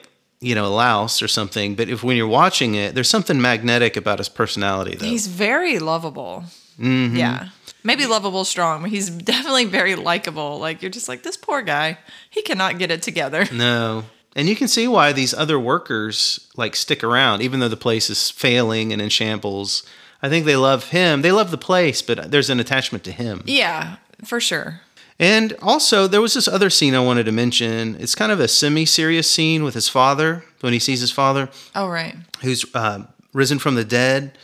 you 0.40 0.54
know 0.54 0.66
a 0.66 0.68
louse 0.74 1.22
or 1.22 1.28
something. 1.28 1.74
But 1.74 1.88
if 1.88 2.02
when 2.02 2.16
you're 2.16 2.26
watching 2.26 2.74
it, 2.74 2.94
there's 2.94 3.08
something 3.08 3.40
magnetic 3.40 3.96
about 3.96 4.18
his 4.18 4.28
personality, 4.28 4.96
though. 4.96 5.06
he's 5.06 5.26
very 5.26 5.78
lovable. 5.78 6.44
Mm-hmm. 6.78 7.16
Yeah, 7.16 7.48
maybe 7.84 8.06
lovable 8.06 8.44
strong, 8.44 8.82
but 8.82 8.90
he's 8.90 9.10
definitely 9.32 9.66
very 9.66 9.94
likable. 9.94 10.58
Like 10.58 10.82
you're 10.82 10.90
just 10.90 11.08
like 11.08 11.22
this 11.22 11.36
poor 11.36 11.62
guy. 11.62 11.98
He 12.28 12.42
cannot 12.42 12.78
get 12.78 12.90
it 12.90 13.02
together. 13.02 13.46
no. 13.52 14.04
And 14.36 14.48
you 14.48 14.54
can 14.54 14.68
see 14.68 14.86
why 14.86 15.12
these 15.12 15.34
other 15.34 15.58
workers 15.58 16.48
like 16.56 16.76
stick 16.76 17.02
around, 17.02 17.42
even 17.42 17.58
though 17.60 17.68
the 17.68 17.76
place 17.76 18.08
is 18.08 18.30
failing 18.30 18.92
and 18.92 19.02
in 19.02 19.08
shambles. 19.08 19.82
I 20.22 20.28
think 20.28 20.44
they 20.44 20.56
love 20.56 20.90
him. 20.90 21.22
They 21.22 21.32
love 21.32 21.50
the 21.50 21.58
place, 21.58 22.02
but 22.02 22.30
there's 22.30 22.50
an 22.50 22.60
attachment 22.60 23.04
to 23.04 23.12
him. 23.12 23.42
Yeah, 23.46 23.96
for 24.24 24.38
sure. 24.38 24.82
And 25.20 25.52
also, 25.60 26.06
there 26.06 26.22
was 26.22 26.32
this 26.32 26.48
other 26.48 26.70
scene 26.70 26.94
I 26.94 27.00
wanted 27.00 27.24
to 27.24 27.32
mention. 27.32 27.94
It's 28.00 28.14
kind 28.14 28.32
of 28.32 28.40
a 28.40 28.48
semi 28.48 28.86
serious 28.86 29.30
scene 29.30 29.62
with 29.62 29.74
his 29.74 29.86
father 29.86 30.44
when 30.62 30.72
he 30.72 30.78
sees 30.78 31.00
his 31.00 31.12
father, 31.12 31.50
Oh 31.74 31.88
right. 31.88 32.16
who's 32.40 32.64
uh, 32.74 33.04
risen 33.34 33.58
from 33.58 33.74
the 33.74 33.84
dead. 33.84 34.38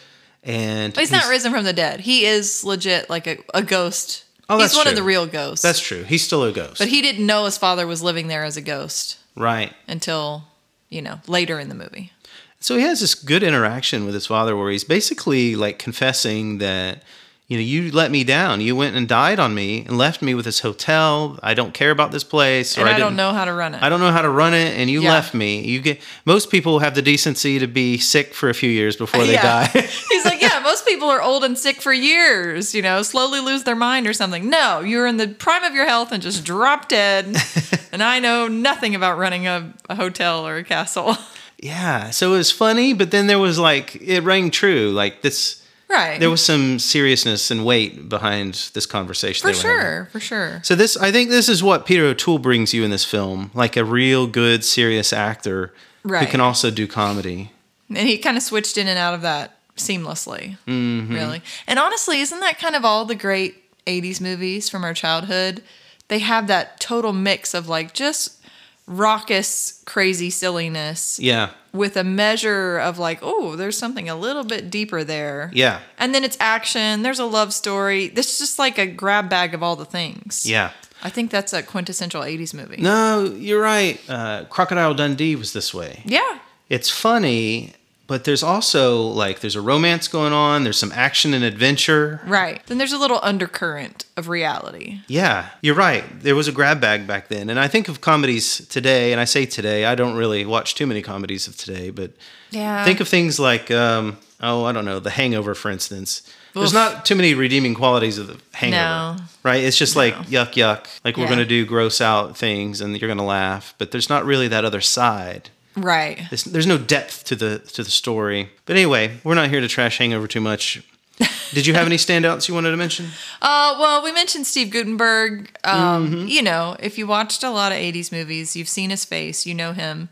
And 0.45 0.93
But 0.93 1.01
he's, 1.01 1.11
not 1.11 1.29
risen 1.29 1.51
from 1.51 1.65
the 1.65 1.73
dead. 1.73 2.01
He 2.01 2.27
is 2.27 2.63
legit 2.63 3.09
like 3.09 3.27
a, 3.27 3.39
a 3.55 3.63
ghost. 3.63 4.25
Oh, 4.51 4.59
that's 4.59 4.75
he's 4.75 4.79
one 4.79 4.87
of 4.87 4.95
the 4.95 5.03
real 5.03 5.27
ghosts. 5.27 5.63
That's 5.63 5.81
true. 5.81 6.05
He's 6.05 6.23
still 6.23 6.45
a 6.45 6.53
ghost. 6.53 6.79
But 6.79 6.89
he 6.89 7.01
didn't 7.01 7.25
know 7.25 7.47
his 7.47 7.57
father 7.57 7.87
was 7.87 8.03
living 8.03 8.29
there 8.29 8.45
as 8.45 8.59
a 8.59 8.61
ghost 8.61 9.17
right. 9.35 9.73
until, 9.89 10.45
you 10.91 11.01
know, 11.01 11.21
later 11.27 11.59
in 11.59 11.71
the 11.71 11.75
movie. 11.75 12.13
So 12.61 12.77
he 12.77 12.83
has 12.83 13.01
this 13.01 13.15
good 13.15 13.43
interaction 13.43 14.05
with 14.05 14.15
his 14.15 14.27
father 14.27 14.55
where 14.57 14.71
he's 14.71 14.85
basically 14.85 15.57
like 15.57 15.79
confessing 15.79 16.59
that, 16.59 17.03
you 17.49 17.57
know, 17.57 17.63
you 17.63 17.93
let 17.93 18.11
me 18.11 18.25
down. 18.25 18.61
You 18.61 18.75
went 18.75 18.97
and 18.97 19.07
died 19.07 19.39
on 19.39 19.55
me 19.55 19.85
and 19.87 19.97
left 19.97 20.21
me 20.21 20.35
with 20.35 20.45
this 20.47 20.61
hotel. 20.61 21.39
I 21.45 21.55
don't 21.55 21.73
care 21.73 21.93
about 21.93 22.11
this 22.11 22.25
place. 22.25 22.77
And 22.77 22.89
I, 22.89 22.93
don't 22.99 23.11
didn't- 23.11 23.17
know 23.19 23.33
how 23.33 23.45
to 23.45 23.53
run 23.53 23.75
it. 23.75 23.83
I 23.83 23.89
don't 23.89 24.01
know 24.01 24.11
how 24.11 24.23
to 24.23 24.29
run 24.31 24.53
it, 24.53 24.77
and 24.77 24.91
you 24.91 25.03
Yeah. 25.03 25.11
left 25.13 25.33
me. 25.33 25.61
You 25.65 25.81
get 25.81 26.01
most 26.25 26.51
people 26.51 26.81
have 26.81 26.95
the 26.97 27.03
decency 27.03 27.59
to 27.61 27.69
be 27.69 27.99
sick 27.99 28.35
for 28.35 28.49
a 28.49 28.55
few 28.55 28.69
years 28.71 28.97
before 28.97 29.25
they 29.25 29.35
Yeah. 29.35 29.43
die. 29.73 29.81
He's 30.11 30.25
like, 30.25 30.43
yeah, 30.43 30.59
most 30.65 30.85
people 30.87 31.09
are 31.09 31.23
old 31.23 31.45
and 31.45 31.57
sick 31.57 31.81
for 31.81 31.93
years, 31.93 32.75
you 32.75 32.83
know, 32.83 33.03
slowly 33.03 33.39
lose 33.41 33.63
their 33.63 33.77
mind 33.77 34.07
or 34.09 34.13
something. 34.13 34.51
No, 34.51 34.81
you're 34.81 35.07
in 35.07 35.17
the 35.17 35.29
prime 35.29 35.63
of 35.63 35.73
your 35.75 35.87
health 35.87 36.11
and 36.13 36.21
just 36.23 36.45
drop 36.45 36.89
dead. 36.89 37.37
and 37.93 38.03
I 38.03 38.19
know 38.19 38.49
nothing 38.49 38.95
about 38.97 39.19
running 39.19 39.47
a, 39.47 39.73
a 39.89 39.95
hotel 39.95 40.47
or 40.47 40.57
a 40.57 40.65
castle. 40.65 41.17
Yeah, 41.59 42.11
so 42.11 42.35
it 42.35 42.39
was 42.39 42.51
funny, 42.51 42.93
but 42.93 43.11
then 43.13 43.29
there 43.29 43.39
was 43.39 43.59
like 43.59 43.97
it 44.03 44.21
rang 44.25 44.51
true. 44.51 44.91
Like 44.91 45.23
this, 45.23 45.63
right. 45.89 46.19
there 46.21 46.31
was 46.31 46.45
some 46.45 46.79
seriousness 46.79 47.51
and 47.51 47.65
weight 47.65 48.09
behind 48.09 48.71
this 48.75 48.87
conversation. 48.87 49.43
for 49.47 49.53
they 49.53 49.59
were 49.69 49.75
having. 49.75 49.83
sure, 49.85 50.09
for 50.13 50.21
sure. 50.21 50.61
So 50.63 50.75
this, 50.75 50.97
I 50.97 51.11
think, 51.13 51.31
this 51.31 51.49
is 51.49 51.63
what 51.63 51.87
Peter 51.87 52.05
O'Toole 52.05 52.39
brings 52.39 52.73
you 52.75 52.85
in 52.85 52.91
this 52.91 53.05
film, 53.05 53.51
like 53.55 53.77
a 53.77 53.85
real 53.85 54.27
good, 54.27 54.65
serious 54.65 55.13
actor 55.13 55.73
who 56.03 56.27
can 56.27 56.41
also 56.41 56.71
do 56.71 56.87
comedy. 56.87 57.53
And 57.89 57.99
he 57.99 58.19
kind 58.19 58.37
of 58.37 58.43
switched 58.43 58.77
in 58.79 58.87
and 58.89 58.99
out 58.99 59.15
of 59.15 59.23
that 59.23 59.59
seamlessly, 59.77 60.57
Mm-hmm. 60.67 61.15
really. 61.15 61.43
And 61.67 61.79
honestly, 61.79 62.21
isn't 62.21 62.41
that 62.41 62.59
kind 62.59 62.75
of 62.77 62.85
all 62.85 63.05
the 63.05 63.15
great 63.15 63.63
80s 63.87 64.21
movies 64.21 64.69
from 64.69 64.85
our 64.85 64.95
childhood? 64.95 65.63
They 66.09 66.21
have 66.21 66.47
that 66.47 66.79
total 66.81 67.13
mix 67.13 67.55
of 67.55 67.69
like 67.69 67.93
just 67.93 68.39
raucous, 68.87 69.83
crazy 69.87 70.31
silliness 70.31 71.19
Yeah, 71.21 71.51
with 71.77 71.97
a 71.97 72.05
measure 72.05 72.79
of 72.79 72.99
like, 72.99 73.19
oh, 73.23 73.57
there's 73.57 73.77
something 73.79 74.09
a 74.09 74.17
little 74.17 74.45
bit 74.45 74.71
deeper 74.71 75.05
there. 75.05 75.51
yeah, 75.55 75.81
And 75.99 76.15
then 76.15 76.25
it's 76.25 76.37
action, 76.41 77.03
there's 77.03 77.19
a 77.19 77.25
love 77.27 77.53
story. 77.53 78.09
This 78.09 78.33
is 78.33 78.39
just 78.39 78.59
like 78.59 78.79
a 78.79 78.87
grab 78.87 79.29
bag 79.29 79.55
of 79.55 79.63
all 79.63 79.77
the 79.77 79.85
things. 79.85 80.45
yeah. 80.49 80.71
I 81.03 81.11
think 81.11 81.31
that's 81.31 81.53
a 81.53 81.63
quintessential 81.63 82.23
80s 82.23 82.55
movie. 82.55 82.79
No, 82.81 83.25
you're 83.39 83.61
right. 83.61 84.01
Uh, 84.09 84.45
Crocodile 84.49 84.95
Dundee 84.95 85.37
was 85.37 85.53
this 85.53 85.75
way. 85.75 86.03
Yeah. 86.07 86.39
It's 86.71 86.91
funny, 86.91 87.75
but 88.07 88.25
there's 88.25 88.43
also 88.43 89.01
like 89.03 89.41
there's 89.41 89.57
a 89.57 89.61
romance 89.61 90.09
going 90.09 90.33
on. 90.33 90.63
There's 90.65 90.79
some 90.79 90.93
action 90.93 91.35
and 91.35 91.43
adventure. 91.45 92.21
Right. 92.27 92.65
Then 92.67 92.79
there's 92.79 92.93
a 92.93 92.99
little 92.99 93.19
undercurrent 93.23 94.05
of 94.17 94.29
reality. 94.29 95.01
Yeah, 95.09 95.51
you're 95.61 95.75
right. 95.75 96.05
There 96.23 96.35
was 96.37 96.49
a 96.49 96.53
grab 96.53 96.81
bag 96.81 97.07
back 97.07 97.29
then. 97.29 97.51
And 97.51 97.59
I 97.59 97.69
think 97.69 97.89
of 97.89 98.01
comedies 98.01 98.67
today, 98.69 99.13
and 99.13 99.21
I 99.21 99.25
say 99.25 99.45
today, 99.47 99.85
I 99.87 99.95
don't 99.95 100.17
really 100.17 100.45
watch 100.47 100.75
too 100.75 100.87
many 100.87 101.03
comedies 101.03 101.47
of 101.49 101.57
today, 101.57 101.91
but 101.91 102.13
Yeah. 102.51 102.85
think 102.85 103.01
of 103.01 103.09
things 103.09 103.39
like, 103.39 103.71
um, 103.71 104.19
oh, 104.41 104.65
I 104.65 104.73
don't 104.73 104.85
know, 104.85 105.01
The 105.01 105.11
Hangover, 105.11 105.55
for 105.55 105.71
instance. 105.71 106.23
There's 106.55 106.73
not 106.73 107.05
too 107.05 107.15
many 107.17 107.35
redeeming 107.35 107.75
qualities 107.75 108.17
of 108.17 108.29
The 108.29 108.39
Hangover, 108.55 109.19
No. 109.21 109.25
right? 109.43 109.63
It's 109.63 109.77
just 109.77 109.95
like 109.95 110.15
yuck, 110.29 110.55
yuck. 110.55 110.87
Like 111.05 111.19
we're 111.19 111.27
going 111.27 111.39
to 111.39 111.45
do 111.45 111.67
gross 111.67 112.01
out 112.01 112.35
things 112.39 112.81
and 112.81 112.97
you're 112.99 113.09
going 113.09 113.19
to 113.19 113.25
laugh, 113.25 113.75
but 113.77 113.91
there's 113.91 114.09
not 114.09 114.25
really 114.25 114.49
that 114.49 114.65
other 114.65 114.81
side. 114.81 115.51
Right. 115.77 116.23
There's, 116.31 116.45
there's 116.45 116.67
no 116.67 116.79
depth 116.79 117.25
to 117.25 117.37
the 117.37 117.59
to 117.59 117.83
the 117.85 117.91
story. 117.91 118.51
But 118.65 118.77
anyway, 118.77 119.19
we're 119.25 119.35
not 119.35 119.51
here 119.51 119.61
to 119.61 119.69
trash 119.69 119.99
Hangover 119.99 120.27
too 120.27 120.41
much. 120.41 120.83
Did 121.53 121.67
you 121.67 121.75
have 121.75 121.87
any 121.87 121.97
standouts 121.97 122.49
you 122.49 122.55
wanted 122.55 122.71
to 122.73 122.77
mention? 122.77 123.07
Uh, 123.41 123.77
well, 123.79 124.03
we 124.03 124.13
mentioned 124.13 124.47
Steve 124.47 124.71
Guttenberg. 124.71 125.51
Um, 125.65 126.11
Mm-hmm. 126.11 126.29
You 126.29 126.43
know, 126.43 126.77
if 126.81 126.99
you 126.99 127.07
watched 127.07 127.43
a 127.43 127.51
lot 127.51 127.73
of 127.73 127.79
80s 127.79 128.13
movies, 128.13 128.55
you've 128.57 128.69
seen 128.69 128.91
his 128.91 129.05
face, 129.05 129.47
you 129.47 129.55
know 129.55 129.73
him. 129.73 130.09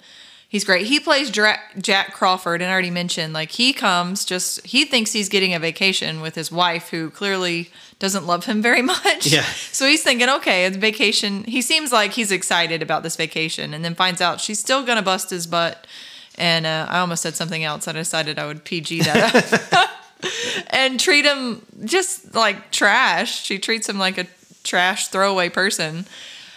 He's 0.55 0.63
great. 0.63 0.87
He 0.87 1.01
plays 1.01 1.33
Dra- 1.33 1.59
Jack 1.81 2.15
Crawford, 2.15 2.63
and 2.63 2.71
I 2.71 2.73
already 2.73 2.93
mentioned 2.93 3.33
like 3.33 3.51
he 3.51 3.73
comes 3.73 4.25
just 4.25 4.65
he 4.65 4.85
thinks 4.85 5.11
he's 5.11 5.29
getting 5.29 5.53
a 5.53 5.59
vacation 5.59 6.21
with 6.21 6.37
his 6.37 6.53
wife, 6.53 6.91
who 6.91 7.11
clearly 7.11 7.73
doesn't 7.99 8.25
love 8.25 8.45
him 8.45 8.63
very 8.63 8.81
much. 8.95 9.27
Yeah. 9.27 9.43
So 9.43 9.85
he's 9.85 10.05
thinking, 10.05 10.29
okay, 10.29 10.65
it's 10.65 10.77
vacation. 10.77 11.43
He 11.43 11.61
seems 11.61 11.91
like 11.91 12.13
he's 12.13 12.31
excited 12.31 12.83
about 12.83 13.03
this 13.03 13.17
vacation, 13.17 13.75
and 13.75 13.85
then 13.85 13.97
finds 13.97 14.21
out 14.21 14.41
she's 14.41 14.61
still 14.61 14.85
gonna 14.87 15.03
bust 15.03 15.31
his 15.31 15.49
butt. 15.49 15.89
And 16.39 16.67
uh, 16.67 16.87
I 16.89 17.01
almost 17.01 17.23
said 17.23 17.35
something 17.35 17.65
else. 17.65 17.89
I 17.89 17.93
decided 17.93 18.39
I 18.39 18.47
would 18.47 18.63
PG 18.63 19.01
that 19.01 19.73
up. 19.73 19.91
and 20.71 21.01
treat 21.01 21.25
him 21.25 21.67
just 21.85 22.33
like 22.33 22.71
trash. 22.71 23.43
She 23.43 23.59
treats 23.59 23.89
him 23.89 23.99
like 23.99 24.19
a 24.19 24.27
trash 24.63 25.09
throwaway 25.09 25.49
person. 25.49 26.07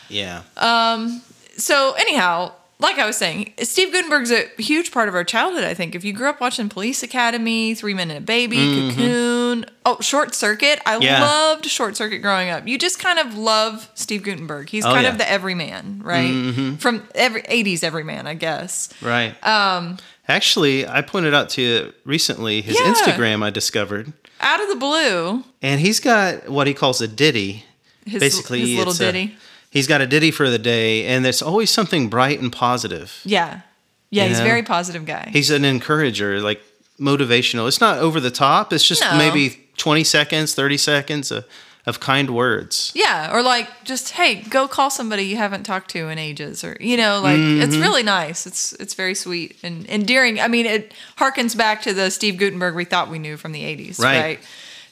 Yeah. 0.08 0.44
Um. 0.56 1.24
So 1.58 1.94
anyhow, 1.94 2.52
like 2.80 3.00
I 3.00 3.06
was 3.08 3.18
saying, 3.18 3.54
Steve 3.64 3.92
Guttenberg's 3.92 4.32
a 4.32 4.48
huge 4.60 4.92
part 4.92 5.10
of 5.10 5.16
our 5.16 5.24
childhood. 5.24 5.64
I 5.64 5.74
think 5.74 5.96
if 5.96 6.04
you 6.06 6.14
grew 6.14 6.30
up 6.30 6.40
watching 6.40 6.70
Police 6.70 7.02
Academy, 7.02 7.74
Three 7.74 7.94
Men 7.96 8.12
and 8.12 8.20
a 8.20 8.22
Baby, 8.22 8.92
Cocoon, 8.92 9.66
oh 9.86 10.00
Short 10.02 10.36
Circuit, 10.36 10.80
I 10.86 10.94
Mm-hmm. 10.96 11.04
Yeah. 11.04 11.22
loved 11.24 11.66
Short 11.66 11.98
Circuit 11.98 12.20
growing 12.20 12.50
up. 12.50 12.68
You 12.68 12.78
just 12.78 13.00
kind 13.00 13.18
of 13.20 13.36
love 13.38 13.90
Steve 13.96 14.24
Guttenberg. 14.24 14.70
He's 14.70 14.86
Oh, 14.86 14.90
kind 14.92 15.04
yeah. 15.04 15.10
Mm-hmm. 15.10 15.14
of 15.16 15.18
the 15.20 15.32
everyman, 15.32 16.02
right? 16.04 16.80
From 16.80 17.08
every 17.16 17.42
'80s 17.44 17.84
everyman, 17.84 18.28
I 18.28 18.34
guess. 18.36 18.90
Right. 19.02 19.34
Um, 19.46 19.98
Actually, 20.28 20.86
I 20.86 21.02
pointed 21.02 21.34
out 21.34 21.50
to 21.52 21.62
you 21.62 21.94
recently 22.04 22.62
his 22.62 22.78
Yeah. 22.80 22.94
Instagram 22.94 23.44
I 23.44 23.50
discovered, 23.50 24.12
Out 24.42 24.62
of 24.62 24.68
the 24.68 24.76
blue, 24.76 25.46
and 25.62 25.80
he's 25.80 26.00
got 26.02 26.50
what 26.50 26.68
he 26.68 26.74
calls 26.74 27.00
a 27.02 27.08
ditty. 27.08 27.64
his, 28.06 28.20
Basically, 28.20 28.60
his 28.60 28.78
little 28.78 28.92
it's 28.92 29.00
a- 29.00 29.06
ditty. 29.12 29.38
He's 29.78 29.88
got 29.88 30.02
a 30.02 30.08
ditty 30.08 30.32
for 30.32 30.50
the 30.50 30.60
day, 30.60 31.06
and 31.06 31.26
it's 31.26 31.42
always 31.42 31.70
something 31.70 32.10
bright 32.10 32.40
and 32.42 32.52
positive. 32.52 33.20
yeah, 33.24 33.62
yeah, 34.10 34.24
You 34.24 34.30
he's 34.30 34.40
a 34.40 34.44
very 34.44 34.64
positive 34.64 35.06
guy. 35.06 35.30
He's 35.32 35.50
an 35.52 35.64
encourager, 35.66 36.40
like 36.42 36.62
motivational. 37.00 37.68
It's 37.68 37.80
not 37.82 37.98
over 38.00 38.20
the 38.20 38.32
top. 38.32 38.74
It's 38.74 38.84
just 38.88 39.02
No. 39.02 39.18
maybe 39.18 39.68
20 39.78 40.04
seconds, 40.04 40.54
30 40.56 40.78
seconds 40.78 41.32
of, 41.32 41.46
of 41.86 42.00
kind 42.00 42.30
words. 42.32 42.92
Yeah, 42.96 43.32
or 43.34 43.42
like 43.44 43.70
just 43.84 44.12
hey, 44.12 44.36
go 44.50 44.68
call 44.68 44.90
somebody 44.90 45.24
you 45.24 45.38
haven't 45.38 45.64
talked 45.64 45.90
to 45.92 46.10
in 46.10 46.18
ages, 46.18 46.64
or 46.64 46.76
you 46.80 46.98
know, 46.98 47.22
like 47.22 47.38
it's 47.38 47.74
Mm-hmm. 47.74 47.82
really 47.82 48.04
nice. 48.04 48.46
It's 48.48 48.74
it's 48.74 48.94
very 48.96 49.14
sweet 49.16 49.58
and 49.64 49.86
endearing. 49.90 50.40
I 50.40 50.48
mean, 50.48 50.66
it 50.66 50.94
harkens 51.18 51.56
back 51.56 51.82
to 51.84 51.94
the 51.94 52.10
Steve 52.10 52.38
Guttenberg 52.38 52.76
we 52.76 52.84
thought 52.86 53.10
we 53.10 53.20
knew 53.20 53.38
from 53.38 53.52
the 53.54 53.62
'80s, 53.64 54.00
Right. 54.00 54.22
right? 54.22 54.40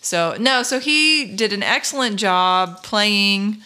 So 0.01 0.35
no, 0.39 0.61
so 0.63 0.79
he 0.79 1.25
did 1.35 1.51
an 1.51 1.63
excellent 1.63 2.17
job 2.17 2.83
playing. 2.83 3.57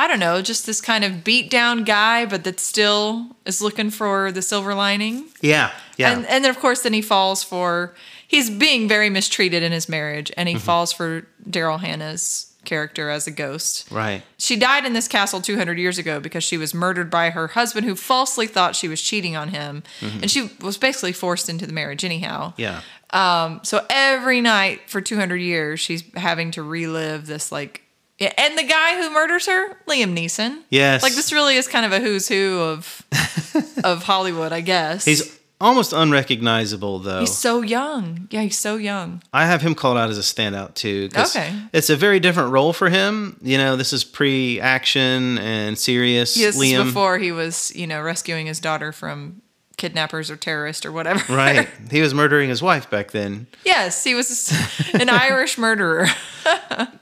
I 0.00 0.06
don't 0.08 0.18
know, 0.20 0.40
just 0.42 0.66
this 0.66 0.80
kind 0.80 1.04
of 1.04 1.22
beat 1.24 1.50
down 1.50 1.84
guy, 1.84 2.26
but 2.26 2.44
that 2.44 2.58
still 2.60 3.26
is 3.44 3.60
looking 3.60 3.90
for 3.90 4.32
the 4.32 4.42
silver 4.42 4.74
lining. 4.74 5.24
Yeah. 5.40 5.70
Yeah. 5.96 6.12
And 6.12 6.26
and 6.26 6.44
then 6.44 6.50
of 6.50 6.58
course 6.58 6.82
then 6.82 6.92
he 6.94 7.02
falls 7.02 7.42
for 7.42 7.94
he's 8.26 8.48
being 8.50 8.88
very 8.88 9.10
mistreated 9.10 9.62
in 9.62 9.72
his 9.72 9.88
marriage 9.88 10.30
and 10.36 10.48
he 10.48 10.54
Mm-hmm. 10.54 10.64
falls 10.64 10.92
for 10.92 11.26
Daryl 11.48 11.78
Hannah's 11.80 12.46
character 12.64 13.08
as 13.10 13.26
a 13.26 13.30
ghost. 13.30 13.86
right. 13.90 14.22
She 14.38 14.56
died 14.56 14.84
in 14.84 14.92
this 14.92 15.08
castle 15.08 15.40
200 15.40 15.78
years 15.78 15.96
ago 15.98 16.20
because 16.20 16.44
she 16.44 16.58
was 16.58 16.74
murdered 16.74 17.10
by 17.10 17.30
her 17.30 17.48
husband 17.48 17.86
who 17.86 17.94
falsely 17.96 18.46
thought 18.46 18.76
she 18.76 18.86
was 18.88 19.00
cheating 19.00 19.34
on 19.36 19.48
him 19.48 19.82
and 20.00 20.30
she 20.30 20.50
was 20.60 20.76
basically 20.78 21.12
forced 21.12 21.48
into 21.48 21.66
the 21.66 21.72
marriage 21.72 22.04
anyhow. 22.04 22.50
Mm-hmm. 22.58 22.60
Yeah. 22.62 22.80
Um 23.12 23.60
so 23.64 23.84
every 23.90 24.40
night 24.40 24.88
for 24.88 25.00
200 25.00 25.36
years 25.36 25.80
she's 25.80 26.02
having 26.16 26.50
to 26.52 26.62
relive 26.62 27.26
this 27.26 27.50
like 27.50 27.82
yeah, 28.20 28.32
and 28.36 28.56
the 28.58 28.62
guy 28.62 29.00
who 29.00 29.10
murders 29.10 29.46
her, 29.46 29.74
Liam 29.86 30.14
Neeson. 30.14 30.62
Yes. 30.68 31.02
Like 31.02 31.14
this 31.14 31.32
really 31.32 31.56
is 31.56 31.66
kind 31.66 31.86
of 31.86 31.92
a 31.92 32.00
who's 32.00 32.28
who 32.28 32.60
of 32.60 33.02
of 33.84 34.02
Hollywood, 34.02 34.52
I 34.52 34.60
guess. 34.60 35.06
He's 35.06 35.40
almost 35.58 35.94
unrecognizable, 35.94 36.98
though. 36.98 37.20
He's 37.20 37.36
so 37.36 37.62
young. 37.62 38.28
Yeah, 38.30 38.42
he's 38.42 38.58
so 38.58 38.76
young. 38.76 39.22
I 39.32 39.46
have 39.46 39.62
him 39.62 39.74
called 39.74 39.96
out 39.96 40.10
as 40.10 40.18
a 40.18 40.22
standout 40.22 40.74
too. 40.74 41.08
Okay. 41.16 41.50
It's 41.72 41.88
a 41.88 41.96
very 41.96 42.20
different 42.20 42.52
role 42.52 42.74
for 42.74 42.90
him. 42.90 43.38
You 43.40 43.56
know, 43.56 43.76
this 43.76 43.92
is 43.92 44.04
pre-action 44.04 45.38
and 45.38 45.78
serious. 45.78 46.36
Is 46.36 46.58
Liam. 46.58 46.84
before 46.84 47.18
he 47.18 47.32
was, 47.32 47.74
you 47.74 47.86
know, 47.86 48.02
rescuing 48.02 48.46
his 48.46 48.60
daughter 48.60 48.92
from 48.92 49.40
kidnappers 49.80 50.30
or 50.30 50.36
terrorists 50.36 50.86
or 50.86 50.92
whatever. 50.92 51.20
Right. 51.34 51.66
He 51.90 52.00
was 52.00 52.14
murdering 52.14 52.48
his 52.48 52.62
wife 52.62 52.88
back 52.88 53.10
then. 53.10 53.48
yes, 53.64 54.04
he 54.04 54.14
was 54.14 54.52
an 54.94 55.08
Irish 55.28 55.58
murderer. 55.58 56.06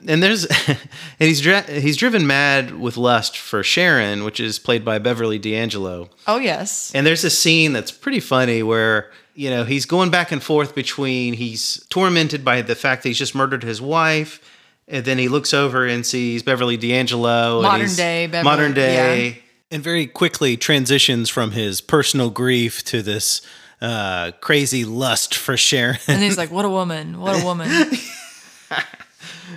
And 0.07 0.23
there's 0.23 0.45
and 0.45 0.77
he's 1.19 1.39
dri- 1.41 1.61
he's 1.79 1.95
driven 1.97 2.25
mad 2.25 2.79
with 2.79 2.97
lust 2.97 3.37
for 3.37 3.63
Sharon, 3.63 4.23
which 4.23 4.39
is 4.39 4.57
played 4.59 4.83
by 4.83 4.97
Beverly 4.99 5.37
D'Angelo. 5.37 6.09
Oh 6.27 6.39
yes. 6.39 6.91
And 6.95 7.05
there's 7.05 7.23
a 7.23 7.29
scene 7.29 7.71
that's 7.73 7.91
pretty 7.91 8.19
funny 8.19 8.63
where, 8.63 9.11
you 9.35 9.49
know, 9.49 9.63
he's 9.65 9.85
going 9.85 10.09
back 10.09 10.31
and 10.31 10.41
forth 10.41 10.73
between 10.73 11.33
he's 11.35 11.85
tormented 11.89 12.43
by 12.43 12.61
the 12.63 12.75
fact 12.75 13.03
that 13.03 13.09
he's 13.09 13.17
just 13.19 13.35
murdered 13.35 13.63
his 13.63 13.81
wife, 13.81 14.41
and 14.87 15.05
then 15.05 15.17
he 15.19 15.27
looks 15.27 15.53
over 15.53 15.85
and 15.85 16.05
sees 16.05 16.41
Beverly 16.43 16.75
D'Angelo. 16.77 17.57
and 17.59 17.63
Modern 17.63 17.79
he's- 17.81 17.95
day 17.97 18.27
Beverly, 18.27 18.43
modern 18.43 18.73
day. 18.73 19.43
And 19.71 19.83
very 19.83 20.07
quickly 20.07 20.57
transitions 20.57 21.29
from 21.29 21.51
his 21.51 21.81
personal 21.81 22.29
grief 22.29 22.83
to 22.85 23.01
this 23.01 23.41
uh, 23.81 24.31
crazy 24.41 24.83
lust 24.85 25.33
for 25.35 25.55
Sharon. 25.57 25.97
And 26.07 26.21
he's 26.21 26.37
like, 26.37 26.51
"What 26.51 26.65
a 26.65 26.69
woman! 26.69 27.19
What 27.19 27.41
a 27.41 27.45
woman!" 27.45 27.69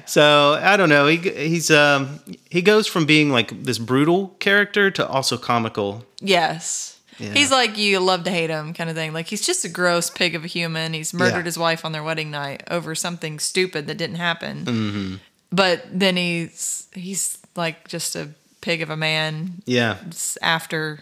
So 0.07 0.55
I 0.61 0.77
don't 0.77 0.89
know. 0.89 1.07
He 1.07 1.17
he's 1.19 1.71
um 1.71 2.19
he 2.51 2.63
goes 2.63 2.87
from 2.87 3.05
being 3.07 3.31
like 3.31 3.63
this 3.65 3.79
brutal 3.79 4.29
character 4.41 4.91
to 4.91 5.07
also 5.07 5.37
comical. 5.37 6.05
Yes. 6.21 6.99
Yeah. 7.19 7.33
He's 7.35 7.51
like 7.51 7.77
you 7.77 8.01
love 8.01 8.25
to 8.25 8.31
hate 8.31 8.51
him 8.51 8.73
kind 8.75 8.89
of 8.91 8.97
thing. 8.97 9.13
Like 9.13 9.27
he's 9.27 9.45
just 9.47 9.65
a 9.65 9.69
gross 9.69 10.09
pig 10.11 10.35
of 10.35 10.45
a 10.45 10.49
human. 10.49 10.95
He's 10.95 11.13
murdered 11.15 11.39
Yeah. 11.39 11.45
his 11.45 11.59
wife 11.59 11.85
on 11.85 11.93
their 11.93 12.03
wedding 12.03 12.31
night 12.31 12.65
over 12.71 12.95
something 12.95 13.39
stupid 13.39 13.87
that 13.87 13.99
didn't 13.99 14.17
happen. 14.17 14.65
Mm-hmm. 14.65 15.15
But 15.53 15.85
then 15.93 16.17
he's 16.17 16.89
he's 16.95 17.39
like 17.55 17.87
just 17.87 18.17
a 18.17 18.31
pig 18.63 18.81
of 18.81 18.89
a 18.89 18.97
man 18.97 19.63
Yeah. 19.67 19.99
After 20.41 21.01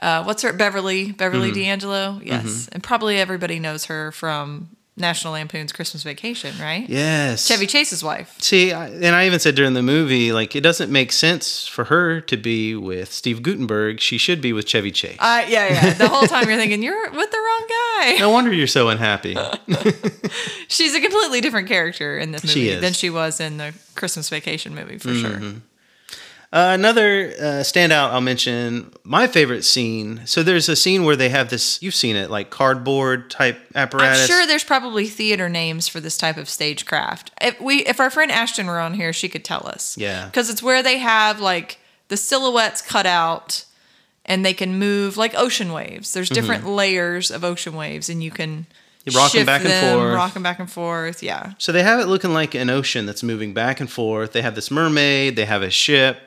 uh, 0.00 0.22
what's 0.24 0.42
her 0.42 0.52
Beverly 0.54 1.12
Beverly 1.12 1.50
Mm-hmm. 1.50 1.60
D'Angelo 1.60 2.20
yes 2.24 2.68
and 2.72 2.82
probably 2.82 3.18
everybody 3.18 3.58
knows 3.58 3.84
her 3.86 4.10
from 4.12 4.68
National 4.96 5.32
Lampoon's 5.32 5.72
Christmas 5.72 6.02
Vacation 6.02 6.54
right 6.60 6.86
Yes. 6.88 7.46
Chevy 7.46 7.66
Chase's 7.66 8.02
wife 8.04 8.34
See, 8.38 8.72
I, 8.72 8.88
and 8.88 9.14
I 9.14 9.24
even 9.26 9.38
said 9.40 9.54
during 9.54 9.72
the 9.74 9.82
movie, 9.82 10.30
like 10.32 10.54
it 10.56 10.60
doesn't 10.62 10.90
make 10.92 11.10
sense 11.12 11.66
for 11.66 11.84
her 11.84 12.20
to 12.22 12.36
be 12.36 12.74
with 12.74 13.10
Steve 13.12 13.42
Guttenberg. 13.42 14.00
She 14.00 14.18
should 14.18 14.40
be 14.42 14.52
with 14.52 14.66
Chevy 14.66 14.90
Chase. 14.90 15.16
uh, 15.18 15.44
yeah 15.48 15.68
yeah 15.72 15.92
the 15.94 16.08
whole 16.08 16.26
time 16.26 16.48
you're 16.48 16.58
thinking 16.58 16.82
you're 16.82 17.10
with 17.12 17.30
the 17.30 17.38
wrong 17.38 17.66
guy 17.68 18.16
no 18.18 18.30
wonder 18.30 18.52
you're 18.52 18.66
so 18.66 18.88
unhappy. 18.88 19.36
she's 20.68 20.94
a 20.94 21.00
completely 21.00 21.40
different 21.40 21.68
character 21.68 22.18
in 22.18 22.32
this 22.32 22.44
movie. 22.44 22.68
Mm-hmm. 22.70 22.80
than 22.80 22.92
she 22.92 23.10
was 23.10 23.40
in 23.40 23.56
the 23.56 23.74
Christmas 23.94 24.28
Vacation 24.28 24.74
movie 24.74 24.98
for 24.98 25.14
sure 25.14 25.40
Uh, 26.52 26.72
another 26.74 27.32
uh, 27.38 27.42
standout 27.62 28.10
I'll 28.10 28.20
mention, 28.20 28.92
my 29.04 29.28
favorite 29.28 29.62
scene. 29.64 30.22
So 30.24 30.42
there's 30.42 30.68
a 30.68 30.74
scene 30.74 31.04
where 31.04 31.14
they 31.14 31.28
have 31.28 31.48
this, 31.48 31.80
you've 31.80 31.94
seen 31.94 32.16
it, 32.16 32.28
like 32.28 32.50
cardboard 32.50 33.30
type 33.30 33.60
apparatus. 33.76 34.22
I'm 34.22 34.26
sure 34.26 34.46
there's 34.48 34.64
probably 34.64 35.06
theater 35.06 35.48
names 35.48 35.86
for 35.86 36.00
this 36.00 36.18
type 36.18 36.36
of 36.36 36.48
stagecraft. 36.48 37.30
If 37.40 37.60
we, 37.60 37.84
if 37.86 38.00
our 38.00 38.10
friend 38.10 38.32
Ashton 38.32 38.66
were 38.66 38.80
on 38.80 38.94
here, 38.94 39.12
she 39.12 39.28
could 39.28 39.44
tell 39.44 39.64
us. 39.66 39.96
Yeah. 39.96 40.26
because 40.26 40.50
it's 40.50 40.60
where 40.62 40.82
they 40.82 40.98
have 40.98 41.38
like 41.40 41.78
the 42.08 42.16
silhouettes 42.16 42.82
cut 42.82 43.06
out, 43.06 43.64
and 44.26 44.44
they 44.44 44.52
can 44.54 44.76
move 44.78 45.16
like 45.16 45.34
ocean 45.36 45.72
waves. 45.72 46.12
There's 46.12 46.28
different 46.28 46.66
layers 46.66 47.30
of 47.30 47.44
ocean 47.44 47.74
waves, 47.76 48.08
and 48.08 48.22
you 48.24 48.32
can 48.32 48.66
You 49.04 49.16
rock 49.16 49.26
'em 49.34 49.38
shift 49.40 49.46
back 49.46 49.60
and 49.62 49.70
them, 49.70 49.94
forth. 49.98 50.14
rock 50.16 50.34
'em 50.36 50.42
back 50.42 50.58
and 50.58 50.70
forth. 50.70 51.22
Yeah, 51.22 51.52
So 51.58 51.70
they 51.70 51.84
have 51.84 52.00
it 52.00 52.06
looking 52.06 52.32
like 52.32 52.56
an 52.56 52.68
ocean 52.70 53.06
that's 53.06 53.22
moving 53.22 53.54
back 53.54 53.78
and 53.80 53.88
forth. 53.88 54.32
They 54.32 54.42
have 54.42 54.56
this 54.56 54.68
mermaid, 54.70 55.36
they 55.36 55.44
have 55.46 55.62
a 55.62 55.70
ship, 55.70 56.18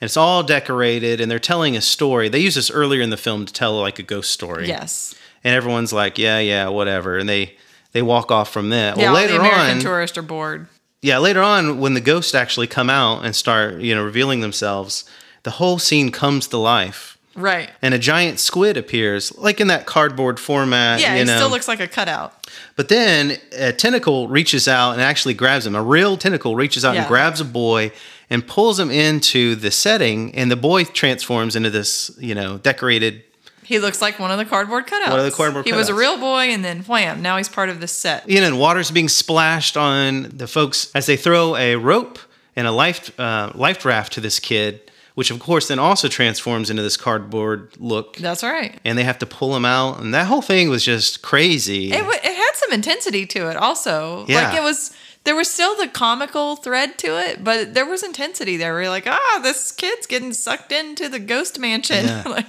and 0.00 0.06
it's 0.06 0.16
all 0.16 0.42
decorated, 0.42 1.20
and 1.20 1.30
they're 1.30 1.38
telling 1.38 1.76
a 1.76 1.80
story. 1.80 2.28
They 2.28 2.38
use 2.40 2.54
this 2.54 2.70
earlier 2.70 3.02
in 3.02 3.10
the 3.10 3.16
film 3.16 3.46
to 3.46 3.52
tell 3.52 3.80
like 3.80 3.98
a 3.98 4.02
ghost 4.02 4.30
story. 4.30 4.66
yes, 4.68 5.14
And 5.44 5.54
everyone's 5.54 5.92
like, 5.92 6.18
yeah, 6.18 6.38
yeah, 6.38 6.68
whatever. 6.68 7.18
And 7.18 7.28
they 7.28 7.56
they 7.92 8.02
walk 8.02 8.30
off 8.30 8.52
from 8.52 8.70
that. 8.70 8.96
yeah. 8.96 9.04
well, 9.04 9.14
later 9.14 9.32
the 9.34 9.40
American 9.40 9.76
on, 9.76 9.80
tourists 9.80 10.16
are 10.16 10.22
bored. 10.22 10.68
yeah, 11.02 11.18
later 11.18 11.42
on, 11.42 11.80
when 11.80 11.94
the 11.94 12.00
ghosts 12.00 12.34
actually 12.34 12.66
come 12.68 12.88
out 12.88 13.24
and 13.24 13.34
start, 13.34 13.80
you 13.80 13.94
know, 13.94 14.04
revealing 14.04 14.40
themselves, 14.40 15.04
the 15.42 15.50
whole 15.52 15.78
scene 15.78 16.10
comes 16.12 16.46
to 16.48 16.56
life. 16.56 17.16
Right. 17.36 17.70
And 17.80 17.94
a 17.94 17.98
giant 17.98 18.38
squid 18.40 18.76
appears, 18.76 19.36
like 19.38 19.60
in 19.60 19.68
that 19.68 19.86
cardboard 19.86 20.38
format. 20.40 21.00
Yeah, 21.00 21.14
you 21.14 21.22
it 21.22 21.26
still 21.28 21.48
looks 21.48 21.68
like 21.68 21.80
a 21.80 21.86
cutout. 21.86 22.34
But 22.76 22.88
then 22.88 23.36
a 23.56 23.72
tentacle 23.72 24.28
reaches 24.28 24.66
out 24.68 24.92
and 24.92 25.00
actually 25.00 25.34
grabs 25.34 25.64
him. 25.66 25.74
A 25.76 25.82
real 25.82 26.16
tentacle 26.16 26.56
reaches 26.56 26.84
out 26.84 26.94
Yeah. 26.94 27.00
and 27.02 27.08
grabs 27.08 27.40
a 27.40 27.44
boy 27.44 27.92
and 28.30 28.46
pulls 28.46 28.78
him 28.78 28.90
into 28.90 29.56
the 29.56 29.70
setting, 29.70 30.34
and 30.34 30.50
the 30.50 30.56
boy 30.56 30.84
transforms 30.84 31.56
into 31.56 31.68
this, 31.68 32.10
you 32.18 32.34
know, 32.34 32.58
decorated. 32.58 33.24
He 33.64 33.78
looks 33.78 34.00
like 34.00 34.18
one 34.18 34.30
of 34.30 34.38
the 34.38 34.44
cardboard 34.44 34.86
cutouts. 34.86 35.10
One 35.10 35.18
of 35.18 35.24
the 35.24 35.30
cardboard 35.30 35.66
He 35.66 35.72
was 35.72 35.88
a 35.88 35.94
real 35.94 36.18
boy, 36.18 36.44
and 36.44 36.64
then 36.64 36.82
wham! 36.84 37.22
Now 37.22 37.36
he's 37.36 37.48
part 37.48 37.68
of 37.68 37.80
the 37.80 37.88
set. 37.88 38.28
You 38.28 38.40
know, 38.40 38.46
and 38.46 38.58
water's 38.58 38.90
being 38.90 39.08
splashed 39.08 39.76
on 39.76 40.30
the 40.32 40.46
folks 40.46 40.90
as 40.94 41.06
they 41.06 41.16
throw 41.16 41.56
a 41.56 41.76
rope 41.76 42.18
and 42.56 42.66
a 42.66 42.72
life 42.72 43.18
uh, 43.18 43.52
life 43.54 43.84
raft 43.84 44.14
to 44.14 44.20
this 44.20 44.38
kid 44.38 44.90
which 45.14 45.30
of 45.30 45.38
course 45.38 45.68
then 45.68 45.78
also 45.78 46.08
transforms 46.08 46.70
into 46.70 46.82
this 46.82 46.96
cardboard 46.96 47.70
look. 47.78 48.16
That's 48.16 48.42
right. 48.42 48.80
And 48.86 48.96
they 48.96 49.04
have 49.04 49.18
to 49.18 49.26
pull 49.26 49.54
him 49.54 49.66
out, 49.66 50.00
and 50.00 50.14
that 50.14 50.26
whole 50.26 50.40
thing 50.40 50.70
was 50.70 50.82
just 50.82 51.20
crazy. 51.20 51.92
It, 51.92 51.98
w- 51.98 52.18
it 52.18 52.34
had 52.34 52.52
some 52.54 52.72
intensity 52.72 53.26
to 53.26 53.50
it 53.50 53.56
also. 53.58 54.24
Yeah. 54.28 54.44
Like 54.48 54.56
it 54.56 54.62
was 54.62 54.96
there 55.24 55.34
was 55.36 55.50
still 55.50 55.76
the 55.76 55.88
comical 55.88 56.56
thread 56.56 56.98
to 56.98 57.18
it, 57.18 57.44
but 57.44 57.74
there 57.74 57.86
was 57.86 58.02
intensity 58.02 58.56
there. 58.56 58.72
Where 58.72 58.82
you're 58.82 58.90
like, 58.90 59.06
ah, 59.06 59.40
this 59.42 59.72
kid's 59.72 60.06
getting 60.06 60.32
sucked 60.32 60.72
into 60.72 61.08
the 61.08 61.18
ghost 61.18 61.58
mansion. 61.58 62.06
Yeah. 62.06 62.22
like, 62.26 62.46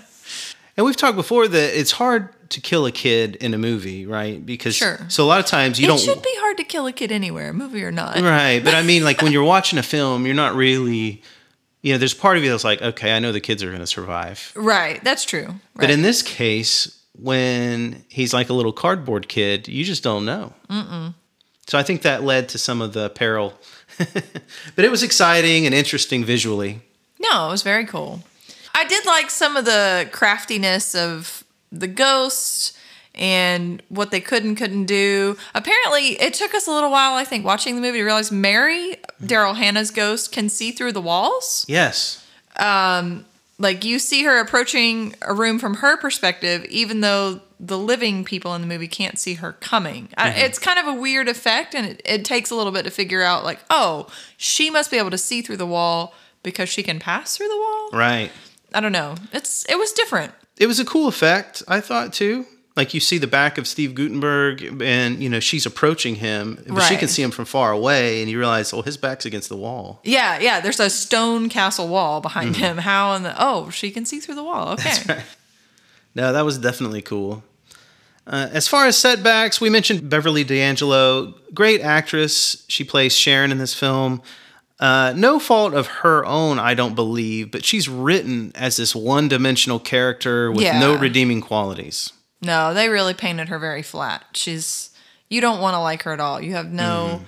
And 0.78 0.86
we've 0.86 0.96
talked 0.96 1.18
before 1.18 1.48
that 1.48 1.80
it's 1.80 1.92
hard 1.92 2.30
to 2.50 2.62
kill 2.62 2.86
a 2.86 2.92
kid 2.92 3.36
in 3.38 3.54
a 3.54 3.58
movie, 3.58 4.06
right? 4.06 4.46
Because 4.46 4.76
Sure. 4.76 5.00
so 5.10 5.24
a 5.24 5.28
lot 5.28 5.40
of 5.40 5.46
times 5.46 5.80
you 5.80 5.86
it 5.86 5.88
don't 5.88 5.98
It 5.98 6.02
should 6.04 6.22
be 6.22 6.36
hard 6.38 6.58
to 6.58 6.64
kill 6.64 6.88
a 6.88 6.92
kid 6.94 7.12
anywhere, 7.12 7.54
movie 7.54 7.84
or 7.84 7.92
not. 7.92 8.20
right, 8.20 8.62
but 8.64 8.74
I 8.74 8.82
mean 8.84 9.04
like 9.04 9.22
when 9.22 9.32
you're 9.32 9.44
watching 9.56 9.80
a 9.80 9.84
film, 9.84 10.26
you're 10.26 10.36
not 10.36 10.56
really 10.56 11.22
you 11.82 11.94
know, 11.94 11.98
there's 11.98 12.14
part 12.14 12.38
of 12.38 12.44
you 12.44 12.52
that's 12.52 12.64
like, 12.64 12.80
okay, 12.82 13.12
I 13.16 13.20
know 13.20 13.32
the 13.32 13.40
kids 13.42 13.64
are 13.64 13.68
going 13.70 13.80
to 13.80 13.88
survive. 13.88 14.52
Right, 14.56 15.04
that's 15.04 15.26
true. 15.26 15.46
Right. 15.48 15.60
But 15.76 15.90
in 15.90 16.04
this 16.04 16.22
case, 16.22 17.02
when 17.18 18.06
he's 18.08 18.34
like 18.36 18.50
a 18.50 18.54
little 18.54 18.72
cardboard 18.72 19.28
kid, 19.28 19.68
you 19.68 19.84
just 19.84 20.04
don't 20.04 20.24
know. 20.24 20.54
Mm-mm. 20.70 21.16
So 21.72 21.78
I 21.78 21.84
think 21.84 22.02
that 22.02 22.22
led 22.22 22.50
to 22.50 22.58
some 22.58 22.82
of 22.82 22.92
the 22.92 23.10
peril. 23.12 23.54
but 23.98 24.84
it 24.84 24.92
was 24.92 25.04
exciting 25.04 25.66
and 25.66 25.74
interesting 25.74 26.26
visually. 26.26 26.82
No, 27.18 27.48
it 27.48 27.52
was 27.52 27.64
very 27.64 27.86
cool. 27.86 28.24
I 28.76 28.84
did 28.84 29.06
like 29.06 29.30
some 29.30 29.56
of 29.56 29.64
the 29.64 30.10
craftiness 30.12 30.94
of 30.94 31.46
the 31.72 31.88
ghosts 31.88 32.78
and 33.16 33.82
what 33.88 34.12
they 34.12 34.20
could 34.20 34.44
and 34.44 34.58
couldn't 34.58 34.88
do. 34.88 35.38
Apparently, 35.56 36.22
it 36.22 36.34
took 36.34 36.54
us 36.54 36.68
a 36.68 36.72
little 36.72 36.92
while, 36.92 37.14
I 37.14 37.24
think, 37.24 37.46
watching 37.46 37.76
the 37.76 37.82
movie 37.82 38.00
to 38.00 38.04
realize 38.04 38.34
Mary, 38.34 38.98
Daryl 39.24 39.56
Hannah's 39.56 39.92
ghost, 39.92 40.34
can 40.34 40.50
see 40.50 40.74
through 40.74 40.92
the 40.92 41.02
walls. 41.02 41.66
Yes. 41.70 42.28
Um, 42.58 43.26
like, 43.60 43.86
you 43.86 43.98
see 43.98 44.26
her 44.26 44.42
approaching 44.42 45.16
a 45.22 45.34
room 45.34 45.58
from 45.58 45.76
her 45.76 45.96
perspective, 45.96 46.66
even 46.66 47.00
though 47.00 47.40
the 47.64 47.78
living 47.78 48.26
people 48.26 48.56
in 48.56 48.62
the 48.62 48.68
movie 48.68 48.88
can't 48.88 49.20
see 49.20 49.36
her 49.36 49.54
coming. 49.54 50.10
I, 50.18 50.30
mm-hmm. 50.30 50.40
it's 50.40 50.58
kind 50.58 50.80
of 50.80 50.88
a 50.88 50.94
weird 50.94 51.30
effect, 51.30 51.76
and 51.76 51.86
it, 51.86 52.02
it 52.04 52.26
takes 52.26 52.50
a 52.50 52.56
little 52.56 52.72
bit 52.72 52.86
to 52.86 52.92
figure 52.92 53.22
out, 53.22 53.44
like, 53.44 53.60
oh, 53.70 54.08
she 54.36 54.72
must 54.72 54.90
be 54.90 54.98
able 54.98 55.12
to 55.12 55.18
see 55.18 55.44
through 55.44 55.58
the 55.58 55.68
wall 55.68 56.16
because 56.42 56.70
she 56.70 56.82
can 56.82 57.00
pass 57.00 57.38
through 57.38 57.48
the 57.48 57.58
wall. 57.58 57.90
Right. 57.94 58.32
I 58.74 58.80
don't 58.80 58.92
know. 58.92 59.16
It's 59.32 59.66
it 59.70 59.78
was 59.78 59.92
different. 59.92 60.34
It 60.58 60.66
was 60.66 60.80
a 60.80 60.86
cool 60.86 61.08
effect, 61.08 61.62
I 61.68 61.82
thought 61.82 62.14
too. 62.14 62.46
Like 62.76 62.94
you 62.94 63.00
see 63.02 63.18
the 63.18 63.28
back 63.28 63.58
of 63.58 63.68
Steve 63.68 63.94
Guttenberg, 63.94 64.82
and 64.82 65.22
you 65.22 65.30
know 65.30 65.42
she's 65.42 65.66
approaching 65.66 66.16
him, 66.16 66.64
but 66.68 66.82
she 66.84 66.96
can 66.96 67.10
see 67.10 67.22
him 67.22 67.30
from 67.30 67.46
far 67.46 67.74
away, 67.74 68.22
and 68.22 68.32
you 68.32 68.40
realize, 68.40 68.74
oh, 68.74 68.82
his 68.82 68.96
back's 68.96 69.26
against 69.26 69.50
the 69.50 69.58
wall. 69.58 70.00
Yeah, 70.04 70.40
yeah. 70.40 70.62
There's 70.62 70.80
a 70.80 70.90
stone 70.90 71.50
castle 71.50 71.90
wall 71.90 72.22
behind 72.22 72.56
mm-hmm. 72.56 72.64
him. 72.64 72.78
How 72.78 73.14
and 73.14 73.26
the 73.26 73.36
oh, 73.38 73.70
she 73.70 73.92
can 73.92 74.06
see 74.06 74.20
through 74.20 74.36
the 74.36 74.44
wall. 74.44 74.74
Okay. 74.74 75.22
No, 76.16 76.34
that 76.34 76.46
was 76.46 76.58
definitely 76.58 77.02
cool. 77.02 77.44
Uh, 78.28 78.48
as 78.52 78.68
far 78.68 78.86
as 78.86 78.98
setbacks, 78.98 79.60
we 79.60 79.70
mentioned 79.70 80.10
Beverly 80.10 80.44
D'Angelo, 80.44 81.34
great 81.54 81.82
actress. 81.82 82.66
She 82.68 82.84
plays 82.84 83.16
Sharon 83.18 83.52
in 83.52 83.58
this 83.58 83.74
film. 83.74 84.22
Uh, 84.80 85.14
no 85.16 85.40
fault 85.40 85.74
of 85.74 85.88
her 85.88 86.26
own, 86.26 86.58
I 86.58 86.74
don't 86.74 86.96
believe, 86.96 87.52
but 87.52 87.64
she's 87.66 87.88
written 87.88 88.52
as 88.56 88.78
this 88.78 88.96
one-dimensional 88.96 89.80
character 89.80 90.52
with 90.52 90.64
no 90.64 90.96
redeeming 90.98 91.42
qualities. 91.42 92.14
No, 92.42 92.74
they 92.74 92.90
really 92.90 93.14
painted 93.14 93.50
her 93.50 93.60
very 93.60 93.84
flat. 93.84 94.24
She's 94.34 94.90
you 95.30 95.40
don't 95.40 95.62
want 95.62 95.76
to 95.76 95.80
like 95.80 96.02
her 96.04 96.12
at 96.14 96.20
all. 96.20 96.42
You 96.42 96.54
have 96.56 96.72
no. 96.72 97.22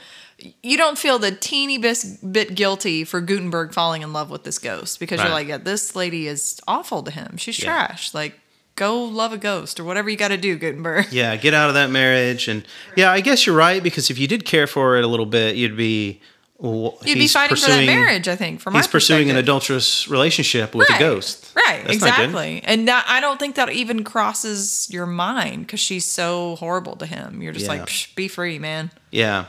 You 0.61 0.75
don't 0.77 0.97
feel 0.97 1.19
the 1.19 1.31
teeny 1.31 1.77
bit, 1.77 2.03
bit 2.31 2.53
guilty 2.55 3.03
for 3.05 3.21
Guttenberg 3.21 3.71
falling 3.73 4.01
in 4.01 4.11
love 4.11 4.29
with 4.29 4.43
this 4.43 4.59
ghost 4.59 4.99
because 4.99 5.19
Right. 5.19 5.25
you're 5.27 5.33
like, 5.33 5.47
yeah, 5.47 5.57
this 5.57 5.95
lady 5.95 6.27
is 6.27 6.59
awful 6.67 7.01
to 7.03 7.11
him. 7.11 7.37
She's 7.37 7.57
Yeah. 7.59 7.65
trash. 7.65 8.13
Like, 8.13 8.37
go 8.75 9.03
love 9.03 9.33
a 9.33 9.37
ghost 9.37 9.79
or 9.79 9.83
whatever 9.83 10.09
you 10.09 10.17
got 10.17 10.29
to 10.29 10.37
do, 10.37 10.57
Guttenberg. 10.57 11.11
Yeah, 11.11 11.35
get 11.35 11.53
out 11.53 11.69
of 11.69 11.75
that 11.75 11.89
marriage, 11.89 12.47
and 12.47 12.65
yeah, 12.95 13.11
I 13.11 13.21
guess 13.21 13.45
you're 13.45 13.55
right 13.55 13.81
because 13.83 14.09
if 14.09 14.17
you 14.17 14.27
did 14.27 14.45
care 14.45 14.67
for 14.67 14.97
it 14.97 15.03
a 15.03 15.07
little 15.07 15.25
bit, 15.25 15.55
you'd 15.55 15.77
be 15.77 16.21
well, 16.57 16.97
You'd 17.03 17.15
be 17.15 17.27
fighting 17.27 17.57
for 17.57 17.67
that 17.67 17.85
marriage. 17.85 18.27
I 18.29 18.37
think 18.37 18.61
from 18.61 18.73
He's 18.75 18.87
pursuing 18.87 19.29
an 19.29 19.35
adulterous 19.35 20.07
relationship 20.07 20.73
with 20.73 20.89
a 20.89 20.97
ghost. 20.97 21.51
Right, 21.55 21.81
That's 21.83 21.95
exactly. 21.95 22.61
And 22.63 22.87
that, 22.87 23.05
I 23.07 23.19
don't 23.19 23.37
think 23.39 23.55
that 23.55 23.69
even 23.71 24.03
crosses 24.05 24.87
your 24.89 25.05
mind 25.05 25.65
because 25.67 25.81
she's 25.81 26.05
so 26.05 26.55
horrible 26.57 26.95
to 26.97 27.05
him. 27.05 27.41
You're 27.41 27.51
just 27.51 27.65
Yeah. 27.65 27.71
like, 27.73 27.87
Psh, 27.87 28.15
be 28.15 28.27
free, 28.29 28.59
man. 28.59 28.91
Yeah. 29.11 29.45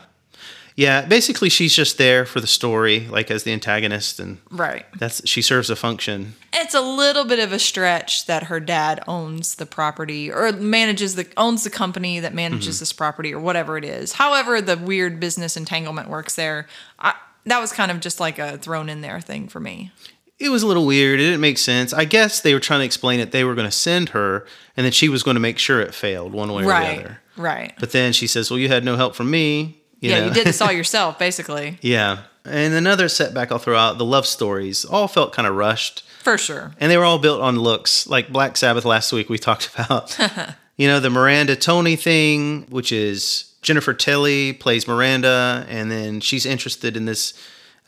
Yeah, 0.77 1.05
basically 1.05 1.49
she's 1.51 1.75
just 1.75 1.99
there 1.99 2.27
for 2.27 2.41
the 2.41 2.49
story, 2.49 3.07
like 3.09 3.31
as 3.31 3.45
the 3.45 3.53
antagonist 3.53 4.19
and 4.19 4.39
Right. 4.51 4.85
that's 4.99 5.27
she 5.29 5.41
serves 5.41 5.71
a 5.71 5.77
function. 5.77 6.35
It's 6.53 6.75
a 6.75 6.81
little 6.81 7.25
bit 7.25 7.39
of 7.39 7.53
a 7.53 7.61
stretch 7.61 8.27
that 8.27 8.45
her 8.45 8.59
dad 8.59 9.03
owns 9.07 9.55
the 9.55 9.67
property 9.67 10.33
or 10.33 10.51
manages 10.53 11.15
the 11.15 11.27
owns 11.37 11.63
the 11.63 11.71
company 11.71 12.19
that 12.19 12.35
manages 12.35 12.77
mm-hmm. 12.77 12.83
this 12.83 12.93
property 12.93 13.33
or 13.33 13.39
whatever 13.39 13.79
it 13.79 13.85
is. 13.85 14.15
However, 14.15 14.61
the 14.61 14.77
weird 14.77 15.21
business 15.21 15.57
entanglement 15.57 16.09
works 16.09 16.35
there. 16.35 16.67
I, 16.99 17.15
that 17.47 17.61
was 17.61 17.73
kind 17.73 17.91
of 17.91 18.01
just 18.01 18.19
like 18.19 18.39
a 18.41 18.59
thrown 18.59 18.89
in 18.89 19.01
there 19.01 19.21
thing 19.21 19.47
for 19.49 19.61
me. 19.61 19.93
It 20.41 20.49
was 20.49 20.65
a 20.65 20.67
little 20.67 20.87
weird. 20.87 21.21
It 21.21 21.25
didn't 21.25 21.41
make 21.41 21.59
sense. 21.59 21.93
I 21.93 22.05
guess 22.05 22.41
they 22.41 22.53
were 22.53 22.61
trying 22.61 22.81
to 22.81 22.87
explain 22.87 23.21
it. 23.21 23.31
They 23.31 23.45
were 23.45 23.55
going 23.55 23.69
to 23.69 23.73
send 23.73 24.09
her 24.09 24.45
and 24.77 24.85
then 24.85 24.93
she 24.93 25.09
was 25.09 25.23
going 25.23 25.37
to 25.37 25.41
make 25.41 25.59
sure 25.61 25.81
it 25.81 25.95
failed 25.95 26.33
one 26.33 26.53
way 26.53 26.63
or 26.63 26.67
the 26.67 26.69
right. 26.69 26.99
other. 26.99 27.21
Right. 27.37 27.75
But 27.79 27.93
then 27.93 28.13
she 28.13 28.27
says, 28.27 28.51
"Well, 28.51 28.59
you 28.59 28.69
had 28.69 28.85
no 28.85 28.97
help 28.97 29.15
from 29.15 29.31
me." 29.31 29.84
You 30.05 30.11
yeah, 30.11 30.21
know? 30.21 30.27
you 30.27 30.33
did 30.35 30.47
this 30.47 30.61
all 30.61 30.71
yourself, 30.81 31.19
basically. 31.19 31.79
yeah. 31.81 32.19
And 32.47 32.75
another 32.75 33.09
setback 33.09 33.51
I'll 33.51 33.59
throw 33.59 33.75
out, 33.77 33.97
the 33.97 34.05
love 34.05 34.27
stories 34.27 34.85
all 34.85 35.09
felt 35.09 35.33
kind 35.33 35.49
of 35.49 35.55
rushed. 35.57 36.03
For 36.23 36.37
sure. 36.37 36.73
and 36.79 36.91
they 36.91 36.99
were 36.99 37.05
all 37.05 37.19
built 37.19 37.41
on 37.41 37.59
looks 37.59 38.07
like 38.07 38.31
black 38.31 38.57
sabbath 38.57 38.85
last 38.85 39.13
week 39.13 39.29
we 39.31 39.39
talked 39.49 39.69
about 39.75 40.17
you 40.79 40.89
know 40.89 40.99
the 40.99 41.11
miranda 41.11 41.55
tony 41.55 41.97
thing 41.97 42.67
which 42.71 42.91
is 42.93 43.53
jennifer 43.61 43.93
tilly 43.93 44.55
plays 44.55 44.89
miranda 44.89 45.67
and 45.69 45.91
then 45.91 46.21
she's 46.21 46.47
interested 46.47 46.97
in 46.97 47.05
this 47.05 47.35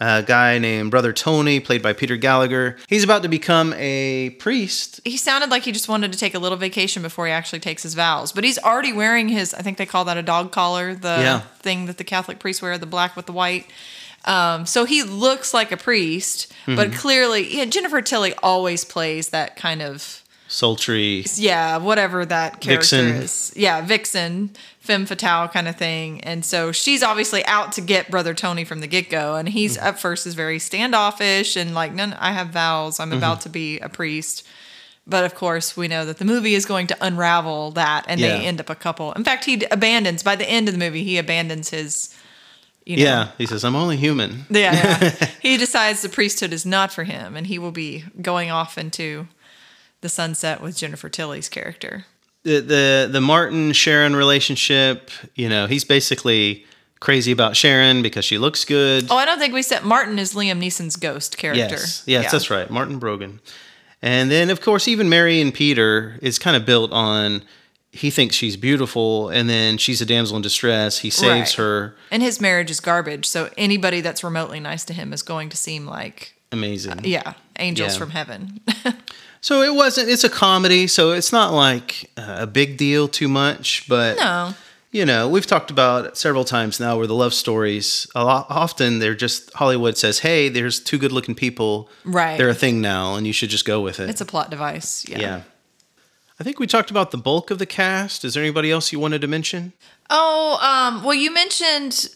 uh, 0.00 0.20
guy 0.22 0.58
named 0.58 0.90
brother 0.90 1.12
tony 1.12 1.58
played 1.58 1.82
by 1.82 1.92
peter 1.92 2.16
gallagher 2.16 2.76
he's 2.88 3.02
about 3.04 3.22
to 3.22 3.28
become 3.28 3.72
a 3.78 4.30
priest 4.38 5.00
he 5.04 5.16
sounded 5.16 5.50
like 5.50 5.62
he 5.62 5.72
just 5.72 5.88
wanted 5.88 6.12
to 6.12 6.18
take 6.18 6.34
a 6.34 6.38
little 6.38 6.58
vacation 6.58 7.02
before 7.02 7.26
he 7.26 7.32
actually 7.32 7.60
takes 7.60 7.82
his 7.82 7.94
vows. 7.94 8.32
But 8.32 8.42
he's 8.44 8.58
already 8.58 8.92
wearing 8.92 9.28
his, 9.28 9.54
I 9.54 9.62
think 9.62 9.78
they 9.78 9.86
call 9.86 10.04
that 10.06 10.16
a 10.16 10.22
dog 10.22 10.50
collar, 10.52 10.94
the 10.94 11.08
Yeah. 11.20 11.40
thing 11.60 11.86
that 11.86 11.96
the 11.98 12.04
Catholic 12.04 12.38
priests 12.40 12.60
wear, 12.60 12.76
the 12.76 12.86
black 12.86 13.14
with 13.16 13.26
the 13.26 13.32
white. 13.32 13.66
Um, 14.24 14.66
so 14.66 14.84
he 14.84 15.02
looks 15.04 15.54
like 15.54 15.70
a 15.70 15.76
priest, 15.76 16.52
but 16.66 16.88
Mm-hmm. 16.88 16.98
clearly, 16.98 17.56
yeah, 17.56 17.64
Jennifer 17.66 18.02
Tilly 18.02 18.34
always 18.42 18.84
plays 18.84 19.28
that 19.28 19.54
kind 19.56 19.80
of, 19.80 20.22
sultry 20.48 21.24
yeah, 21.36 21.76
whatever 21.76 22.24
that 22.26 22.60
character 22.60 22.96
Vixen. 23.02 23.06
is. 23.22 23.52
Yeah, 23.56 23.80
vixen, 23.80 24.50
femme 24.86 25.04
fatale 25.06 25.48
kind 25.48 25.68
of 25.68 25.76
thing. 25.76 26.20
And 26.22 26.44
so 26.44 26.72
she's 26.72 27.02
obviously 27.02 27.44
out 27.46 27.72
to 27.72 27.80
get 27.80 28.10
Brother 28.10 28.32
Tony 28.34 28.64
from 28.64 28.80
the 28.80 28.86
get 28.86 29.10
go. 29.10 29.34
And 29.36 29.48
he's 29.48 29.76
Mm-hmm. 29.76 29.86
at 29.86 30.00
first 30.00 30.26
is 30.26 30.34
very 30.34 30.58
standoffish 30.58 31.56
and 31.56 31.74
like, 31.74 31.92
no, 31.92 32.12
I 32.18 32.32
have 32.32 32.48
vows. 32.48 32.98
I'm 33.00 33.08
Mm-hmm. 33.08 33.18
about 33.18 33.40
to 33.42 33.48
be 33.50 33.78
a 33.80 33.88
priest. 33.88 34.46
But 35.06 35.24
of 35.24 35.34
course, 35.34 35.76
we 35.76 35.86
know 35.88 36.04
that 36.06 36.18
the 36.18 36.24
movie 36.24 36.54
is 36.54 36.64
going 36.66 36.86
to 36.88 36.96
unravel 37.00 37.70
that, 37.72 38.06
and 38.08 38.18
Yeah. 38.20 38.38
they 38.38 38.44
end 38.46 38.58
up 38.60 38.70
a 38.70 38.74
couple. 38.74 39.12
In 39.12 39.22
fact, 39.22 39.44
he 39.44 39.62
abandons 39.70 40.22
by 40.24 40.34
the 40.34 40.48
end 40.48 40.66
of 40.68 40.74
the 40.74 40.80
movie. 40.80 41.04
He 41.04 41.16
abandons 41.18 41.70
his, 41.70 42.12
you 42.84 42.96
know, 42.96 43.02
yeah 43.02 43.28
he 43.38 43.46
says 43.46 43.64
i'm 43.64 43.74
only 43.74 43.96
human 43.96 44.46
yeah, 44.48 44.72
yeah. 45.00 45.28
he 45.42 45.56
decides 45.56 46.02
the 46.02 46.08
priesthood 46.08 46.52
is 46.52 46.64
not 46.66 46.92
for 46.92 47.04
him, 47.04 47.36
and 47.36 47.46
he 47.46 47.58
will 47.58 47.70
be 47.72 48.04
going 48.20 48.50
off 48.50 48.76
into 48.78 49.26
the 50.02 50.08
sunset 50.08 50.60
with 50.60 50.76
Jennifer 50.76 51.08
Tilly's 51.08 51.48
character. 51.48 52.04
The, 52.46 52.60
the 52.60 53.08
the 53.12 53.20
martin 53.20 53.72
sharon 53.72 54.14
relationship 54.16 55.10
you 55.34 55.48
know 55.48 55.66
he's 55.66 55.84
basically 55.84 56.64
crazy 57.00 57.32
about 57.32 57.56
sharon 57.56 58.02
because 58.02 58.24
she 58.24 58.38
looks 58.38 58.64
good 58.64 59.06
Oh, 59.10 59.16
I 59.16 59.24
don't 59.26 59.38
think 59.38 59.52
we 59.52 59.62
said 59.62 59.84
Martin 59.84 60.18
is 60.18 60.32
Liam 60.34 60.58
Neeson's 60.58 60.96
ghost 60.96 61.36
character. 61.36 61.60
Yes, 61.76 62.02
yes, 62.06 62.24
Yeah. 62.24 62.30
that's 62.30 62.48
right, 62.50 62.70
Martin 62.70 62.98
Brogan. 62.98 63.40
And 64.02 64.30
then, 64.30 64.50
of 64.50 64.60
course, 64.60 64.88
even 64.88 65.08
Mary 65.08 65.40
and 65.40 65.52
Peter 65.52 66.18
is 66.22 66.38
kind 66.38 66.56
of 66.56 66.64
built 66.64 66.92
on 66.92 67.42
he 67.92 68.10
thinks 68.10 68.36
she's 68.36 68.56
beautiful, 68.58 69.30
and 69.30 69.48
then 69.48 69.78
she's 69.78 70.00
a 70.02 70.06
damsel 70.06 70.36
in 70.36 70.42
distress. 70.42 70.98
He 70.98 71.08
saves 71.10 71.50
Right. 71.58 71.64
her. 71.64 71.96
And 72.10 72.22
his 72.22 72.40
marriage 72.42 72.70
is 72.70 72.78
garbage, 72.80 73.24
so 73.26 73.48
anybody 73.56 74.00
that's 74.02 74.22
remotely 74.22 74.60
nice 74.60 74.84
to 74.86 74.92
him 74.92 75.12
is 75.14 75.22
going 75.22 75.48
to 75.50 75.56
seem 75.56 75.86
like, 75.86 76.34
Amazing. 76.52 77.00
yeah, 77.04 77.34
angels 77.58 77.92
Yeah. 77.94 77.98
from 77.98 78.10
heaven. 78.10 78.60
So 79.40 79.62
it 79.62 79.74
wasn't. 79.74 80.08
It's 80.08 80.24
a 80.24 80.28
comedy, 80.28 80.86
so 80.86 81.12
it's 81.12 81.32
not 81.32 81.52
like 81.52 82.10
uh, 82.16 82.38
a 82.40 82.46
big 82.46 82.76
deal 82.76 83.08
too 83.08 83.28
much. 83.28 83.88
But 83.88 84.16
no. 84.16 84.54
you 84.90 85.04
know, 85.04 85.28
we've 85.28 85.46
talked 85.46 85.70
about 85.70 86.16
several 86.16 86.44
times 86.44 86.80
now 86.80 86.96
where 86.96 87.06
the 87.06 87.14
love 87.14 87.34
stories 87.34 88.06
a 88.14 88.24
lot 88.24 88.46
often 88.48 88.98
they're 88.98 89.14
just 89.14 89.52
Hollywood 89.54 89.96
says, 89.96 90.20
"Hey, 90.20 90.48
there's 90.48 90.80
two 90.80 90.98
good-looking 90.98 91.34
people. 91.34 91.88
Right. 92.04 92.36
They're 92.36 92.48
a 92.48 92.54
thing 92.54 92.80
now, 92.80 93.14
and 93.14 93.26
you 93.26 93.32
should 93.32 93.50
just 93.50 93.64
go 93.64 93.80
with 93.80 94.00
it." 94.00 94.10
It's 94.10 94.20
a 94.20 94.26
plot 94.26 94.50
device. 94.50 95.06
Yeah. 95.08 95.20
yeah. 95.20 95.42
I 96.38 96.44
think 96.44 96.58
we 96.58 96.66
talked 96.66 96.90
about 96.90 97.12
the 97.12 97.18
bulk 97.18 97.50
of 97.50 97.58
the 97.58 97.66
cast. 97.66 98.24
Is 98.24 98.34
there 98.34 98.42
anybody 98.42 98.70
else 98.70 98.92
you 98.92 99.00
wanted 99.00 99.22
to 99.22 99.26
mention? 99.26 99.72
Oh, 100.10 100.58
um, 100.60 101.02
well, 101.02 101.14
you 101.14 101.32
mentioned 101.32 102.10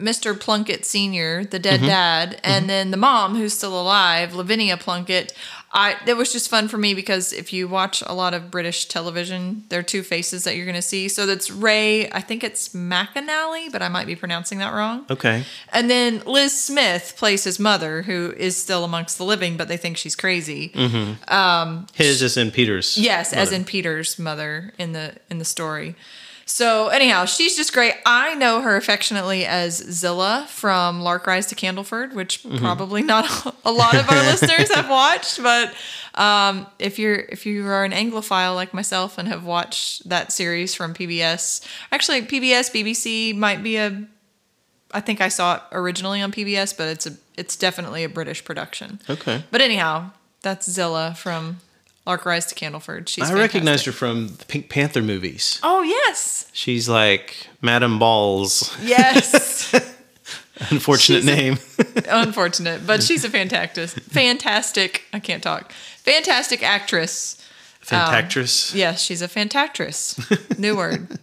Mr. 0.00 0.38
Plunkett 0.38 0.84
Sr., 0.84 1.44
the 1.44 1.58
dead 1.58 1.80
dad, 1.80 2.40
and 2.44 2.68
then 2.68 2.90
the 2.90 2.96
mom 2.96 3.34
who's 3.34 3.56
still 3.56 3.78
alive, 3.80 4.34
Lavinia 4.34 4.76
Plunkett. 4.76 5.32
I 5.76 5.94
it 6.06 6.16
was 6.16 6.32
just 6.32 6.48
fun 6.48 6.68
for 6.68 6.78
me 6.78 6.94
because 6.94 7.34
if 7.34 7.52
you 7.52 7.68
watch 7.68 8.02
a 8.06 8.14
lot 8.14 8.32
of 8.32 8.50
British 8.50 8.86
television, 8.86 9.64
there 9.68 9.78
are 9.80 9.84
two 9.84 10.02
faces 10.02 10.44
that 10.44 10.56
you're 10.56 10.64
going 10.64 10.74
to 10.74 10.82
see. 10.82 11.06
So 11.08 11.26
that's 11.26 11.50
Ray, 11.50 12.10
I 12.10 12.22
think 12.22 12.42
it's 12.42 12.70
McAnally, 12.70 13.70
but 13.70 13.82
I 13.82 13.88
might 13.88 14.06
be 14.06 14.16
pronouncing 14.16 14.58
that 14.58 14.72
wrong. 14.72 15.04
Okay. 15.10 15.44
And 15.74 15.90
then 15.90 16.22
Liz 16.24 16.58
Smith 16.58 17.14
plays 17.18 17.44
his 17.44 17.60
mother, 17.60 18.02
who 18.02 18.32
is 18.38 18.56
still 18.56 18.84
amongst 18.84 19.18
the 19.18 19.24
living, 19.24 19.58
but 19.58 19.68
they 19.68 19.76
think 19.76 19.98
she's 19.98 20.16
crazy. 20.16 20.70
Mm-hmm. 20.70 21.32
Um, 21.32 21.86
his 21.92 22.22
is 22.22 22.38
in 22.38 22.50
Peter's. 22.50 22.96
Yes, 22.96 23.34
as 23.34 23.52
in 23.52 23.64
Peter's 23.64 24.18
mother 24.18 24.72
in 24.78 24.92
the 24.92 25.14
in 25.28 25.38
the 25.38 25.44
story. 25.44 25.94
So 26.48 26.88
anyhow, 26.88 27.24
she's 27.24 27.56
just 27.56 27.72
great. 27.72 27.94
I 28.06 28.34
know 28.36 28.60
her 28.60 28.76
affectionately 28.76 29.44
as 29.44 29.78
Zillah 29.80 30.46
from 30.48 31.00
Lark 31.00 31.26
Rise 31.26 31.46
to 31.46 31.54
Candleford, 31.56 32.14
which 32.14 32.42
Mm-hmm. 32.44 32.58
probably 32.58 33.02
not 33.02 33.26
a 33.64 33.72
lot 33.72 33.96
of 33.96 34.08
our 34.08 34.22
listeners 34.30 34.72
have 34.72 34.88
watched, 34.88 35.42
but 35.42 35.74
um, 36.14 36.66
if 36.78 36.98
you're 37.00 37.16
if 37.16 37.44
you 37.46 37.66
are 37.66 37.84
an 37.84 37.90
Anglophile 37.92 38.54
like 38.54 38.72
myself 38.72 39.18
and 39.18 39.26
have 39.26 39.44
watched 39.44 40.08
that 40.08 40.30
series 40.30 40.72
from 40.74 40.94
PBS, 40.94 41.66
actually 41.90 42.22
PBS 42.22 42.70
BBC 42.70 43.34
might 43.36 43.62
be 43.64 43.76
a. 43.76 44.04
I 44.92 45.00
think 45.00 45.20
I 45.20 45.28
saw 45.28 45.56
it 45.56 45.62
originally 45.72 46.22
on 46.22 46.30
PBS, 46.30 46.76
but 46.76 46.86
it's 46.88 47.06
a 47.08 47.14
it's 47.36 47.56
definitely 47.56 48.04
a 48.04 48.08
British 48.08 48.44
production. 48.44 49.00
Okay. 49.10 49.42
But 49.50 49.60
anyhow, 49.60 50.12
that's 50.42 50.68
Zillah 50.70 51.14
from 51.16 51.58
Lark 52.06 52.24
Rise 52.24 52.46
to 52.46 52.54
Candleford. 52.54 53.08
She's 53.08 53.30
I 53.30 53.34
recognized 53.34 53.84
her 53.86 53.92
from 53.92 54.28
the 54.28 54.44
Pink 54.46 54.68
Panther 54.70 55.02
movies. 55.02 55.58
Oh 55.62 55.82
yes, 55.82 56.48
She's 56.52 56.88
like 56.88 57.48
Madame 57.60 57.98
Balls. 57.98 58.74
yes. 58.82 59.72
Unfortunate 60.70 61.18
She's 61.20 61.28
a- 61.28 61.36
name. 61.36 61.58
Unfortunate, 62.08 62.86
but 62.86 63.02
she's 63.02 63.24
a 63.24 63.28
fantastic, 63.30 63.88
fantastic. 64.04 65.02
I 65.12 65.20
can't 65.20 65.42
talk. 65.42 65.72
Fantastic 65.98 66.62
actress. 66.62 67.36
Fantactress. 67.84 68.74
Yes, 68.74 69.02
she's 69.02 69.20
a 69.22 69.28
fantactress. 69.28 70.58
New 70.58 70.76
word. 70.76 71.18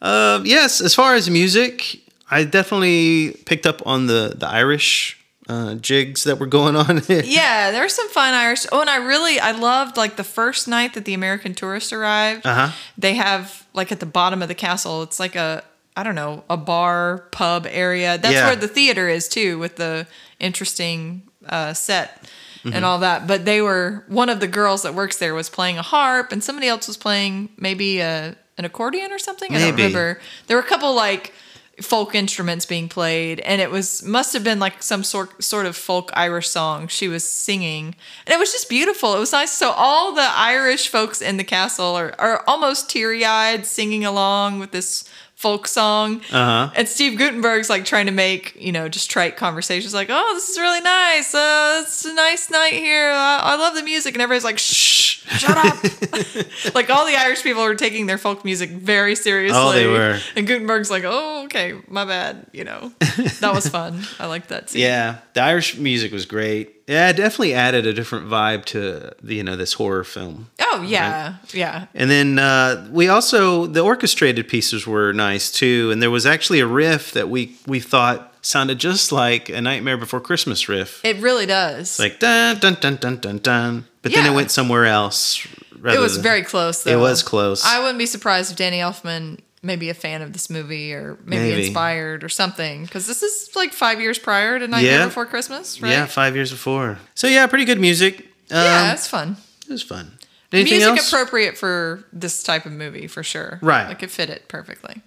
Um, 0.00 0.46
yes, 0.46 0.80
as 0.80 0.94
far 0.94 1.14
as 1.14 1.28
music, 1.30 2.00
I 2.30 2.44
definitely 2.44 3.32
picked 3.46 3.66
up 3.66 3.82
on 3.86 4.06
the 4.06 4.34
the 4.36 4.48
Irish 4.48 5.18
uh, 5.48 5.74
jigs 5.74 6.24
that 6.24 6.38
were 6.38 6.46
going 6.46 6.74
on. 6.76 7.02
Yeah, 7.08 7.70
there's 7.70 7.92
some 7.94 8.08
fun 8.08 8.34
Irish. 8.34 8.66
Oh, 8.72 8.80
and 8.80 8.88
I 8.90 8.96
really 8.96 9.38
I 9.40 9.52
loved 9.52 9.96
like 9.96 10.16
the 10.16 10.24
first 10.24 10.66
night 10.68 10.94
that 10.94 11.04
the 11.04 11.14
American 11.14 11.54
tourists 11.54 11.92
arrived. 11.92 12.46
Uh-huh. 12.46 12.72
They 12.96 13.14
have 13.14 13.66
like 13.74 13.92
at 13.92 14.00
the 14.00 14.06
bottom 14.06 14.40
of 14.42 14.48
the 14.48 14.54
castle. 14.54 15.02
It's 15.02 15.20
like 15.20 15.36
a 15.36 15.62
I 15.96 16.02
don't 16.02 16.14
know 16.14 16.44
a 16.48 16.56
bar 16.56 17.28
pub 17.30 17.66
area. 17.70 18.16
That's 18.18 18.34
Yeah. 18.34 18.46
where 18.46 18.56
the 18.56 18.68
theater 18.68 19.08
is 19.08 19.28
too, 19.28 19.58
with 19.58 19.76
the 19.76 20.06
interesting 20.40 21.22
uh, 21.46 21.72
set 21.74 22.22
Mm-hmm. 22.64 22.76
and 22.76 22.84
all 22.86 23.00
that. 23.00 23.26
But 23.26 23.44
they 23.44 23.60
were 23.60 24.04
one 24.08 24.30
of 24.30 24.40
the 24.40 24.48
girls 24.48 24.84
that 24.84 24.94
works 24.94 25.18
there 25.18 25.34
was 25.34 25.50
playing 25.50 25.76
a 25.76 25.82
harp, 25.82 26.32
and 26.32 26.42
somebody 26.42 26.66
else 26.66 26.88
was 26.88 26.96
playing 26.96 27.50
maybe 27.58 28.00
a 28.00 28.36
an 28.56 28.64
accordion 28.64 29.12
or 29.12 29.18
something. 29.18 29.54
I 29.54 29.58
don't 29.58 29.72
remember. 29.72 30.18
There 30.46 30.56
were 30.56 30.62
a 30.62 30.66
couple 30.66 30.94
like 30.94 31.34
folk 31.80 32.14
instruments 32.14 32.64
being 32.66 32.88
played 32.88 33.40
and 33.40 33.60
it 33.60 33.70
was 33.70 34.02
must 34.02 34.32
have 34.32 34.44
been 34.44 34.60
like 34.60 34.82
some 34.82 35.02
sort 35.02 35.42
sort 35.42 35.66
of 35.66 35.76
folk 35.76 36.10
Irish 36.14 36.48
song 36.48 36.86
she 36.88 37.08
was 37.08 37.28
singing. 37.28 37.96
And 38.26 38.34
it 38.34 38.38
was 38.38 38.52
just 38.52 38.68
beautiful. 38.68 39.14
It 39.14 39.18
was 39.18 39.32
nice. 39.32 39.52
So 39.52 39.70
all 39.70 40.14
the 40.14 40.28
Irish 40.34 40.88
folks 40.88 41.20
in 41.20 41.36
the 41.36 41.44
castle 41.44 41.94
are, 41.96 42.14
are 42.18 42.44
almost 42.46 42.88
teary-eyed 42.90 43.66
singing 43.66 44.04
along 44.04 44.60
with 44.60 44.70
this 44.70 45.08
folk 45.34 45.66
song. 45.66 46.20
Uh-huh. 46.30 46.70
and 46.76 46.88
Steve 46.88 47.18
Guttenberg's 47.18 47.68
like 47.68 47.84
trying 47.84 48.06
to 48.06 48.12
make 48.12 48.54
you 48.58 48.72
know 48.72 48.88
just 48.88 49.10
trite 49.10 49.36
conversations 49.36 49.92
like 49.92 50.08
oh 50.10 50.34
this 50.34 50.48
is 50.48 50.58
really 50.58 50.80
nice. 50.80 51.34
Uh, 51.34 51.82
it's 51.82 52.04
a 52.04 52.14
nice 52.14 52.50
night 52.50 52.74
here. 52.74 53.10
I, 53.10 53.40
I 53.42 53.56
love 53.56 53.74
the 53.74 53.82
music. 53.82 54.14
And 54.14 54.22
everybody's 54.22 54.44
like 54.44 54.58
shh 54.58 55.03
shut 55.28 55.56
up 55.56 56.74
like 56.74 56.90
all 56.90 57.06
the 57.06 57.16
Irish 57.16 57.42
people 57.42 57.62
were 57.62 57.74
taking 57.74 58.06
their 58.06 58.18
folk 58.18 58.44
music 58.44 58.70
very 58.70 59.14
seriously. 59.14 59.58
Oh, 59.60 59.72
they 59.72 59.86
were. 59.86 60.18
And 60.36 60.46
Guttenberg's 60.46 60.90
like, 60.90 61.04
"Oh, 61.06 61.44
okay, 61.44 61.74
my 61.88 62.04
bad." 62.04 62.46
You 62.52 62.64
know, 62.64 62.92
that 63.40 63.52
was 63.54 63.68
fun. 63.68 64.02
I 64.18 64.26
liked 64.26 64.48
that 64.48 64.70
scene. 64.70 64.82
Yeah, 64.82 65.18
the 65.34 65.42
Irish 65.42 65.76
music 65.76 66.12
was 66.12 66.26
great. 66.26 66.70
Yeah, 66.86 67.08
it 67.08 67.16
definitely 67.16 67.54
added 67.54 67.86
a 67.86 67.94
different 67.94 68.28
vibe 68.28 68.66
to 68.66 69.12
the, 69.22 69.34
you 69.36 69.42
know 69.42 69.56
this 69.56 69.72
horror 69.74 70.04
film. 70.04 70.50
Oh 70.60 70.82
yeah, 70.82 71.36
yeah. 71.52 71.86
And 71.94 72.10
then 72.10 72.38
uh, 72.38 72.88
we 72.90 73.08
also 73.08 73.66
the 73.66 73.80
orchestrated 73.80 74.48
pieces 74.48 74.86
were 74.86 75.12
nice 75.12 75.50
too. 75.50 75.90
And 75.92 76.02
there 76.02 76.10
was 76.10 76.26
actually 76.26 76.60
a 76.60 76.66
riff 76.66 77.12
that 77.12 77.30
we 77.30 77.56
we 77.66 77.80
thought 77.80 78.34
sounded 78.42 78.78
just 78.78 79.10
like 79.12 79.48
a 79.48 79.60
Nightmare 79.62 79.96
Before 79.96 80.20
Christmas 80.20 80.68
riff, 80.68 81.02
It 81.02 81.16
really 81.22 81.46
does. 81.46 81.98
like 81.98 82.20
dun 82.20 82.58
dun 82.58 82.74
dun 82.74 82.96
dun 82.96 83.16
dun 83.16 83.38
dun. 83.38 83.86
But 84.04 84.12
then 84.12 84.24
it 84.26 84.34
went 84.34 84.50
somewhere 84.52 84.86
else. 84.86 85.44
it 85.84 85.98
was 85.98 86.14
than- 86.14 86.22
very 86.22 86.42
close. 86.42 86.84
though. 86.84 86.92
It 86.92 87.00
was 87.00 87.22
close. 87.24 87.64
I 87.64 87.80
wouldn't 87.80 87.98
be 87.98 88.06
surprised 88.06 88.52
if 88.52 88.56
Danny 88.56 88.78
Elfman 88.78 89.40
may 89.62 89.74
be 89.76 89.88
a 89.90 89.94
fan 89.94 90.20
of 90.22 90.32
this 90.34 90.48
movie 90.50 90.92
or 90.92 91.18
maybe, 91.24 91.50
Maybe. 91.50 91.64
inspired 91.66 92.22
or 92.22 92.28
something 92.28 92.84
because 92.84 93.06
this 93.06 93.22
is 93.22 93.48
like 93.56 93.72
five 93.72 93.98
years 94.00 94.18
prior 94.18 94.58
to 94.58 94.68
Nightmare 94.68 94.98
Yeah. 95.00 95.04
Before 95.06 95.24
Christmas, 95.26 95.80
right? 95.82 95.90
Yeah, 95.90 96.04
five 96.06 96.36
years 96.36 96.50
before. 96.52 96.98
So 97.14 97.26
yeah, 97.26 97.46
pretty 97.46 97.64
good 97.64 97.80
music. 97.80 98.20
Um, 98.50 98.58
yeah, 98.62 98.92
it's 98.92 99.08
fun. 99.08 99.38
it 99.66 99.72
was 99.72 99.82
fun. 99.82 100.18
Anything 100.52 100.78
Music 100.80 100.98
else? 100.98 101.08
appropriate 101.12 101.56
for 101.58 102.04
this 102.12 102.42
type 102.44 102.64
of 102.66 102.70
movie 102.72 103.06
for 103.08 103.22
sure. 103.24 103.58
Right. 103.62 103.88
Like 103.88 104.02
it 104.04 104.10
fit 104.12 104.28
it 104.30 104.46
perfectly. 104.48 105.00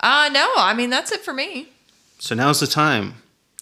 Uh 0.00 0.30
no, 0.32 0.48
I 0.56 0.72
mean 0.74 0.88
that's 0.90 1.10
it 1.12 1.20
for 1.20 1.34
me. 1.34 1.68
so 2.18 2.34
now's 2.34 2.60
the 2.60 2.66
time. 2.66 3.14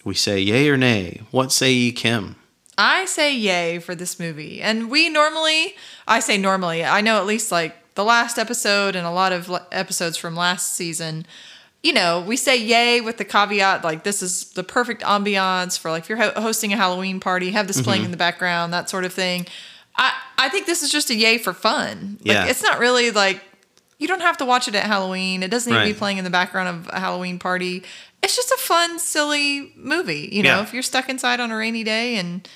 We 0.04 0.14
say 0.14 0.38
yay 0.38 0.68
or 0.68 0.76
nay. 0.76 1.22
What 1.32 1.50
say 1.50 1.72
ye, 1.72 1.90
Kim? 1.90 2.36
I 2.78 3.06
say 3.06 3.34
yay 3.34 3.78
for 3.78 3.94
this 3.94 4.18
movie. 4.20 4.60
And 4.60 4.90
we 4.90 5.08
normally, 5.08 5.74
I 6.06 6.20
say 6.20 6.36
normally, 6.36 6.84
I 6.84 7.00
know 7.00 7.16
at 7.18 7.26
least 7.26 7.50
like 7.50 7.74
the 7.94 8.04
last 8.04 8.38
episode 8.38 8.94
and 8.96 9.06
a 9.06 9.10
lot 9.10 9.32
of 9.32 9.50
episodes 9.72 10.16
from 10.18 10.36
last 10.36 10.74
season, 10.74 11.26
you 11.82 11.92
know, 11.92 12.20
we 12.20 12.36
say 12.36 12.56
yay 12.56 13.00
with 13.00 13.16
the 13.16 13.24
caveat 13.24 13.82
like 13.84 14.02
this 14.04 14.22
is 14.22 14.50
the 14.50 14.62
perfect 14.64 15.02
ambiance 15.02 15.78
for 15.78 15.90
like 15.90 16.02
if 16.02 16.08
you're 16.10 16.18
ho- 16.18 16.32
hosting 16.40 16.72
a 16.72 16.76
Halloween 16.76 17.20
party, 17.20 17.52
have 17.52 17.66
this 17.66 17.76
Mm-hmm. 17.76 17.84
playing 17.84 18.04
in 18.04 18.10
the 18.10 18.16
background, 18.16 18.72
that 18.74 18.90
sort 18.90 19.04
of 19.04 19.12
thing. 19.12 19.46
I, 19.96 20.12
I 20.36 20.48
think 20.50 20.66
this 20.66 20.82
is 20.82 20.90
just 20.92 21.08
a 21.08 21.14
yay 21.14 21.38
for 21.38 21.54
fun. 21.54 22.18
Like, 22.20 22.26
Yeah. 22.26 22.46
It's 22.46 22.62
not 22.62 22.78
really 22.78 23.10
like, 23.10 23.40
you 23.98 24.06
don't 24.08 24.20
have 24.20 24.36
to 24.38 24.44
watch 24.44 24.68
it 24.68 24.74
at 24.74 24.84
Halloween. 24.84 25.42
It 25.42 25.50
doesn't 25.50 25.72
need 25.72 25.78
to 25.78 25.86
be 25.94 25.94
playing 25.98 26.18
in 26.18 26.24
the 26.24 26.30
background 26.30 26.68
of 26.68 26.90
a 26.94 27.00
Halloween 27.00 27.38
party. 27.38 27.82
It's 28.22 28.36
just 28.36 28.50
a 28.50 28.58
fun, 28.58 28.98
silly 28.98 29.72
movie. 29.76 30.28
You 30.30 30.42
know, 30.42 30.56
Yeah. 30.56 30.62
if 30.62 30.74
you're 30.74 30.82
stuck 30.82 31.08
inside 31.08 31.40
on 31.40 31.50
a 31.50 31.56
rainy 31.56 31.82
day 31.84 32.16
and 32.16 32.46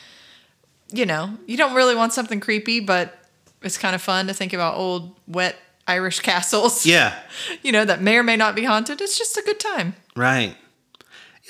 you 0.93 1.07
know, 1.07 1.37
you 1.47 1.57
don't 1.57 1.75
really 1.75 1.95
want 1.95 2.13
something 2.13 2.41
creepy, 2.41 2.81
but 2.81 3.17
it's 3.63 3.79
kind 3.79 3.95
of 3.95 4.03
fun 4.03 4.27
to 4.27 4.35
think 4.35 4.53
about 4.53 4.77
old, 4.77 5.17
wet 5.27 5.57
Irish 5.87 6.21
castles. 6.31 6.87
Yeah, 6.87 7.15
You 7.63 7.73
know, 7.73 7.85
that 7.85 8.01
may 8.01 8.17
or 8.17 8.23
may 8.23 8.37
not 8.37 8.55
be 8.55 8.65
haunted. 8.65 9.01
It's 9.01 9.19
just 9.19 9.37
a 9.37 9.43
good 9.43 9.61
time. 9.61 9.95
right. 10.17 10.57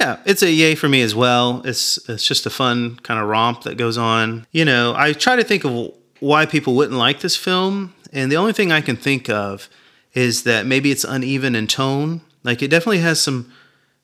Yeah, 0.01 0.19
it's 0.25 0.43
a 0.43 0.51
yay 0.51 0.77
for 0.77 0.89
me 0.89 1.03
as 1.03 1.15
well. 1.15 1.61
It's 1.67 1.99
it's 2.09 2.27
just 2.27 2.47
a 2.47 2.51
fun 2.51 2.97
kind 3.03 3.21
of 3.21 3.29
romp 3.29 3.65
that 3.65 3.77
goes 3.77 3.99
on. 3.99 4.47
You 4.51 4.65
know, 4.65 4.95
I 4.97 5.13
try 5.13 5.37
to 5.37 5.45
think 5.45 5.63
of 5.65 5.93
why 6.21 6.47
people 6.47 6.75
wouldn't 6.75 6.97
like 6.97 7.21
this 7.21 7.37
film, 7.37 7.93
and 8.11 8.33
the 8.33 8.37
only 8.37 8.55
thing 8.55 8.73
I 8.73 8.81
can 8.81 8.97
think 8.97 9.29
of 9.29 9.69
is 10.15 10.45
that 10.45 10.65
maybe 10.65 10.91
it's 10.91 11.05
uneven 11.05 11.55
in 11.55 11.67
tone. 11.67 12.23
Like 12.45 12.63
it 12.63 12.69
definitely 12.69 13.01
has 13.01 13.21
some 13.21 13.53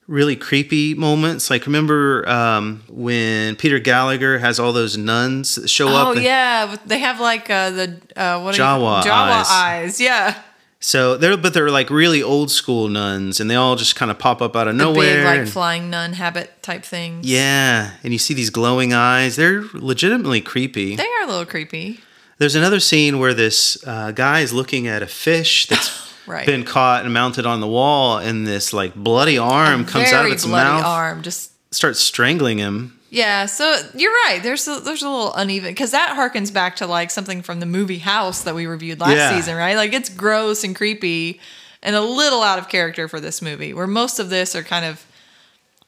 really 0.07 0.35
creepy 0.35 0.93
moments. 0.93 1.49
Like 1.49 1.65
remember 1.65 2.27
um, 2.29 2.83
when 2.89 3.55
Peter 3.57 3.79
Gallagher 3.79 4.39
has 4.39 4.59
all 4.59 4.73
those 4.73 4.97
nuns 4.97 5.55
that 5.55 5.69
show 5.69 5.87
Oh, 5.89 5.95
up? 5.95 6.07
Oh 6.09 6.19
yeah. 6.19 6.75
They 6.85 6.99
have 6.99 7.19
like 7.19 7.49
uh, 7.49 7.69
the, 7.71 8.01
uh, 8.15 8.39
what 8.41 8.57
are 8.57 8.61
Jawa 8.61 9.03
you, 9.03 9.09
Jawa 9.11 9.13
eyes. 9.41 9.47
eyes. 9.51 10.01
Yeah. 10.01 10.41
So 10.79 11.17
they're 11.17 11.35
but 11.37 11.53
they're 11.55 11.71
like 11.71 11.89
really 11.89 12.21
old 12.21 12.51
school 12.51 12.87
nuns, 12.87 13.39
and 13.39 13.49
they 13.49 13.55
all 13.55 13.75
just 13.75 13.95
kind 13.95 14.11
of 14.11 14.19
pop 14.19 14.43
up 14.43 14.55
out 14.55 14.67
of 14.67 14.77
The 14.77 14.83
nowhere. 14.83 15.15
big, 15.17 15.25
like, 15.25 15.39
and- 15.39 15.49
flying 15.49 15.89
nun 15.89 16.13
habit 16.13 16.61
type 16.61 16.83
things. 16.85 17.25
yeah, 17.27 17.93
and 18.03 18.13
you 18.13 18.19
see 18.19 18.35
these 18.35 18.51
glowing 18.51 18.93
eyes. 18.93 19.37
They're 19.37 19.63
legitimately 19.73 20.41
creepy. 20.41 20.95
They 20.95 21.03
are 21.07 21.23
a 21.23 21.27
little 21.27 21.47
creepy. 21.47 21.99
There's 22.37 22.53
another 22.53 22.79
scene 22.79 23.17
where 23.17 23.33
this 23.33 23.83
uh, 23.87 24.11
guy 24.11 24.41
is 24.41 24.53
looking 24.53 24.87
at 24.87 25.01
a 25.01 25.07
fish 25.07 25.65
that's 25.65 25.89
Right. 26.27 26.45
been 26.45 26.63
caught 26.65 27.05
and 27.05 27.13
mounted 27.13 27.45
on 27.45 27.61
the 27.61 27.67
wall, 27.67 28.17
and 28.17 28.45
this 28.45 28.73
like 28.73 28.93
bloody 28.93 29.37
arm 29.37 29.85
comes 29.85 30.11
out 30.11 30.25
of 30.25 30.31
its 30.31 30.45
bloody 30.45 30.69
mouth, 30.69 30.85
arm. 30.85 31.21
Just 31.23 31.51
starts 31.73 31.99
strangling 31.99 32.57
him. 32.57 32.93
Yeah, 33.09 33.45
so 33.45 33.77
you're 33.95 34.11
right. 34.25 34.41
There's 34.43 34.67
a, 34.67 34.81
there's 34.81 35.01
a 35.01 35.09
little 35.09 35.33
uneven 35.33 35.71
because 35.71 35.91
that 35.91 36.15
harkens 36.17 36.53
back 36.53 36.75
to 36.77 36.87
like 36.87 37.09
something 37.09 37.41
from 37.41 37.61
the 37.61 37.65
movie 37.65 37.99
House 37.99 38.43
that 38.43 38.53
we 38.53 38.65
reviewed 38.65 38.99
last 38.99 39.15
Yeah. 39.15 39.33
season, 39.35 39.55
right? 39.55 39.77
Like 39.77 39.93
it's 39.93 40.09
gross 40.09 40.65
and 40.65 40.75
creepy 40.75 41.39
and 41.81 41.95
a 41.95 42.01
little 42.01 42.41
out 42.43 42.59
of 42.59 42.67
character 42.67 43.07
for 43.07 43.21
this 43.21 43.41
movie, 43.41 43.73
where 43.73 43.87
most 43.87 44.19
of 44.19 44.29
this 44.29 44.55
are 44.57 44.63
kind 44.63 44.83
of, 44.83 45.05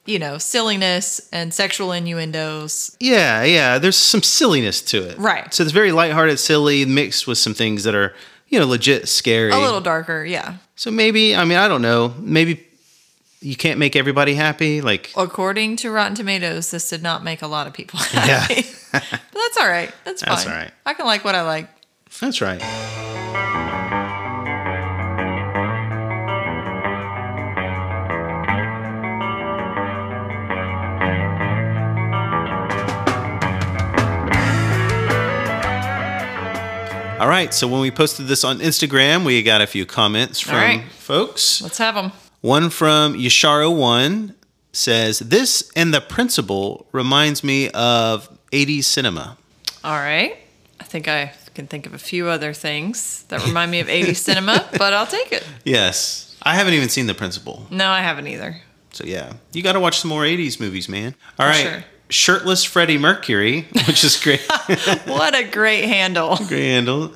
you 0.06 0.18
know, 0.18 0.38
silliness 0.38 1.28
and 1.34 1.54
sexual 1.54 1.92
innuendos. 1.92 2.96
Yeah, 3.02 3.44
yeah. 3.44 3.80
There's 3.80 3.98
some 3.98 4.24
silliness 4.24 4.82
to 4.84 5.04
it, 5.04 5.18
Right. 5.18 5.54
So 5.54 5.64
it's 5.64 5.74
very 5.74 5.92
lighthearted, 5.92 6.40
silly, 6.40 6.86
mixed 6.86 7.28
with 7.28 7.38
some 7.38 7.54
things 7.54 7.84
that 7.84 7.96
are 7.96 8.16
you 8.50 8.60
know 8.60 8.66
legit 8.68 9.08
scary. 9.08 9.52
A 9.52 9.58
little 9.58 9.82
darker, 9.82 10.24
yeah. 10.26 10.56
So 10.76 10.92
maybe 10.92 11.36
I 11.36 11.46
mean 11.46 11.58
I 11.58 11.68
don't 11.68 11.82
know. 11.82 12.14
Maybe 12.20 12.66
you 13.42 13.56
can't 13.56 13.80
make 13.80 13.96
everybody 13.96 14.34
happy. 14.34 14.82
Like, 14.82 15.12
According 15.16 15.78
to 15.78 15.92
Rotten 15.92 16.14
Tomatoes, 16.14 16.72
this 16.72 16.90
did 16.90 17.02
not 17.02 17.24
make 17.24 17.42
a 17.42 17.48
lot 17.48 17.68
of 17.68 17.74
people 17.74 17.98
Yeah. 18.14 18.40
happy. 18.42 18.66
but 18.92 19.04
that's 19.34 19.58
all 19.58 19.68
right. 19.70 19.92
That's 20.04 20.22
fine. 20.24 20.36
That's 20.36 20.46
all 20.48 20.52
right. 20.54 20.72
I 20.86 20.94
can 20.94 21.06
like 21.06 21.24
what 21.24 21.36
I 21.36 21.44
like. 21.44 21.70
that's 22.20 22.42
right. 22.42 23.99
All 37.20 37.28
right, 37.28 37.54
so 37.54 37.68
when 37.68 37.82
we 37.82 37.92
posted 37.92 38.28
this 38.28 38.46
on 38.46 38.60
Instagram, 38.60 39.26
we 39.26 39.44
got 39.44 39.60
a 39.60 39.68
few 39.68 39.86
comments 39.86 40.40
from 40.40 40.56
right. 40.56 40.84
folks. 40.90 41.62
Let's 41.62 41.78
have 41.78 41.96
them. 41.96 42.14
One 42.40 42.70
from 42.70 43.14
Yashara1 43.14 44.36
says, 44.72 45.20
This 45.20 45.70
and 45.76 45.94
the 45.94 46.00
principal 46.00 46.88
reminds 46.94 47.44
me 47.44 47.70
of 47.72 48.30
80s 48.54 48.86
cinema. 48.86 49.38
All 49.84 49.98
right. 49.98 50.38
I 50.80 50.84
think 50.86 51.10
I 51.10 51.34
can 51.54 51.68
think 51.68 51.86
of 51.86 51.94
a 51.94 51.98
few 51.98 52.30
other 52.30 52.54
things 52.54 53.24
that 53.24 53.46
remind 53.46 53.70
me 53.70 53.82
of 53.82 53.88
80s 53.88 54.16
cinema, 54.16 54.66
but 54.78 54.94
I'll 54.94 55.06
take 55.06 55.34
it. 55.34 55.46
Yes. 55.66 56.38
I 56.42 56.56
haven't 56.56 56.74
even 56.74 56.88
seen 56.88 57.08
the 57.08 57.14
principal. 57.14 57.68
No, 57.70 57.90
I 57.90 58.00
haven't 58.00 58.28
either. 58.28 58.62
So 58.94 59.04
yeah, 59.04 59.34
you 59.52 59.62
got 59.62 59.74
to 59.74 59.82
watch 59.82 60.00
some 60.00 60.08
more 60.08 60.24
80s 60.24 60.58
movies, 60.58 60.88
man. 60.88 61.16
All 61.38 61.46
right. 61.46 61.64
sure. 61.64 61.84
Shirtless 62.10 62.64
Freddie 62.64 62.98
Mercury, 62.98 63.68
which 63.88 64.04
is 64.04 64.18
great. 64.22 64.42
What 65.06 65.36
a 65.36 65.44
great 65.44 65.86
handle. 65.86 66.36
great 66.48 66.70
handle. 66.70 67.14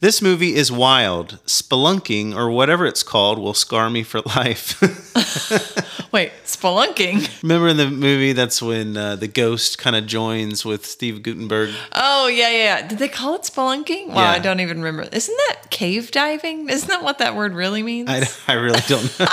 This 0.00 0.20
movie 0.20 0.54
is 0.54 0.70
wild. 0.70 1.38
Spelunking, 1.46 2.36
or 2.36 2.50
whatever 2.50 2.84
it's 2.84 3.02
called, 3.02 3.38
will 3.38 3.54
scar 3.54 3.88
me 3.88 4.02
for 4.02 4.20
life. 4.20 4.78
Wait, 6.12 6.32
spelunking. 6.44 7.42
Remember 7.42 7.68
in 7.68 7.78
the 7.78 7.88
movie, 7.90 8.34
that's 8.34 8.60
when 8.60 8.98
uh, 8.98 9.16
the 9.16 9.28
ghost 9.28 9.78
kind 9.78 9.96
of 9.96 10.06
joins 10.06 10.62
with 10.62 10.84
Steve 10.84 11.22
Guttenberg? 11.22 11.70
Oh, 11.92 12.26
yeah, 12.26 12.50
yeah. 12.50 12.56
yeah. 12.56 12.86
Did 12.86 12.98
they 12.98 13.08
call 13.08 13.34
it 13.36 13.42
spelunking? 13.42 14.08
Well, 14.08 14.18
I 14.18 14.38
don't 14.38 14.60
even 14.60 14.82
remember. 14.82 15.08
Isn't 15.10 15.36
that 15.48 15.70
cave 15.70 16.10
diving? 16.10 16.68
Isn't 16.68 16.88
that 16.88 17.02
what 17.02 17.18
that 17.18 17.34
word 17.34 17.54
really 17.54 17.82
means? 17.82 18.10
I, 18.10 18.28
I 18.46 18.54
really 18.56 18.80
don't 18.86 19.18
know. 19.18 19.26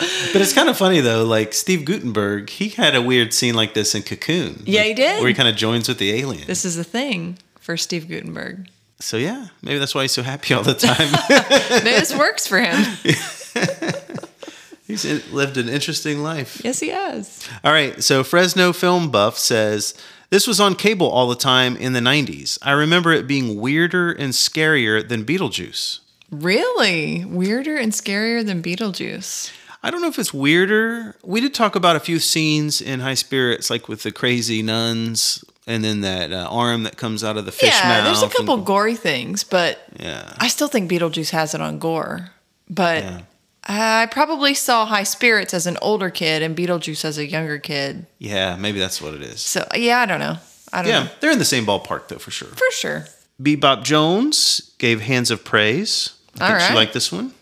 but 0.32 0.42
it's 0.42 0.52
kind 0.52 0.68
of 0.68 0.76
funny 0.76 1.00
though. 1.00 1.24
Like 1.24 1.52
Steve 1.52 1.84
Guttenberg, 1.84 2.50
he 2.50 2.70
had 2.70 2.94
a 2.94 3.02
weird 3.02 3.32
scene 3.32 3.54
like 3.54 3.74
this 3.74 3.94
in 3.94 4.02
Cocoon. 4.02 4.62
Yeah, 4.64 4.80
like, 4.80 4.88
he 4.88 4.94
did. 4.94 5.20
Where 5.20 5.28
he 5.28 5.34
kind 5.34 5.48
of 5.48 5.56
joins 5.56 5.88
with 5.88 5.98
the 5.98 6.12
alien. 6.12 6.46
this 6.46 6.64
is 6.64 6.78
a 6.78 6.84
thing 6.84 7.38
for 7.60 7.76
Steve 7.76 8.08
Guttenberg. 8.08 8.68
so 8.98 9.16
yeah, 9.16 9.48
maybe 9.62 9.78
that's 9.78 9.94
why 9.94 10.02
he's 10.02 10.12
so 10.12 10.22
happy 10.22 10.54
all 10.54 10.62
the 10.62 10.74
time. 10.74 11.10
this 11.84 12.16
works 12.16 12.46
for 12.46 12.58
him. 12.60 12.76
he's 14.86 15.04
in, 15.04 15.22
lived 15.32 15.56
an 15.56 15.68
interesting 15.68 16.22
life. 16.22 16.60
Yes, 16.64 16.80
he 16.80 16.88
has. 16.88 17.46
All 17.62 17.72
right, 17.72 18.02
so 18.02 18.24
Fresno 18.24 18.72
Film 18.72 19.10
Buff 19.10 19.38
says 19.38 19.94
this 20.30 20.46
was 20.46 20.60
on 20.60 20.76
cable 20.76 21.08
all 21.08 21.28
the 21.28 21.34
time 21.36 21.76
in 21.76 21.92
the 21.92 22.00
90s. 22.00 22.58
I 22.62 22.70
remember 22.70 23.12
it 23.12 23.26
being 23.26 23.60
weirder 23.60 24.12
and 24.12 24.32
scarier 24.32 25.06
than 25.06 25.24
Beetlejuice. 25.24 25.98
Really? 26.30 27.24
Weirder 27.24 27.76
and 27.76 27.92
scarier 27.92 28.46
than 28.46 28.62
Beetlejuice. 28.62 29.50
I 29.82 29.90
don't 29.90 30.02
know 30.02 30.08
if 30.08 30.18
it's 30.18 30.34
weirder. 30.34 31.16
We 31.22 31.40
did 31.40 31.54
talk 31.54 31.74
about 31.74 31.96
a 31.96 32.00
few 32.00 32.18
scenes 32.18 32.80
in 32.82 33.00
High 33.00 33.14
Spirits, 33.14 33.70
like 33.70 33.88
with 33.88 34.02
the 34.02 34.12
crazy 34.12 34.62
nuns, 34.62 35.42
and 35.66 35.82
then 35.82 36.02
that 36.02 36.32
uh, 36.32 36.48
arm 36.50 36.82
that 36.82 36.96
comes 36.98 37.24
out 37.24 37.36
of 37.38 37.46
the 37.46 37.52
fish 37.52 37.70
yeah, 37.80 37.88
mouth. 37.88 38.04
there's 38.04 38.22
a 38.22 38.24
and- 38.26 38.34
couple 38.34 38.56
gory 38.58 38.94
things, 38.94 39.42
but 39.44 39.78
yeah, 39.98 40.34
I 40.38 40.48
still 40.48 40.68
think 40.68 40.90
Beetlejuice 40.90 41.30
has 41.30 41.54
it 41.54 41.60
on 41.60 41.78
gore. 41.78 42.30
But 42.68 43.02
Yeah. 43.04 43.20
I 43.68 44.06
probably 44.10 44.54
saw 44.54 44.86
High 44.86 45.02
Spirits 45.04 45.52
as 45.54 45.66
an 45.66 45.76
older 45.82 46.08
kid 46.10 46.42
and 46.42 46.56
Beetlejuice 46.56 47.04
as 47.04 47.18
a 47.18 47.26
younger 47.26 47.58
kid. 47.58 48.06
yeah, 48.18 48.56
maybe 48.56 48.78
that's 48.78 49.00
what 49.02 49.14
it 49.14 49.22
is. 49.22 49.40
So 49.40 49.66
yeah, 49.74 50.00
I 50.00 50.06
don't 50.06 50.20
know. 50.20 50.36
I 50.72 50.82
don't 50.82 50.88
Yeah, 50.90 51.02
know. 51.04 51.10
they're 51.20 51.32
in 51.32 51.38
the 51.38 51.44
same 51.44 51.64
ballpark 51.66 52.08
though, 52.08 52.18
for 52.18 52.30
sure. 52.30 52.48
For 52.48 52.70
sure. 52.72 53.06
Bebop 53.42 53.82
Jones 53.84 54.72
gave 54.78 55.00
Hands 55.00 55.30
of 55.30 55.44
Praise. 55.44 56.14
I 56.38 56.44
All 56.44 56.48
think 56.50 56.60
she 56.60 56.68
right. 56.68 56.74
liked 56.76 56.92
this 56.94 57.10
one. 57.10 57.32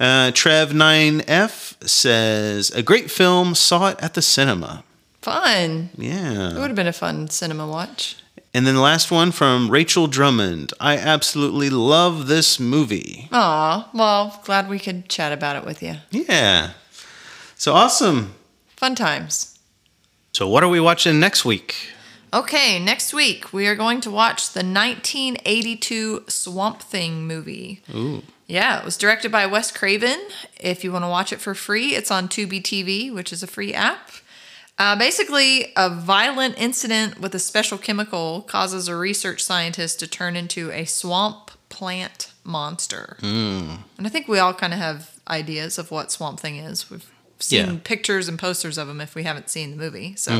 Uh, 0.00 0.30
Trev9F 0.32 1.88
says, 1.88 2.70
a 2.70 2.82
great 2.82 3.10
film, 3.10 3.54
saw 3.54 3.88
it 3.88 3.96
at 4.00 4.14
the 4.14 4.22
cinema. 4.22 4.84
Fun. 5.22 5.90
Yeah. 5.96 6.50
It 6.50 6.58
would 6.58 6.66
have 6.68 6.74
been 6.74 6.86
a 6.86 6.92
fun 6.92 7.28
cinema 7.30 7.66
watch. 7.66 8.16
And 8.52 8.66
then 8.66 8.74
the 8.74 8.80
last 8.80 9.10
one 9.10 9.32
from 9.32 9.70
Rachel 9.70 10.06
Drummond. 10.06 10.72
I 10.78 10.96
absolutely 10.96 11.70
love 11.70 12.26
this 12.26 12.60
movie. 12.60 13.28
Aw, 13.32 13.88
well, 13.92 14.40
glad 14.44 14.68
we 14.68 14.78
could 14.78 15.08
chat 15.08 15.32
about 15.32 15.56
it 15.56 15.64
with 15.64 15.82
you. 15.82 15.96
Yeah. 16.10 16.72
So 17.56 17.72
awesome. 17.72 18.34
Fun 18.76 18.94
times. 18.94 19.58
So 20.32 20.48
what 20.48 20.62
are 20.62 20.68
we 20.68 20.80
watching 20.80 21.18
next 21.18 21.44
week? 21.44 21.74
Okay, 22.32 22.78
next 22.78 23.14
week 23.14 23.52
we 23.52 23.66
are 23.68 23.76
going 23.76 24.00
to 24.02 24.10
watch 24.10 24.52
the 24.52 24.58
1982 24.64 26.24
Swamp 26.28 26.82
Thing 26.82 27.26
movie. 27.26 27.80
Ooh. 27.94 28.22
Yeah, 28.46 28.78
it 28.78 28.84
was 28.84 28.96
directed 28.98 29.32
by 29.32 29.46
Wes 29.46 29.70
Craven. 29.72 30.18
If 30.60 30.84
you 30.84 30.92
want 30.92 31.04
to 31.04 31.08
watch 31.08 31.32
it 31.32 31.40
for 31.40 31.54
free, 31.54 31.94
it's 31.94 32.10
on 32.10 32.28
Tubi 32.28 32.60
TV, 32.62 33.12
which 33.12 33.32
is 33.32 33.42
a 33.42 33.46
free 33.46 33.72
app. 33.72 34.10
Uh, 34.78 34.96
basically, 34.98 35.72
a 35.76 35.88
violent 35.88 36.56
incident 36.58 37.20
with 37.20 37.34
a 37.34 37.38
special 37.38 37.78
chemical 37.78 38.42
causes 38.42 38.88
a 38.88 38.96
research 38.96 39.42
scientist 39.42 40.00
to 40.00 40.06
turn 40.06 40.36
into 40.36 40.70
a 40.72 40.84
swamp 40.84 41.52
plant 41.68 42.32
monster. 42.42 43.16
And 43.22 43.78
I 44.00 44.08
think 44.08 44.28
we 44.28 44.38
all 44.38 44.52
kind 44.52 44.72
of 44.74 44.78
have 44.78 45.12
ideas 45.28 45.78
of 45.78 45.90
what 45.90 46.12
Swamp 46.12 46.38
Thing 46.40 46.56
is. 46.56 46.90
We've 46.90 47.08
seen 47.38 47.66
Yeah. 47.66 47.76
pictures 47.82 48.28
and 48.28 48.38
posters 48.38 48.76
of 48.76 48.88
them 48.88 49.00
if 49.00 49.14
we 49.14 49.22
haven't 49.22 49.48
seen 49.48 49.70
the 49.70 49.76
movie. 49.76 50.16
So 50.16 50.32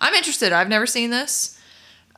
I'm 0.00 0.14
interested. 0.14 0.52
I've 0.52 0.68
never 0.68 0.86
seen 0.86 1.10
this. 1.10 1.58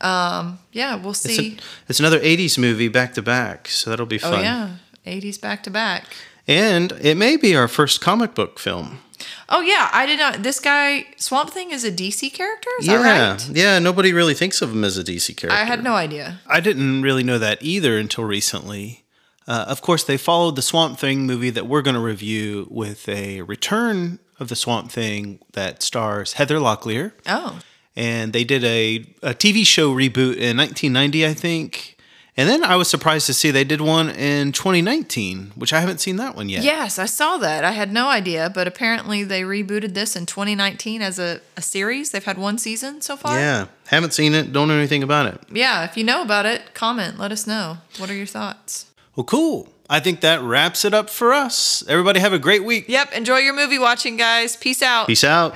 Um, 0.01 0.59
yeah, 0.73 0.95
we'll 0.97 1.11
It's, 1.11 1.21
see. 1.21 1.57
a, 1.59 1.63
it's 1.89 2.01
another 2.01 2.19
80s 2.21 2.57
movie 2.59 2.89
back 2.89 3.15
to 3.15 3.23
back, 3.23 3.69
so 3.69 3.91
that'll 3.91 4.07
be 4.07 4.19
fun. 4.19 4.35
oh, 4.35 4.41
yeah. 4.43 4.71
80s 5.07 5.41
back 5.41 5.63
to 5.65 5.71
back. 5.71 6.05
And 6.47 6.93
it 7.01 7.17
may 7.17 7.37
be 7.37 7.57
our 7.57 7.69
first 7.69 8.01
comic 8.01 8.35
book 8.35 8.59
film. 8.59 9.01
Oh 9.49 9.61
yeah, 9.61 9.89
I 9.93 10.07
did 10.07 10.19
not. 10.19 10.43
This 10.43 10.61
guy 10.61 11.07
Swamp 11.17 11.51
Thing 11.51 11.71
is 11.71 11.85
a 11.85 11.93
DC 11.93 12.33
character. 12.33 12.71
Is 12.81 12.87
yeah. 12.87 12.99
that 12.99 13.47
right? 13.47 13.57
Yeah, 13.57 13.79
nobody 13.79 14.13
really 14.13 14.35
thinks 14.35 14.61
of 14.61 14.73
him 14.73 14.85
as 14.85 14.99
a 14.99 15.05
DC 15.05 15.37
character. 15.37 15.59
I 15.59 15.65
had 15.65 15.83
no 15.83 15.95
idea. 15.95 16.41
I 16.47 16.61
didn't 16.61 17.03
really 17.03 17.23
know 17.23 17.39
that 17.39 17.63
either 17.63 17.99
until 17.99 18.25
recently. 18.25 19.05
Uh, 19.47 19.67
of 19.69 19.83
course, 19.83 20.05
they 20.05 20.17
followed 20.17 20.57
the 20.57 20.63
Swamp 20.63 20.99
Thing 20.99 21.27
movie 21.27 21.51
that 21.51 21.67
we're 21.67 21.83
going 21.83 21.95
to 21.95 22.01
review 22.01 22.67
with 22.71 23.09
a 23.09 23.43
return 23.43 24.19
of 24.41 24.49
the 24.49 24.57
Swamp 24.57 24.91
Thing 24.91 25.39
that 25.53 25.83
stars 25.83 26.35
Heather 26.35 26.57
Locklear. 26.57 27.13
Oh, 27.27 27.61
And 27.95 28.33
they 28.33 28.45
did 28.45 28.65
a, 28.65 29.05
a 29.23 29.35
TV 29.35 29.67
show 29.67 29.95
reboot 29.95 30.37
in 30.37 30.57
1990, 30.57 31.27
I 31.27 31.35
think. 31.35 31.99
And 32.37 32.49
then 32.49 32.65
I 32.65 32.75
was 32.75 32.89
surprised 32.89 33.27
to 33.27 33.35
see 33.35 33.53
they 33.53 33.63
did 33.63 33.81
one 33.81 34.11
in 34.11 34.51
2019, 34.51 35.53
which 35.55 35.73
I 35.73 35.79
haven't 35.79 36.01
seen 36.01 36.17
that 36.17 36.35
one 36.35 36.49
yet. 36.49 36.65
yes, 36.65 36.99
I 36.99 37.07
saw 37.07 37.37
that. 37.39 37.63
I 37.65 37.71
had 37.71 37.93
no 37.93 38.09
idea, 38.09 38.51
but 38.53 38.67
apparently 38.67 39.23
they 39.23 39.43
rebooted 39.43 39.95
this 39.95 40.17
in 40.17 40.27
2019 40.27 41.01
as 41.01 41.21
a, 41.21 41.41
a 41.57 41.63
series. 41.63 42.11
They've 42.11 42.25
had 42.25 42.37
one 42.37 42.59
season 42.59 43.01
so 43.03 43.17
far. 43.17 43.39
Yeah. 43.39 43.67
Haven't 43.87 44.15
seen 44.15 44.35
it. 44.35 44.53
Don't 44.53 44.67
know 44.67 44.75
anything 44.77 45.05
about 45.05 45.27
it. 45.27 45.41
Yeah. 45.53 45.85
If 45.85 45.97
you 45.97 46.03
know 46.03 46.23
about 46.23 46.45
it, 46.45 46.75
comment. 46.75 47.19
Let 47.21 47.31
us 47.31 47.47
know. 47.47 47.79
What 47.99 48.11
are 48.11 48.15
your 48.15 48.27
thoughts? 48.27 48.87
Well, 49.15 49.25
cool. 49.25 49.69
I 49.89 50.01
think 50.01 50.21
that 50.23 50.43
wraps 50.43 50.85
it 50.85 50.93
up 50.93 51.11
for 51.11 51.33
us. 51.33 51.85
Everybody 51.87 52.19
have 52.19 52.33
a 52.33 52.39
great 52.41 52.65
week. 52.65 52.89
Yep. 52.89 53.13
Enjoy 53.13 53.37
your 53.39 53.55
movie 53.55 53.79
watching, 53.79 54.17
guys. 54.17 54.57
Peace 54.57 54.83
out. 54.83 55.07
Peace 55.07 55.23
out. 55.23 55.55